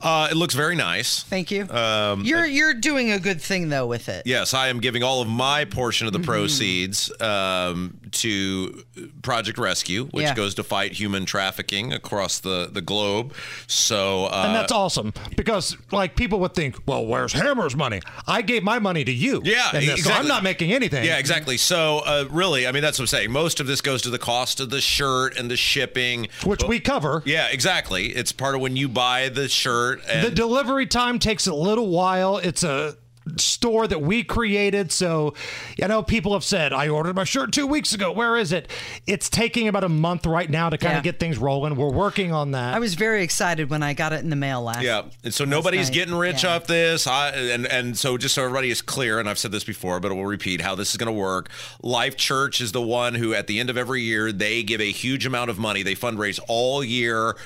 Uh, 0.00 0.28
it 0.30 0.36
looks 0.36 0.54
very 0.54 0.76
nice. 0.76 1.24
Thank 1.24 1.50
you. 1.50 1.68
Um, 1.68 2.22
you're 2.24 2.46
you're 2.46 2.74
doing 2.74 3.10
a 3.10 3.18
good 3.18 3.40
thing 3.40 3.68
though 3.68 3.86
with 3.86 4.08
it. 4.08 4.22
Yes, 4.26 4.54
I 4.54 4.68
am 4.68 4.78
giving 4.80 5.02
all 5.02 5.20
of 5.20 5.28
my 5.28 5.64
portion 5.64 6.06
of 6.06 6.12
the 6.12 6.18
Mm-hmm. 6.18 6.26
proceeds 6.30 7.10
um, 7.20 7.98
to 8.12 8.84
Project 9.22 9.58
Rescue, 9.58 10.06
which 10.12 10.24
Yeah. 10.24 10.34
goes 10.34 10.54
to 10.56 10.62
fight 10.62 10.92
human 10.92 11.24
trafficking 11.26 11.92
across 11.92 12.38
the, 12.40 12.68
the 12.70 12.80
globe. 12.80 13.32
So, 13.66 14.26
uh, 14.26 14.44
And 14.46 14.54
that's 14.54 14.72
awesome 14.72 15.12
because, 15.36 15.76
like, 15.92 16.16
people 16.16 16.38
would 16.40 16.54
think, 16.54 16.76
well, 16.86 17.04
where's 17.06 17.32
Hammer's 17.32 17.76
money? 17.76 18.00
I 18.26 18.42
gave 18.42 18.62
my 18.62 18.78
money 18.78 19.04
to 19.04 19.12
you. 19.12 19.40
Yeah, 19.44 19.76
in 19.76 19.86
this, 19.86 20.04
so. 20.04 20.12
I'm 20.12 20.26
not 20.26 20.42
making 20.42 20.72
anything. 20.72 21.04
Yeah, 21.04 21.18
exactly. 21.18 21.56
So, 21.56 22.00
uh, 22.04 22.24
really, 22.30 22.66
I 22.66 22.72
mean, 22.72 22.82
that's 22.82 22.98
what 22.98 23.04
I'm 23.04 23.06
saying. 23.08 23.30
Most 23.32 23.60
of 23.60 23.66
this 23.66 23.80
goes 23.80 24.02
to 24.02 24.10
the 24.10 24.18
cost 24.18 24.60
of 24.60 24.70
the 24.70 24.80
shirt 24.80 25.36
and 25.38 25.50
the 25.50 25.56
shipping, 25.56 26.28
Which 26.44 26.62
we 26.64 26.80
cover. 26.80 27.22
Yeah, 27.26 27.48
exactly. 27.50 28.06
It's 28.08 28.32
part 28.32 28.54
of 28.54 28.60
when 28.60 28.76
you 28.76 28.88
buy 28.88 29.28
the 29.28 29.48
shirt. 29.48 29.87
And 30.08 30.26
The 30.26 30.30
delivery 30.30 30.86
time 30.86 31.18
takes 31.18 31.46
a 31.46 31.54
little 31.54 31.88
while. 31.88 32.38
It's 32.38 32.62
a 32.64 32.96
store 33.36 33.86
that 33.86 34.00
we 34.00 34.24
created. 34.24 34.90
So, 34.90 35.34
I 35.82 35.86
know 35.86 36.02
people 36.02 36.32
have 36.32 36.42
said, 36.42 36.72
I 36.72 36.88
ordered 36.88 37.14
my 37.14 37.24
shirt 37.24 37.52
two 37.52 37.66
weeks 37.66 37.92
ago. 37.92 38.10
Where 38.10 38.38
is 38.38 38.52
it? 38.52 38.70
It's 39.06 39.28
taking 39.28 39.68
about 39.68 39.84
a 39.84 39.88
month 39.90 40.24
right 40.24 40.48
now 40.48 40.70
to 40.70 40.78
kind 40.78 40.92
Yeah. 40.92 40.98
of 40.98 41.04
get 41.04 41.20
things 41.20 41.36
rolling. 41.36 41.76
We're 41.76 41.90
working 41.92 42.32
on 42.32 42.52
that. 42.52 42.72
I 42.74 42.78
was 42.78 42.94
very 42.94 43.22
excited 43.22 43.68
when 43.68 43.82
I 43.82 43.92
got 43.92 44.14
it 44.14 44.20
in 44.22 44.30
the 44.30 44.36
mail 44.36 44.62
last. 44.62 44.80
Yeah, 44.80 45.02
and 45.24 45.34
so 45.34 45.44
nobody's 45.44 45.88
night. 45.88 45.94
getting 45.94 46.14
rich 46.14 46.42
Yeah. 46.42 46.54
off 46.54 46.66
this. 46.68 47.06
I, 47.06 47.28
and 47.32 47.66
and 47.66 47.98
so 47.98 48.16
just 48.16 48.34
so 48.34 48.44
everybody 48.44 48.70
is 48.70 48.80
clear, 48.80 49.20
and 49.20 49.28
I've 49.28 49.38
said 49.38 49.52
this 49.52 49.64
before, 49.64 50.00
but 50.00 50.14
we'll 50.14 50.24
repeat 50.24 50.62
how 50.62 50.74
this 50.74 50.90
is 50.92 50.96
going 50.96 51.12
to 51.14 51.20
work. 51.20 51.50
Life 51.82 52.16
Church 52.16 52.62
is 52.62 52.72
the 52.72 52.80
one 52.80 53.14
who, 53.16 53.34
at 53.34 53.46
the 53.46 53.60
end 53.60 53.68
of 53.68 53.76
every 53.76 54.00
year, 54.00 54.32
they 54.32 54.62
give 54.62 54.80
a 54.80 54.90
huge 54.90 55.26
amount 55.26 55.50
of 55.50 55.58
money. 55.58 55.82
They 55.82 55.94
fundraise 55.94 56.40
all 56.48 56.82
year, 56.82 57.36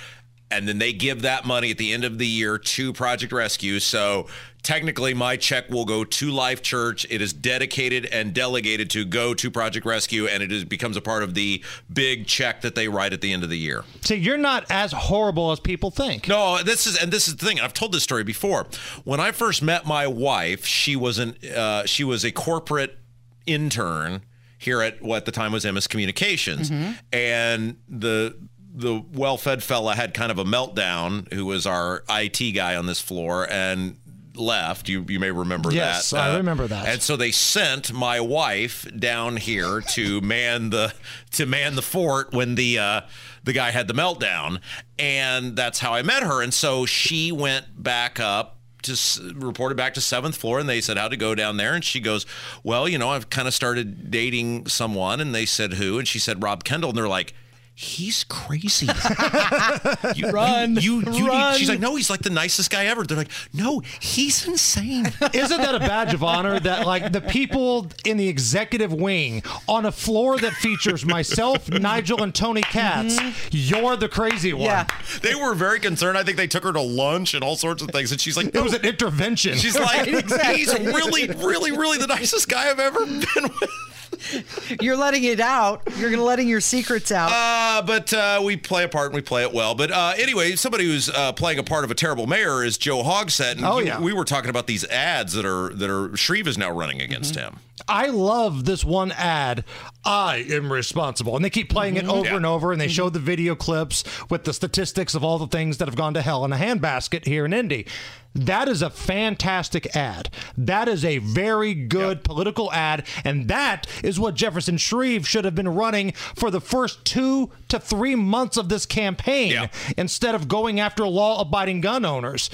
and 0.52 0.68
then 0.68 0.78
they 0.78 0.92
give 0.92 1.22
that 1.22 1.44
money 1.44 1.70
at 1.70 1.78
the 1.78 1.92
end 1.92 2.04
of 2.04 2.18
the 2.18 2.26
year 2.26 2.58
to 2.58 2.92
Project 2.92 3.32
Rescue. 3.32 3.80
So 3.80 4.26
technically, 4.62 5.14
my 5.14 5.36
check 5.36 5.70
will 5.70 5.84
go 5.84 6.04
to 6.04 6.30
Life 6.30 6.62
Church. 6.62 7.06
It 7.10 7.22
is 7.22 7.32
dedicated 7.32 8.06
and 8.06 8.34
delegated 8.34 8.90
to 8.90 9.04
go 9.04 9.34
to 9.34 9.50
Project 9.50 9.86
Rescue, 9.86 10.26
and 10.26 10.42
it 10.42 10.52
is, 10.52 10.64
becomes 10.64 10.96
a 10.96 11.00
part 11.00 11.22
of 11.22 11.34
the 11.34 11.64
big 11.92 12.26
check 12.26 12.60
that 12.60 12.74
they 12.74 12.88
write 12.88 13.12
at 13.12 13.20
the 13.20 13.32
end 13.32 13.42
of 13.42 13.50
the 13.50 13.58
year. 13.58 13.84
See, 14.02 14.16
you're 14.16 14.36
not 14.36 14.70
as 14.70 14.92
horrible 14.92 15.50
as 15.52 15.60
people 15.60 15.90
think. 15.90 16.28
No, 16.28 16.62
this 16.62 16.86
is 16.86 16.96
and 16.96 17.10
this 17.10 17.28
is 17.28 17.36
the 17.36 17.46
thing. 17.46 17.58
I've 17.58 17.74
told 17.74 17.92
this 17.92 18.02
story 18.02 18.24
before. 18.24 18.66
When 19.04 19.20
I 19.20 19.32
first 19.32 19.62
met 19.62 19.86
my 19.86 20.06
wife, 20.06 20.66
she 20.66 20.96
was 20.96 21.18
an 21.18 21.36
uh, 21.56 21.86
she 21.86 22.04
was 22.04 22.24
a 22.24 22.30
corporate 22.30 22.98
intern 23.46 24.22
here 24.58 24.80
at 24.80 25.02
what 25.02 25.16
at 25.16 25.24
the 25.24 25.32
time 25.32 25.50
was 25.50 25.64
Emmis 25.64 25.88
Communications, 25.88 26.70
and 27.12 27.76
the 27.88 28.36
the 28.74 29.02
well-fed 29.12 29.62
fella 29.62 29.94
had 29.94 30.14
kind 30.14 30.32
of 30.32 30.38
a 30.38 30.44
meltdown. 30.44 31.32
Who 31.32 31.44
was 31.46 31.66
our 31.66 32.04
IT 32.08 32.52
guy 32.54 32.74
on 32.76 32.86
this 32.86 33.00
floor 33.00 33.46
and 33.50 33.96
left. 34.34 34.88
You 34.88 35.04
you 35.10 35.20
may 35.20 35.30
remember 35.30 35.70
Yes, 35.70 36.08
that. 36.10 36.30
I 36.30 36.36
remember 36.38 36.66
that. 36.66 36.86
And 36.88 37.02
so 37.02 37.16
they 37.16 37.30
sent 37.32 37.92
my 37.92 38.18
wife 38.18 38.86
down 38.98 39.36
here 39.36 39.82
to 39.92 40.22
man 40.22 40.70
the 40.70 40.94
to 41.32 41.44
man 41.44 41.74
the 41.76 41.82
fort 41.82 42.32
when 42.32 42.54
the 42.54 42.78
uh, 42.78 43.00
the 43.44 43.52
guy 43.52 43.72
had 43.72 43.88
the 43.88 43.94
meltdown, 43.94 44.60
and 44.98 45.54
that's 45.56 45.80
how 45.80 45.92
I 45.92 46.00
met 46.02 46.22
her. 46.22 46.40
And 46.42 46.54
so 46.54 46.86
she 46.86 47.30
went 47.32 47.82
back 47.82 48.18
up. 48.20 48.58
To 48.84 48.92
s- 48.92 49.20
reported 49.36 49.76
back 49.76 49.94
to 49.94 50.00
seventh 50.00 50.36
floor, 50.36 50.58
and 50.58 50.68
they 50.68 50.80
said 50.80 50.96
how 50.96 51.06
to 51.06 51.16
go 51.16 51.36
down 51.36 51.56
there. 51.56 51.72
And 51.74 51.84
she 51.84 52.00
goes, 52.00 52.26
"Well, 52.64 52.88
you 52.88 52.98
know, 52.98 53.10
I've 53.10 53.30
kind 53.30 53.46
of 53.46 53.54
started 53.54 54.10
dating 54.10 54.66
someone." 54.66 55.20
And 55.20 55.32
they 55.32 55.46
said 55.46 55.74
who, 55.74 56.00
and 56.00 56.08
she 56.08 56.18
said 56.18 56.42
Rob 56.42 56.64
Kendall, 56.64 56.90
and 56.90 56.98
they're 56.98 57.06
like, 57.06 57.32
He's 57.74 58.24
crazy. 58.24 58.86
you, 60.14 60.30
Run, 60.30 60.76
You, 60.76 61.00
you, 61.00 61.12
you 61.12 61.26
run. 61.26 61.52
Need, 61.52 61.58
she's 61.58 61.68
like, 61.70 61.80
no, 61.80 61.96
he's 61.96 62.10
like 62.10 62.20
the 62.20 62.30
nicest 62.30 62.70
guy 62.70 62.86
ever. 62.86 63.04
They're 63.04 63.16
like, 63.16 63.30
no, 63.54 63.80
he's 63.98 64.46
insane. 64.46 65.06
Isn't 65.32 65.60
that 65.60 65.74
a 65.74 65.80
badge 65.80 66.12
of 66.12 66.22
honor 66.22 66.60
that 66.60 66.86
like 66.86 67.12
the 67.12 67.22
people 67.22 67.86
in 68.04 68.18
the 68.18 68.28
executive 68.28 68.92
wing 68.92 69.42
on 69.68 69.86
a 69.86 69.92
floor 69.92 70.38
that 70.38 70.52
features 70.52 71.06
myself, 71.06 71.68
Nigel, 71.70 72.22
and 72.22 72.34
Tony 72.34 72.60
Katz, 72.60 73.18
mm-hmm. 73.18 73.48
you're 73.50 73.96
the 73.96 74.08
crazy 74.08 74.52
one. 74.52 74.64
Yeah. 74.64 74.86
They 75.22 75.34
were 75.34 75.54
very 75.54 75.80
concerned. 75.80 76.18
I 76.18 76.24
think 76.24 76.36
they 76.36 76.46
took 76.46 76.64
her 76.64 76.72
to 76.72 76.80
lunch 76.80 77.32
and 77.32 77.42
all 77.42 77.56
sorts 77.56 77.82
of 77.82 77.88
things. 77.88 78.12
And 78.12 78.20
she's 78.20 78.36
like, 78.36 78.54
It 78.54 78.62
was 78.62 78.74
an 78.74 78.84
intervention. 78.84 79.56
She's 79.56 79.78
like, 79.78 80.06
Right, 80.06 80.14
exactly. 80.14 80.58
he's 80.58 80.78
really, 80.78 81.26
really, 81.28 81.72
really 81.72 81.98
the 81.98 82.06
nicest 82.06 82.48
guy 82.48 82.68
I've 82.70 82.78
ever 82.78 83.04
been 83.06 83.44
with. 83.60 83.91
You're 84.80 84.96
letting 84.96 85.24
it 85.24 85.40
out. 85.40 85.82
You're 85.98 86.16
letting 86.16 86.48
your 86.48 86.60
secrets 86.60 87.10
out. 87.12 87.30
Uh, 87.32 87.82
but 87.86 88.12
uh, 88.12 88.40
we 88.44 88.56
play 88.56 88.84
a 88.84 88.88
part 88.88 89.06
and 89.06 89.14
we 89.14 89.20
play 89.22 89.42
it 89.42 89.52
well. 89.52 89.74
But 89.74 89.90
uh, 89.90 90.14
anyway, 90.16 90.56
somebody 90.56 90.84
who's 90.84 91.08
uh, 91.08 91.32
playing 91.32 91.58
a 91.58 91.62
part 91.64 91.84
of 91.84 91.90
a 91.90 91.94
terrible 91.94 92.26
mayor 92.26 92.62
is 92.64 92.78
Joe 92.78 93.02
Hogsett. 93.02 93.52
And 93.56 93.64
Oh, 93.64 93.78
you- 93.78 93.86
yeah. 93.86 94.00
we 94.00 94.12
were 94.12 94.24
talking 94.24 94.50
about 94.50 94.66
these 94.66 94.84
ads 94.86 95.32
that 95.34 95.44
are 95.44 95.70
that 95.74 95.90
are 95.90 96.16
Shreve 96.16 96.46
is 96.46 96.58
now 96.58 96.70
running 96.70 97.00
against 97.00 97.34
Mm-hmm. 97.34 97.54
him. 97.54 97.60
I 97.88 98.08
love 98.08 98.64
this 98.64 98.84
one 98.84 99.12
ad. 99.12 99.64
I 100.04 100.44
am 100.50 100.72
responsible, 100.72 101.34
and 101.36 101.44
they 101.44 101.50
keep 101.50 101.68
playing 101.70 101.96
it 101.96 102.06
over 102.06 102.26
Yeah. 102.28 102.36
and 102.36 102.46
over, 102.46 102.70
and 102.70 102.80
they 102.80 102.88
show 102.88 103.08
the 103.08 103.18
video 103.18 103.54
clips 103.54 104.04
with 104.30 104.44
the 104.44 104.52
statistics 104.52 105.14
of 105.14 105.24
all 105.24 105.38
the 105.38 105.46
things 105.46 105.78
that 105.78 105.88
have 105.88 105.96
gone 105.96 106.14
to 106.14 106.22
hell 106.22 106.44
in 106.44 106.52
a 106.52 106.56
handbasket 106.56 107.26
here 107.26 107.44
in 107.44 107.52
Indy. 107.52 107.86
That 108.34 108.66
is 108.68 108.80
a 108.82 108.88
fantastic 108.90 109.94
ad. 109.94 110.30
That 110.56 110.88
is 110.88 111.04
a 111.04 111.18
very 111.18 111.74
good 111.74 112.24
political 112.24 112.72
ad, 112.72 113.06
and 113.24 113.48
that 113.48 113.86
is 114.02 114.18
what 114.18 114.34
Jefferson 114.34 114.76
Shreve 114.78 115.28
should 115.28 115.44
have 115.44 115.54
been 115.54 115.68
running 115.68 116.12
for 116.34 116.50
the 116.50 116.60
first 116.60 117.04
two 117.04 117.50
to 117.68 117.78
three 117.78 118.14
months 118.14 118.56
of 118.56 118.68
this 118.70 118.86
campaign 118.86 119.52
Yeah. 119.52 119.66
instead 119.96 120.34
of 120.34 120.48
going 120.48 120.80
after 120.80 121.06
law-abiding 121.06 121.80
gun 121.82 122.04
owners. 122.04 122.48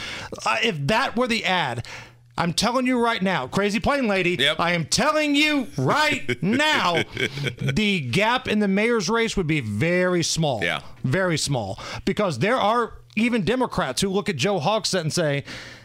Uh, 0.44 0.56
if 0.62 0.76
that 0.86 1.16
were 1.16 1.26
the 1.28 1.44
ad. 1.44 1.86
I'm 2.38 2.52
telling 2.52 2.86
you 2.86 3.02
right 3.02 3.20
now, 3.20 3.48
crazy 3.48 3.80
plane 3.80 4.06
lady. 4.06 4.36
Yep. 4.38 4.60
I 4.60 4.72
am 4.72 4.86
telling 4.86 5.34
you 5.34 5.66
right 5.76 6.40
now, 6.42 7.02
the 7.60 8.00
gap 8.00 8.46
in 8.46 8.60
the 8.60 8.68
mayor's 8.68 9.10
race 9.10 9.36
would 9.36 9.48
be 9.48 9.60
very 9.60 10.22
small. 10.22 10.62
Yeah. 10.62 10.80
Very 11.02 11.36
small. 11.36 11.80
Because 12.04 12.38
there 12.38 12.56
are 12.56 12.94
even 13.16 13.44
Democrats 13.44 14.00
who 14.00 14.08
look 14.08 14.28
at 14.28 14.36
Joe 14.36 14.60
Hogsett 14.60 15.00
and 15.00 15.12
say, 15.12 15.42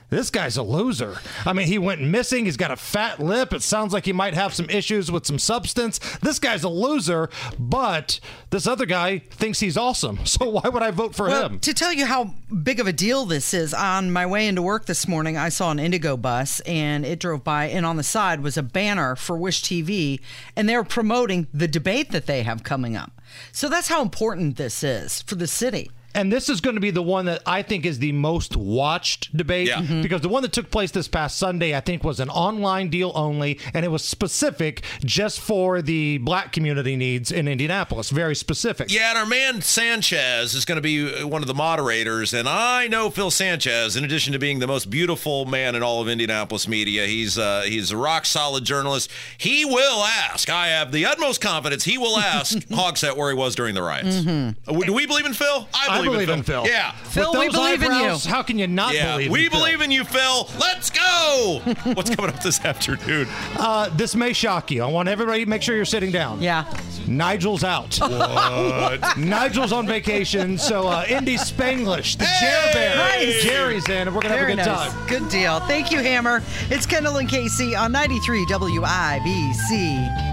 this 0.09 0.29
guy's 0.29 0.57
a 0.57 0.63
loser. 0.63 1.17
I 1.45 1.53
mean, 1.53 1.67
he 1.67 1.77
went 1.77 2.01
missing. 2.01 2.45
He's 2.45 2.57
got 2.57 2.71
a 2.71 2.75
fat 2.75 3.19
lip. 3.19 3.53
It 3.53 3.63
sounds 3.63 3.93
like 3.93 4.05
he 4.05 4.13
might 4.13 4.33
have 4.35 4.53
some 4.53 4.69
issues 4.69 5.11
with 5.11 5.25
some 5.25 5.39
substance. 5.39 5.99
This 6.21 6.39
guy's 6.39 6.63
a 6.63 6.69
loser, 6.69 7.29
but 7.57 8.19
this 8.51 8.67
other 8.67 8.85
guy 8.85 9.19
thinks 9.19 9.59
he's 9.59 9.77
awesome. 9.77 10.19
So 10.33 10.49
why 10.49 10.67
would 10.67 10.81
I 10.81 10.89
vote 10.91 11.13
for 11.15 11.27
Well, 11.27 11.45
him? 11.49 11.59
to 11.59 11.73
tell 11.75 11.93
you 11.93 12.05
how 12.07 12.33
big 12.63 12.79
of 12.79 12.87
a 12.87 12.93
deal 12.93 13.25
this 13.25 13.53
is, 13.53 13.71
on 13.73 14.11
my 14.11 14.25
way 14.25 14.47
into 14.47 14.61
work 14.63 14.85
this 14.87 15.07
morning, 15.07 15.37
I 15.37 15.49
saw 15.49 15.69
an 15.69 15.77
IndyGo 15.77 16.19
bus 16.21 16.59
and 16.61 17.05
it 17.05 17.19
drove 17.19 17.43
by, 17.43 17.65
and 17.65 17.85
on 17.85 17.97
the 17.97 18.03
side 18.03 18.41
was 18.41 18.57
a 18.57 18.63
banner 18.63 19.15
for 19.15 19.37
Wish 19.37 19.61
TV, 19.61 20.19
and 20.55 20.67
they're 20.67 20.83
promoting 20.83 21.47
the 21.53 21.67
debate 21.67 22.11
that 22.11 22.25
they 22.25 22.41
have 22.43 22.63
coming 22.63 22.95
up. 22.97 23.11
So 23.51 23.69
that's 23.69 23.87
how 23.89 24.01
important 24.01 24.57
this 24.57 24.83
is 24.83 25.21
for 25.21 25.35
the 25.35 25.47
city. 25.47 25.91
And 26.15 26.31
this 26.31 26.49
is 26.49 26.61
going 26.61 26.75
to 26.75 26.81
be 26.81 26.91
the 26.91 27.01
one 27.01 27.25
that 27.25 27.41
I 27.45 27.61
think 27.61 27.85
is 27.85 27.99
the 27.99 28.11
most 28.11 28.55
watched 28.55 29.35
debate 29.35 29.67
Yeah. 29.67 29.81
Mm-hmm. 29.81 30.01
because 30.01 30.21
the 30.21 30.29
one 30.29 30.43
that 30.43 30.51
took 30.53 30.69
place 30.71 30.91
this 30.91 31.07
past 31.07 31.37
Sunday, 31.37 31.75
I 31.75 31.79
think, 31.79 32.03
was 32.03 32.19
an 32.19 32.29
online 32.29 32.89
deal 32.89 33.11
only, 33.15 33.59
and 33.73 33.83
it 33.85 33.89
was 33.89 34.03
specific 34.03 34.83
just 35.03 35.39
for 35.39 35.81
the 35.81 36.17
black 36.19 36.51
community 36.51 36.95
needs 36.95 37.31
in 37.31 37.47
Indianapolis. 37.47 38.09
Very 38.09 38.35
specific. 38.35 38.91
Yeah, 38.91 39.09
and 39.09 39.17
our 39.19 39.25
man 39.25 39.61
Sanchez 39.61 40.53
is 40.53 40.65
going 40.65 40.75
to 40.77 40.81
be 40.81 41.23
one 41.23 41.41
of 41.41 41.47
the 41.47 41.53
moderators. 41.53 42.33
And 42.33 42.47
I 42.47 42.87
know 42.87 43.09
Phil 43.09 43.31
Sanchez, 43.31 43.95
in 43.95 44.03
addition 44.03 44.33
to 44.33 44.39
being 44.39 44.59
the 44.59 44.67
most 44.67 44.89
beautiful 44.89 45.45
man 45.45 45.75
in 45.75 45.83
all 45.83 46.01
of 46.01 46.07
Indianapolis 46.07 46.67
media, 46.67 47.05
he's 47.05 47.37
uh, 47.37 47.61
he's 47.65 47.91
a 47.91 47.97
rock 47.97 48.25
solid 48.25 48.63
journalist. 48.65 49.09
He 49.37 49.65
will 49.65 50.03
ask. 50.03 50.49
I 50.49 50.67
have 50.67 50.91
the 50.91 51.05
utmost 51.05 51.41
confidence. 51.41 51.83
He 51.83 51.97
will 51.97 52.17
ask 52.17 52.57
Hogsett 52.69 53.17
where 53.17 53.29
he 53.29 53.35
was 53.35 53.55
during 53.55 53.75
the 53.75 53.81
riots. 53.83 54.25
Uh, 54.25 54.53
Do 54.85 54.93
we 54.93 55.05
believe 55.05 55.25
in 55.25 55.33
Phil? 55.33 55.67
I 55.73 55.97
believe 55.97 56.02
in 56.11 56.43
Phil. 56.43 56.65
Yeah. 56.67 56.91
Phil, 56.91 57.31
With 57.31 57.39
we 57.39 57.45
those 57.47 57.55
believe 57.55 57.83
in 57.83 57.91
you. 57.93 58.17
How 58.29 58.41
can 58.43 58.57
you 58.59 58.67
not 58.67 58.93
Yeah, 58.93 59.13
believe 59.13 59.31
we 59.31 59.45
in 59.45 59.51
Phil? 59.51 59.59
We 59.61 59.65
believe 59.65 59.81
in 59.81 59.91
you, 59.91 60.03
Phil. 60.03 60.49
Let's 60.59 60.89
go. 60.89 61.61
What's 61.93 62.13
coming 62.15 62.31
up 62.33 62.41
this 62.43 62.63
afternoon? 62.63 63.27
Uh, 63.57 63.89
this 63.95 64.15
may 64.15 64.33
shock 64.33 64.71
you. 64.71 64.83
I 64.83 64.87
want 64.87 65.09
everybody 65.09 65.43
to 65.43 65.49
make 65.49 65.61
sure 65.61 65.75
you're 65.75 65.85
sitting 65.85 66.11
down. 66.11 66.41
Yeah. 66.41 66.65
Nigel's 67.07 67.63
out. 67.63 67.97
What? 67.99 69.17
Nigel's 69.17 69.71
on 69.73 69.85
vacation, 69.87 70.57
so 70.57 70.87
uh, 70.87 71.05
Indy 71.09 71.35
Spanglish, 71.35 72.17
the 72.17 72.23
Jer 72.39 72.73
Bear, 72.73 72.95
Nice. 72.95 73.43
Jerry's 73.43 73.87
in, 73.89 74.07
and 74.07 74.15
we're 74.15 74.21
gonna 74.21 74.35
Very 74.35 74.55
have 74.55 74.59
a 74.59 74.63
good 74.63 74.71
nice. 74.71 74.93
time. 74.93 75.07
Good 75.07 75.29
deal. 75.29 75.59
Thank 75.61 75.91
you, 75.91 75.99
Hammer. 75.99 76.41
It's 76.69 76.85
Kendall 76.85 77.17
and 77.17 77.27
Casey 77.29 77.75
on 77.75 77.91
93 77.91 78.45
WIBC. 78.45 80.32